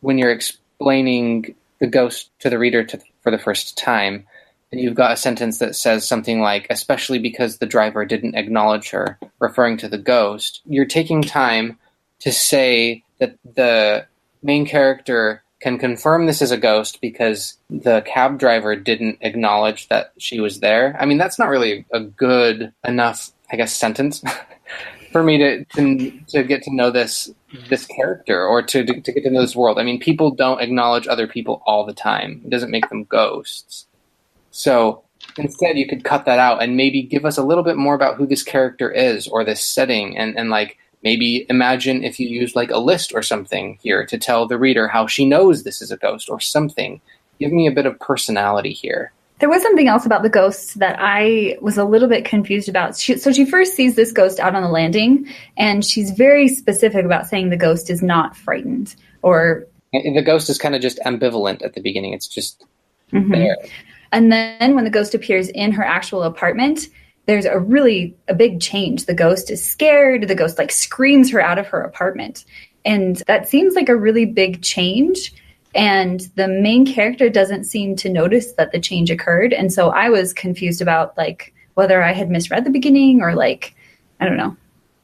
when 0.00 0.18
you're 0.18 0.32
explaining 0.32 1.54
the 1.78 1.86
ghost 1.86 2.30
to 2.40 2.50
the 2.50 2.58
reader 2.58 2.84
to, 2.84 3.00
for 3.22 3.30
the 3.30 3.38
first 3.38 3.76
time, 3.76 4.26
and 4.72 4.80
you've 4.80 4.94
got 4.94 5.12
a 5.12 5.16
sentence 5.16 5.58
that 5.58 5.76
says 5.76 6.08
something 6.08 6.40
like, 6.40 6.66
especially 6.70 7.18
because 7.18 7.58
the 7.58 7.66
driver 7.66 8.04
didn't 8.04 8.34
acknowledge 8.34 8.90
her, 8.90 9.18
referring 9.38 9.76
to 9.78 9.88
the 9.88 9.98
ghost, 9.98 10.62
you're 10.64 10.86
taking 10.86 11.22
time 11.22 11.78
to 12.20 12.32
say 12.32 13.04
that 13.18 13.36
the 13.44 14.06
main 14.46 14.64
character 14.64 15.42
can 15.60 15.78
confirm 15.78 16.26
this 16.26 16.42
is 16.42 16.50
a 16.50 16.56
ghost 16.56 17.00
because 17.00 17.58
the 17.70 18.02
cab 18.02 18.38
driver 18.38 18.76
didn't 18.76 19.18
acknowledge 19.20 19.88
that 19.88 20.12
she 20.18 20.40
was 20.40 20.60
there. 20.60 20.96
I 21.00 21.06
mean, 21.06 21.18
that's 21.18 21.38
not 21.38 21.48
really 21.48 21.86
a 21.92 22.00
good 22.00 22.72
enough, 22.84 23.32
I 23.50 23.56
guess, 23.56 23.74
sentence 23.74 24.22
for 25.12 25.22
me 25.22 25.38
to, 25.38 25.64
to 25.64 26.10
to 26.28 26.44
get 26.44 26.62
to 26.64 26.74
know 26.74 26.90
this 26.90 27.32
this 27.68 27.86
character 27.86 28.46
or 28.46 28.62
to 28.62 28.84
to 28.84 29.12
get 29.12 29.24
to 29.24 29.30
know 29.30 29.40
this 29.40 29.56
world. 29.56 29.78
I 29.78 29.82
mean, 29.82 29.98
people 29.98 30.30
don't 30.30 30.60
acknowledge 30.60 31.08
other 31.08 31.26
people 31.26 31.62
all 31.66 31.86
the 31.86 31.94
time. 31.94 32.42
It 32.44 32.50
doesn't 32.50 32.70
make 32.70 32.88
them 32.88 33.04
ghosts. 33.04 33.86
So 34.50 35.04
instead, 35.38 35.78
you 35.78 35.88
could 35.88 36.04
cut 36.04 36.26
that 36.26 36.38
out 36.38 36.62
and 36.62 36.76
maybe 36.76 37.02
give 37.02 37.24
us 37.24 37.38
a 37.38 37.42
little 37.42 37.64
bit 37.64 37.76
more 37.76 37.94
about 37.94 38.16
who 38.16 38.26
this 38.26 38.42
character 38.42 38.90
is 38.90 39.26
or 39.26 39.42
this 39.42 39.64
setting 39.64 40.18
and 40.18 40.36
and 40.38 40.50
like 40.50 40.76
Maybe 41.06 41.46
imagine 41.48 42.02
if 42.02 42.18
you 42.18 42.26
use 42.26 42.56
like 42.56 42.72
a 42.72 42.78
list 42.78 43.12
or 43.14 43.22
something 43.22 43.78
here 43.80 44.04
to 44.06 44.18
tell 44.18 44.48
the 44.48 44.58
reader 44.58 44.88
how 44.88 45.06
she 45.06 45.24
knows 45.24 45.62
this 45.62 45.80
is 45.80 45.92
a 45.92 45.96
ghost 45.96 46.28
or 46.28 46.40
something. 46.40 47.00
Give 47.38 47.52
me 47.52 47.68
a 47.68 47.70
bit 47.70 47.86
of 47.86 47.96
personality 48.00 48.72
here. 48.72 49.12
There 49.38 49.48
was 49.48 49.62
something 49.62 49.86
else 49.86 50.04
about 50.04 50.24
the 50.24 50.28
ghosts 50.28 50.74
that 50.74 50.96
I 50.98 51.58
was 51.60 51.78
a 51.78 51.84
little 51.84 52.08
bit 52.08 52.24
confused 52.24 52.68
about. 52.68 52.96
She, 52.96 53.18
so 53.18 53.30
she 53.30 53.44
first 53.44 53.76
sees 53.76 53.94
this 53.94 54.10
ghost 54.10 54.40
out 54.40 54.56
on 54.56 54.64
the 54.64 54.68
landing, 54.68 55.32
and 55.56 55.84
she's 55.84 56.10
very 56.10 56.48
specific 56.48 57.04
about 57.04 57.28
saying 57.28 57.50
the 57.50 57.56
ghost 57.56 57.88
is 57.88 58.02
not 58.02 58.36
frightened 58.36 58.96
or. 59.22 59.64
The 59.92 60.24
ghost 60.26 60.50
is 60.50 60.58
kind 60.58 60.74
of 60.74 60.82
just 60.82 60.98
ambivalent 61.06 61.64
at 61.64 61.74
the 61.74 61.80
beginning. 61.80 62.14
It's 62.14 62.26
just 62.26 62.64
mm-hmm. 63.12 63.30
there. 63.30 63.56
And 64.10 64.32
then 64.32 64.74
when 64.74 64.82
the 64.82 64.90
ghost 64.90 65.14
appears 65.14 65.50
in 65.50 65.70
her 65.70 65.84
actual 65.84 66.24
apartment, 66.24 66.88
there's 67.26 67.44
a 67.44 67.58
really 67.58 68.16
a 68.28 68.34
big 68.34 68.60
change. 68.60 69.06
The 69.06 69.14
ghost 69.14 69.50
is 69.50 69.64
scared. 69.64 70.28
The 70.28 70.34
ghost 70.34 70.58
like 70.58 70.72
screams 70.72 71.30
her 71.32 71.40
out 71.40 71.58
of 71.58 71.66
her 71.68 71.80
apartment. 71.82 72.44
And 72.84 73.16
that 73.26 73.48
seems 73.48 73.74
like 73.74 73.88
a 73.88 73.96
really 73.96 74.24
big 74.24 74.62
change. 74.62 75.34
And 75.74 76.20
the 76.36 76.48
main 76.48 76.86
character 76.86 77.28
doesn't 77.28 77.64
seem 77.64 77.96
to 77.96 78.08
notice 78.08 78.52
that 78.52 78.72
the 78.72 78.80
change 78.80 79.10
occurred. 79.10 79.52
And 79.52 79.72
so 79.72 79.90
I 79.90 80.08
was 80.08 80.32
confused 80.32 80.80
about 80.80 81.16
like 81.18 81.52
whether 81.74 82.02
I 82.02 82.12
had 82.12 82.30
misread 82.30 82.64
the 82.64 82.70
beginning 82.70 83.20
or 83.20 83.34
like, 83.34 83.74
I 84.20 84.24
don't 84.24 84.38
know. 84.38 84.56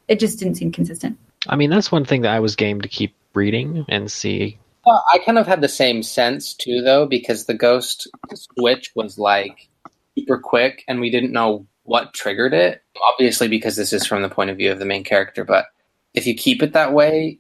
It 0.09 0.21
just 0.21 0.39
didn't 0.39 0.55
seem 0.55 0.73
consistent. 0.73 1.19
I 1.49 1.57
mean, 1.57 1.71
that's 1.71 1.93
one 1.93 2.05
thing 2.05 2.23
that 2.23 2.33
I 2.33 2.41
was 2.41 2.57
game 2.57 2.81
to 2.81 2.89
keep 2.89 3.15
reading 3.35 3.85
and 3.89 4.11
see. 4.11 4.59
Well, 4.87 5.05
I 5.13 5.19
kind 5.19 5.39
of 5.39 5.47
had 5.47 5.61
the 5.61 5.69
same 5.69 6.03
sense 6.03 6.55
too, 6.55 6.83
though, 6.83 7.07
because 7.07 7.45
the 7.45 7.55
ghost 7.55 8.09
switch 8.35 8.93
was 8.95 9.19
like 9.19 9.69
super 10.17 10.39
quick 10.39 10.85
and 10.89 11.01
we 11.01 11.11
didn't 11.11 11.33
know 11.33 11.67
what 11.85 12.15
triggered 12.15 12.55
it. 12.55 12.83
Obviously, 13.11 13.49
because 13.49 13.77
this 13.77 13.93
is 13.93 14.07
from 14.07 14.23
the 14.23 14.29
point 14.29 14.51
of 14.51 14.57
view 14.57 14.71
of 14.71 14.79
the 14.79 14.85
main 14.85 15.05
character, 15.05 15.45
but 15.45 15.67
if 16.15 16.27
you 16.27 16.35
keep 16.35 16.63
it 16.63 16.73
that 16.73 16.93
way, 16.93 17.39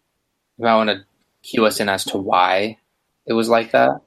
you 0.59 0.65
might 0.65 0.77
want 0.77 0.91
to 0.91 1.05
cue 1.43 1.67
us 1.67 1.81
in 1.81 1.89
as 1.89 2.05
to 2.07 2.19
why 2.19 2.79
it 3.27 3.33
was 3.33 3.49
like 3.49 3.73
that. 3.73 4.01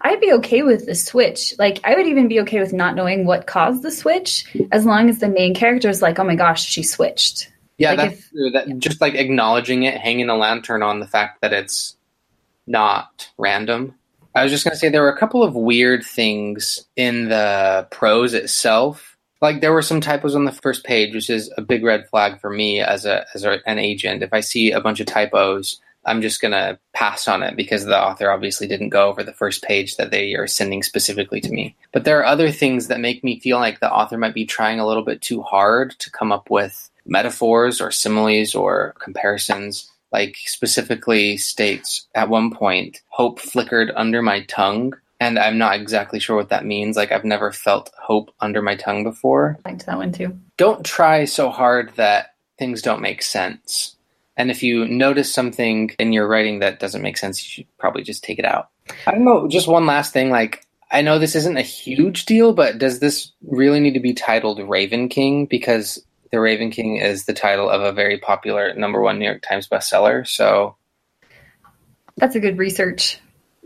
I'd 0.00 0.20
be 0.20 0.32
okay 0.32 0.62
with 0.62 0.86
the 0.86 0.94
switch. 0.94 1.54
Like, 1.58 1.80
I 1.84 1.94
would 1.94 2.06
even 2.06 2.26
be 2.26 2.40
okay 2.40 2.58
with 2.58 2.72
not 2.72 2.96
knowing 2.96 3.24
what 3.24 3.46
caused 3.46 3.82
the 3.82 3.90
switch, 3.90 4.44
as 4.72 4.84
long 4.84 5.08
as 5.08 5.20
the 5.20 5.28
main 5.28 5.54
character 5.54 5.88
is 5.88 6.02
like, 6.02 6.18
"Oh 6.18 6.24
my 6.24 6.34
gosh, 6.34 6.64
she 6.64 6.82
switched." 6.82 7.52
Yeah, 7.78 7.90
like 7.90 7.98
that's 7.98 8.18
if, 8.18 8.30
true. 8.30 8.50
That, 8.50 8.78
just 8.78 9.00
like 9.00 9.14
acknowledging 9.14 9.84
it, 9.84 9.96
hanging 9.96 10.28
a 10.28 10.36
lantern 10.36 10.82
on 10.82 10.98
the 10.98 11.06
fact 11.06 11.40
that 11.40 11.52
it's 11.52 11.96
not 12.66 13.30
random. 13.38 13.94
I 14.34 14.42
was 14.42 14.50
just 14.50 14.64
going 14.64 14.72
to 14.72 14.78
say 14.78 14.88
there 14.88 15.02
were 15.02 15.12
a 15.12 15.18
couple 15.18 15.42
of 15.42 15.54
weird 15.54 16.04
things 16.04 16.84
in 16.96 17.28
the 17.28 17.86
prose 17.90 18.34
itself 18.34 19.11
like 19.42 19.60
there 19.60 19.72
were 19.72 19.82
some 19.82 20.00
typos 20.00 20.34
on 20.34 20.46
the 20.46 20.52
first 20.52 20.84
page, 20.84 21.14
which 21.14 21.28
is 21.28 21.52
a 21.58 21.62
big 21.62 21.84
red 21.84 22.08
flag 22.08 22.40
for 22.40 22.48
me 22.48 22.80
as 22.80 23.04
a 23.04 23.26
as 23.34 23.44
a, 23.44 23.58
an 23.66 23.78
agent. 23.78 24.22
If 24.22 24.32
I 24.32 24.40
see 24.40 24.72
a 24.72 24.80
bunch 24.80 25.00
of 25.00 25.06
typos 25.06 25.80
I'm 26.04 26.22
just 26.22 26.40
to 26.40 26.78
pass 26.92 27.28
on 27.28 27.42
it 27.42 27.56
because 27.56 27.84
the 27.84 28.00
author 28.00 28.30
obviously 28.30 28.66
didn't 28.66 28.88
go 28.88 29.08
over 29.08 29.22
the 29.22 29.32
first 29.32 29.62
page 29.62 29.96
that 29.96 30.10
they 30.10 30.34
are 30.34 30.46
sending 30.46 30.82
specifically 30.82 31.40
to 31.40 31.52
me. 31.52 31.76
But 31.92 32.04
there 32.04 32.18
are 32.18 32.26
other 32.26 32.50
things 32.50 32.88
that 32.88 33.00
make 33.00 33.22
me 33.22 33.38
feel 33.38 33.58
like 33.58 33.80
the 33.80 33.92
author 33.92 34.18
might 34.18 34.34
be 34.34 34.44
trying 34.44 34.80
a 34.80 34.86
little 34.86 35.04
bit 35.04 35.20
too 35.20 35.42
hard 35.42 35.92
to 36.00 36.10
come 36.10 36.32
up 36.32 36.50
with 36.50 36.90
metaphors 37.06 37.80
or 37.80 37.90
similes 37.90 38.54
or 38.54 38.94
comparisons. 38.98 39.88
Like 40.10 40.36
specifically 40.44 41.36
states 41.36 42.06
at 42.14 42.28
one 42.28 42.50
point, 42.50 43.00
hope 43.08 43.38
flickered 43.38 43.92
under 43.94 44.22
my 44.22 44.42
tongue. 44.44 44.94
And 45.22 45.38
I'm 45.38 45.58
not 45.58 45.76
exactly 45.76 46.18
sure 46.18 46.36
what 46.36 46.48
that 46.48 46.64
means. 46.64 46.96
Like, 46.96 47.12
I've 47.12 47.24
never 47.24 47.52
felt 47.52 47.90
hope 48.00 48.34
under 48.40 48.60
my 48.62 48.76
tongue 48.76 49.04
before. 49.04 49.58
I 49.64 49.70
liked 49.70 49.86
that 49.86 49.96
one 49.96 50.12
too. 50.12 50.38
Don't 50.56 50.84
try 50.84 51.24
so 51.24 51.50
hard 51.50 51.92
that 51.96 52.34
things 52.58 52.82
don't 52.82 53.00
make 53.00 53.22
sense 53.22 53.96
and 54.36 54.50
if 54.50 54.62
you 54.62 54.86
notice 54.86 55.32
something 55.32 55.90
in 55.98 56.12
your 56.12 56.26
writing 56.26 56.60
that 56.60 56.80
doesn't 56.80 57.02
make 57.02 57.18
sense, 57.18 57.42
you 57.42 57.48
should 57.48 57.78
probably 57.78 58.02
just 58.02 58.24
take 58.24 58.38
it 58.38 58.44
out. 58.44 58.70
I 59.06 59.12
don't 59.12 59.24
know, 59.24 59.46
just 59.46 59.68
one 59.68 59.86
last 59.86 60.12
thing. 60.12 60.30
Like, 60.30 60.66
I 60.90 61.02
know 61.02 61.18
this 61.18 61.36
isn't 61.36 61.56
a 61.56 61.62
huge 61.62 62.24
deal, 62.24 62.52
but 62.52 62.78
does 62.78 62.98
this 62.98 63.32
really 63.46 63.80
need 63.80 63.94
to 63.94 64.00
be 64.00 64.14
titled 64.14 64.58
Raven 64.60 65.08
King? 65.08 65.46
Because 65.46 66.02
The 66.30 66.40
Raven 66.40 66.70
King 66.70 66.96
is 66.96 67.24
the 67.24 67.34
title 67.34 67.68
of 67.68 67.82
a 67.82 67.92
very 67.92 68.18
popular 68.18 68.74
number 68.74 69.00
one 69.00 69.18
New 69.18 69.26
York 69.26 69.42
Times 69.42 69.68
bestseller. 69.68 70.26
So 70.26 70.76
that's 72.16 72.34
a 72.34 72.40
good 72.40 72.58
research. 72.58 73.20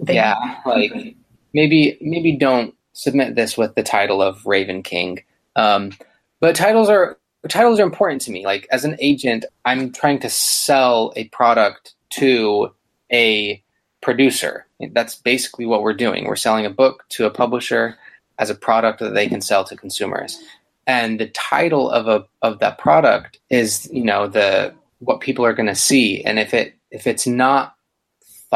Thing. 0.05 0.17
Yeah, 0.17 0.61
like 0.67 1.17
maybe 1.53 1.99
maybe 2.01 2.37
don't 2.37 2.75
submit 2.93 3.35
this 3.35 3.57
with 3.57 3.75
the 3.75 3.83
title 3.83 4.23
of 4.23 4.47
Raven 4.47 4.83
King. 4.83 5.23
Um, 5.55 5.93
but 6.41 6.57
titles 6.57 6.89
are 6.89 7.19
titles 7.49 7.81
are 7.81 7.85
important 7.85 8.23
to 8.23 8.31
me. 8.31 8.45
Like 8.45 8.67
as 8.71 8.85
an 8.85 8.97
agent, 9.01 9.45
I'm 9.65 9.93
trying 9.93 10.21
to 10.21 10.31
sell 10.31 11.13
a 11.17 11.29
product 11.29 11.95
to 12.11 12.73
a 13.13 13.63
producer. 14.01 14.67
That's 14.93 15.17
basically 15.17 15.67
what 15.67 15.83
we're 15.83 15.95
doing. 15.95 16.25
We're 16.25 16.37
selling 16.37 16.67
a 16.67 16.71
book 16.71 17.05
to 17.11 17.27
a 17.27 17.31
publisher 17.31 17.97
as 18.39 18.51
a 18.51 18.55
product 18.55 19.01
that 19.01 19.15
they 19.15 19.29
can 19.29 19.41
sell 19.41 19.65
to 19.65 19.77
consumers. 19.77 20.39
And 20.87 21.19
the 21.19 21.29
title 21.29 21.91
of 21.91 22.07
a 22.07 22.27
of 22.43 22.59
that 22.61 22.79
product 22.79 23.39
is, 23.51 23.89
you 23.93 24.05
know, 24.05 24.29
the 24.29 24.75
what 25.01 25.21
people 25.21 25.45
are 25.45 25.55
going 25.55 25.67
to 25.67 25.75
see. 25.75 26.23
And 26.25 26.39
if 26.39 26.55
it 26.55 26.75
if 26.91 27.07
it's 27.07 27.27
not 27.27 27.76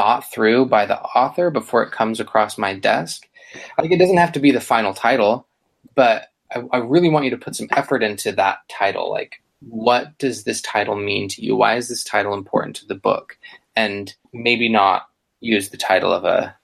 thought 0.00 0.32
through 0.32 0.64
by 0.64 0.86
the 0.86 0.98
author 0.98 1.50
before 1.50 1.82
it 1.82 1.92
comes 1.92 2.20
across 2.20 2.56
my 2.56 2.72
desk, 2.72 3.28
like 3.76 3.90
it 3.90 3.98
doesn't 3.98 4.16
have 4.16 4.32
to 4.32 4.40
be 4.40 4.50
the 4.50 4.60
final 4.60 4.94
title, 4.94 5.46
but 5.94 6.28
I, 6.50 6.62
I 6.72 6.78
really 6.78 7.10
want 7.10 7.26
you 7.26 7.30
to 7.32 7.36
put 7.36 7.54
some 7.54 7.68
effort 7.72 8.02
into 8.02 8.32
that 8.32 8.60
title. 8.70 9.10
Like, 9.10 9.42
what 9.60 10.16
does 10.16 10.44
this 10.44 10.62
title 10.62 10.96
mean 10.96 11.28
to 11.28 11.44
you? 11.44 11.54
Why 11.54 11.76
is 11.76 11.90
this 11.90 12.02
title 12.02 12.32
important 12.32 12.76
to 12.76 12.86
the 12.86 12.94
book? 12.94 13.36
And 13.76 14.14
maybe 14.32 14.70
not 14.70 15.06
use 15.40 15.68
the 15.68 15.76
title 15.76 16.14
of 16.14 16.24
a 16.24 16.56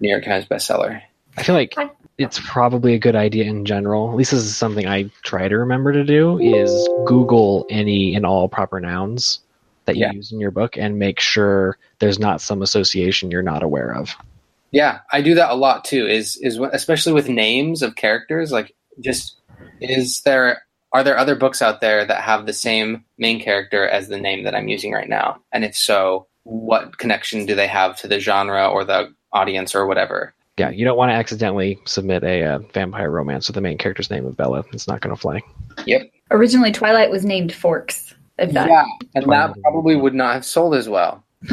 New 0.00 0.10
York 0.10 0.24
Times 0.24 0.46
bestseller. 0.46 1.00
I 1.36 1.42
feel 1.44 1.54
like 1.54 1.76
it's 2.18 2.40
probably 2.40 2.94
a 2.94 2.98
good 2.98 3.14
idea 3.14 3.44
in 3.44 3.64
general. 3.66 4.10
At 4.10 4.16
least 4.16 4.32
this 4.32 4.42
is 4.42 4.56
something 4.56 4.88
I 4.88 5.12
try 5.22 5.46
to 5.46 5.58
remember 5.58 5.92
to 5.92 6.02
do 6.02 6.40
is 6.40 6.88
Google 7.06 7.66
any 7.70 8.16
and 8.16 8.26
all 8.26 8.48
proper 8.48 8.80
nouns 8.80 9.43
that 9.84 9.96
you 9.96 10.02
yeah. 10.02 10.12
use 10.12 10.32
in 10.32 10.40
your 10.40 10.50
book 10.50 10.76
and 10.76 10.98
make 10.98 11.20
sure 11.20 11.78
there's 11.98 12.18
not 12.18 12.40
some 12.40 12.62
association 12.62 13.30
you're 13.30 13.42
not 13.42 13.62
aware 13.62 13.94
of. 13.94 14.14
Yeah, 14.70 15.00
I 15.12 15.20
do 15.20 15.34
that 15.36 15.50
a 15.50 15.54
lot 15.54 15.84
too. 15.84 16.06
Is 16.06 16.36
is 16.36 16.58
especially 16.72 17.12
with 17.12 17.28
names 17.28 17.82
of 17.82 17.94
characters 17.94 18.50
like 18.50 18.74
just 19.00 19.36
is 19.80 20.22
there 20.22 20.62
are 20.92 21.04
there 21.04 21.18
other 21.18 21.34
books 21.34 21.60
out 21.60 21.80
there 21.80 22.04
that 22.04 22.22
have 22.22 22.46
the 22.46 22.52
same 22.52 23.04
main 23.18 23.40
character 23.40 23.86
as 23.86 24.08
the 24.08 24.18
name 24.18 24.44
that 24.44 24.54
I'm 24.54 24.68
using 24.68 24.92
right 24.92 25.08
now? 25.08 25.40
And 25.52 25.64
if 25.64 25.76
so, 25.76 26.26
what 26.44 26.98
connection 26.98 27.46
do 27.46 27.54
they 27.54 27.66
have 27.66 27.96
to 27.98 28.08
the 28.08 28.20
genre 28.20 28.68
or 28.68 28.84
the 28.84 29.12
audience 29.32 29.74
or 29.74 29.86
whatever? 29.86 30.34
Yeah, 30.56 30.70
you 30.70 30.84
don't 30.84 30.96
want 30.96 31.10
to 31.10 31.14
accidentally 31.14 31.80
submit 31.84 32.22
a 32.22 32.44
uh, 32.44 32.58
vampire 32.72 33.10
romance 33.10 33.48
with 33.48 33.56
the 33.56 33.60
main 33.60 33.76
character's 33.76 34.08
name 34.08 34.24
of 34.24 34.36
Bella. 34.36 34.64
It's 34.72 34.86
not 34.86 35.00
going 35.00 35.14
to 35.14 35.20
fly. 35.20 35.42
Yep. 35.84 36.02
Originally, 36.30 36.70
Twilight 36.70 37.10
was 37.10 37.24
named 37.24 37.52
Forks. 37.52 38.14
Yeah, 38.38 38.84
and 39.14 39.30
that 39.30 39.54
probably 39.62 39.96
would 39.96 40.14
not 40.14 40.34
have 40.34 40.44
sold 40.44 40.74
as 40.74 40.88
well. 40.88 41.24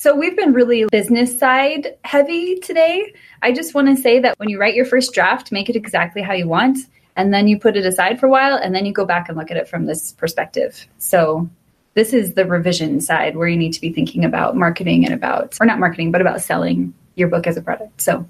So 0.00 0.14
we've 0.14 0.36
been 0.36 0.52
really 0.52 0.84
business 0.92 1.36
side 1.36 1.96
heavy 2.04 2.60
today. 2.60 3.12
I 3.42 3.50
just 3.50 3.74
want 3.74 3.88
to 3.88 4.00
say 4.00 4.20
that 4.20 4.38
when 4.38 4.48
you 4.48 4.56
write 4.56 4.76
your 4.76 4.84
first 4.84 5.12
draft, 5.12 5.50
make 5.50 5.68
it 5.68 5.74
exactly 5.74 6.22
how 6.22 6.34
you 6.34 6.46
want, 6.46 6.78
and 7.16 7.34
then 7.34 7.48
you 7.48 7.58
put 7.58 7.76
it 7.76 7.84
aside 7.84 8.20
for 8.20 8.26
a 8.26 8.30
while, 8.30 8.54
and 8.54 8.72
then 8.72 8.86
you 8.86 8.92
go 8.92 9.04
back 9.04 9.28
and 9.28 9.36
look 9.36 9.50
at 9.50 9.56
it 9.56 9.68
from 9.68 9.86
this 9.86 10.12
perspective. 10.12 10.86
So 10.98 11.50
this 11.94 12.12
is 12.12 12.34
the 12.34 12.44
revision 12.44 13.00
side 13.00 13.36
where 13.36 13.48
you 13.48 13.56
need 13.56 13.72
to 13.72 13.80
be 13.80 13.92
thinking 13.92 14.24
about 14.24 14.54
marketing 14.54 15.04
and 15.04 15.12
about, 15.12 15.56
or 15.60 15.66
not 15.66 15.80
marketing, 15.80 16.12
but 16.12 16.20
about 16.20 16.42
selling 16.42 16.94
your 17.16 17.26
book 17.26 17.48
as 17.48 17.56
a 17.56 17.60
product. 17.60 18.00
So 18.00 18.24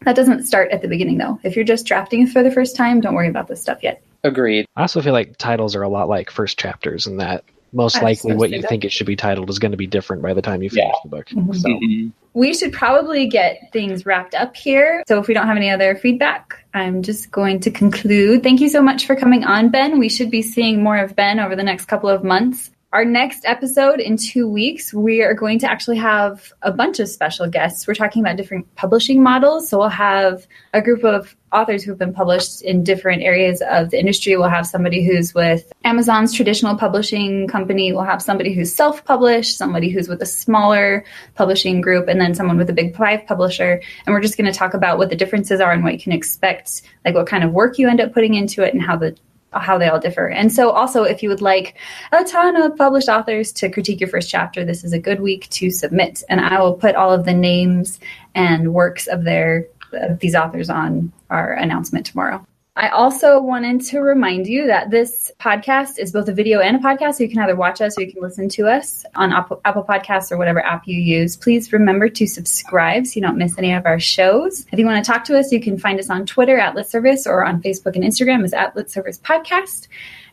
that 0.00 0.16
doesn't 0.16 0.46
start 0.46 0.72
at 0.72 0.82
the 0.82 0.88
beginning 0.88 1.18
though. 1.18 1.38
If 1.44 1.54
you're 1.54 1.64
just 1.64 1.86
drafting 1.86 2.26
for 2.26 2.42
the 2.42 2.50
first 2.50 2.74
time, 2.74 3.00
don't 3.00 3.14
worry 3.14 3.28
about 3.28 3.46
this 3.46 3.62
stuff 3.62 3.84
yet. 3.84 4.02
Agreed. 4.24 4.66
I 4.74 4.80
also 4.82 5.00
feel 5.02 5.12
like 5.12 5.36
titles 5.36 5.76
are 5.76 5.82
a 5.82 5.88
lot 5.88 6.08
like 6.08 6.30
first 6.30 6.58
chapters 6.58 7.06
in 7.06 7.18
that 7.18 7.44
most 7.74 8.00
likely 8.02 8.34
what 8.34 8.50
you 8.50 8.62
that. 8.62 8.68
think 8.68 8.84
it 8.84 8.92
should 8.92 9.06
be 9.06 9.16
titled 9.16 9.50
is 9.50 9.58
going 9.58 9.72
to 9.72 9.76
be 9.76 9.86
different 9.86 10.22
by 10.22 10.32
the 10.32 10.40
time 10.40 10.62
you 10.62 10.70
finish 10.70 10.92
yeah. 10.92 11.00
the 11.02 11.08
book. 11.08 11.26
Mm-hmm. 11.26 11.52
So. 11.52 11.68
Mm-hmm. 11.68 12.08
We 12.32 12.54
should 12.54 12.72
probably 12.72 13.28
get 13.28 13.70
things 13.72 14.06
wrapped 14.06 14.34
up 14.34 14.56
here. 14.56 15.04
So 15.06 15.20
if 15.20 15.28
we 15.28 15.34
don't 15.34 15.46
have 15.46 15.56
any 15.56 15.70
other 15.70 15.94
feedback, 15.94 16.64
I'm 16.72 17.02
just 17.02 17.30
going 17.30 17.60
to 17.60 17.70
conclude. 17.70 18.42
Thank 18.42 18.60
you 18.60 18.68
so 18.68 18.82
much 18.82 19.06
for 19.06 19.14
coming 19.14 19.44
on, 19.44 19.68
Ben. 19.68 19.98
We 19.98 20.08
should 20.08 20.30
be 20.30 20.42
seeing 20.42 20.82
more 20.82 20.98
of 20.98 21.14
Ben 21.14 21.38
over 21.38 21.54
the 21.54 21.62
next 21.62 21.84
couple 21.84 22.08
of 22.08 22.24
months. 22.24 22.70
Our 22.94 23.04
next 23.04 23.44
episode 23.44 23.98
in 23.98 24.16
two 24.16 24.48
weeks, 24.48 24.94
we 24.94 25.20
are 25.20 25.34
going 25.34 25.58
to 25.58 25.68
actually 25.68 25.96
have 25.96 26.52
a 26.62 26.70
bunch 26.70 27.00
of 27.00 27.08
special 27.08 27.48
guests. 27.48 27.88
We're 27.88 27.96
talking 27.96 28.22
about 28.22 28.36
different 28.36 28.72
publishing 28.76 29.20
models. 29.20 29.68
So 29.68 29.78
we'll 29.78 29.88
have 29.88 30.46
a 30.72 30.80
group 30.80 31.02
of 31.02 31.34
authors 31.52 31.82
who've 31.82 31.98
been 31.98 32.14
published 32.14 32.62
in 32.62 32.84
different 32.84 33.22
areas 33.22 33.60
of 33.68 33.90
the 33.90 33.98
industry. 33.98 34.36
We'll 34.36 34.48
have 34.48 34.68
somebody 34.68 35.04
who's 35.04 35.34
with 35.34 35.72
Amazon's 35.82 36.32
traditional 36.32 36.76
publishing 36.76 37.48
company. 37.48 37.92
We'll 37.92 38.04
have 38.04 38.22
somebody 38.22 38.54
who's 38.54 38.72
self 38.72 39.04
published, 39.04 39.58
somebody 39.58 39.90
who's 39.90 40.08
with 40.08 40.22
a 40.22 40.26
smaller 40.26 41.04
publishing 41.34 41.80
group, 41.80 42.06
and 42.06 42.20
then 42.20 42.32
someone 42.32 42.58
with 42.58 42.70
a 42.70 42.72
big 42.72 42.94
five 42.94 43.26
publisher. 43.26 43.82
And 44.06 44.14
we're 44.14 44.22
just 44.22 44.36
going 44.36 44.52
to 44.52 44.56
talk 44.56 44.72
about 44.72 44.98
what 44.98 45.10
the 45.10 45.16
differences 45.16 45.60
are 45.60 45.72
and 45.72 45.82
what 45.82 45.94
you 45.94 45.98
can 45.98 46.12
expect, 46.12 46.82
like 47.04 47.16
what 47.16 47.26
kind 47.26 47.42
of 47.42 47.50
work 47.50 47.76
you 47.76 47.88
end 47.88 48.00
up 48.00 48.12
putting 48.14 48.34
into 48.34 48.62
it 48.62 48.72
and 48.72 48.80
how 48.80 48.96
the 48.96 49.16
how 49.62 49.78
they 49.78 49.88
all 49.88 50.00
differ. 50.00 50.28
And 50.28 50.52
so, 50.52 50.70
also, 50.70 51.04
if 51.04 51.22
you 51.22 51.28
would 51.28 51.42
like 51.42 51.76
a 52.12 52.24
ton 52.24 52.56
of 52.56 52.76
published 52.76 53.08
authors 53.08 53.52
to 53.52 53.70
critique 53.70 54.00
your 54.00 54.08
first 54.08 54.28
chapter, 54.28 54.64
this 54.64 54.84
is 54.84 54.92
a 54.92 54.98
good 54.98 55.20
week 55.20 55.48
to 55.50 55.70
submit. 55.70 56.22
And 56.28 56.40
I 56.40 56.60
will 56.60 56.74
put 56.74 56.94
all 56.94 57.12
of 57.12 57.24
the 57.24 57.34
names 57.34 58.00
and 58.34 58.72
works 58.74 59.06
of 59.06 59.24
their 59.24 59.66
of 59.92 60.18
these 60.18 60.34
authors 60.34 60.68
on 60.68 61.12
our 61.30 61.52
announcement 61.52 62.06
tomorrow. 62.06 62.44
I 62.76 62.88
also 62.88 63.40
wanted 63.40 63.82
to 63.82 64.00
remind 64.00 64.48
you 64.48 64.66
that 64.66 64.90
this 64.90 65.30
podcast 65.38 65.96
is 66.00 66.10
both 66.10 66.28
a 66.28 66.32
video 66.32 66.58
and 66.58 66.76
a 66.76 66.80
podcast. 66.80 67.14
So 67.14 67.22
you 67.22 67.28
can 67.28 67.38
either 67.38 67.54
watch 67.54 67.80
us 67.80 67.96
or 67.96 68.02
you 68.02 68.12
can 68.12 68.20
listen 68.20 68.48
to 68.48 68.66
us 68.66 69.04
on 69.14 69.32
Apple, 69.32 69.60
Podcasts 69.64 70.32
or 70.32 70.38
whatever 70.38 70.60
app 70.60 70.88
you 70.88 71.00
use. 71.00 71.36
Please 71.36 71.72
remember 71.72 72.08
to 72.08 72.26
subscribe 72.26 73.06
so 73.06 73.14
you 73.14 73.22
don't 73.22 73.38
miss 73.38 73.56
any 73.58 73.72
of 73.72 73.86
our 73.86 74.00
shows. 74.00 74.66
If 74.72 74.78
you 74.80 74.86
want 74.86 75.04
to 75.04 75.08
talk 75.08 75.22
to 75.26 75.38
us, 75.38 75.52
you 75.52 75.60
can 75.60 75.78
find 75.78 76.00
us 76.00 76.10
on 76.10 76.26
Twitter 76.26 76.58
at 76.58 76.74
Lit 76.74 76.88
Service 76.88 77.28
or 77.28 77.44
on 77.44 77.62
Facebook 77.62 77.94
and 77.94 78.02
Instagram 78.02 78.42
as 78.42 78.52
at 78.52 78.74
Lit 78.74 78.90
Service 78.90 79.20
Podcast. 79.20 79.86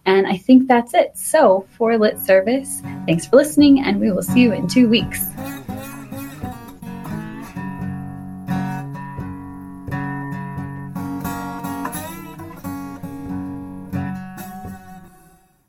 And 0.07 0.25
I 0.25 0.37
think 0.37 0.67
that's 0.67 0.95
it. 0.95 1.15
So 1.15 1.67
for 1.77 1.95
Lit 1.95 2.17
Service, 2.17 2.81
thanks 3.05 3.27
for 3.27 3.35
listening, 3.35 3.81
and 3.81 3.99
we 3.99 4.11
will 4.11 4.23
see 4.23 4.41
you 4.41 4.51
in 4.51 4.67
two 4.67 4.89
weeks. 4.89 5.23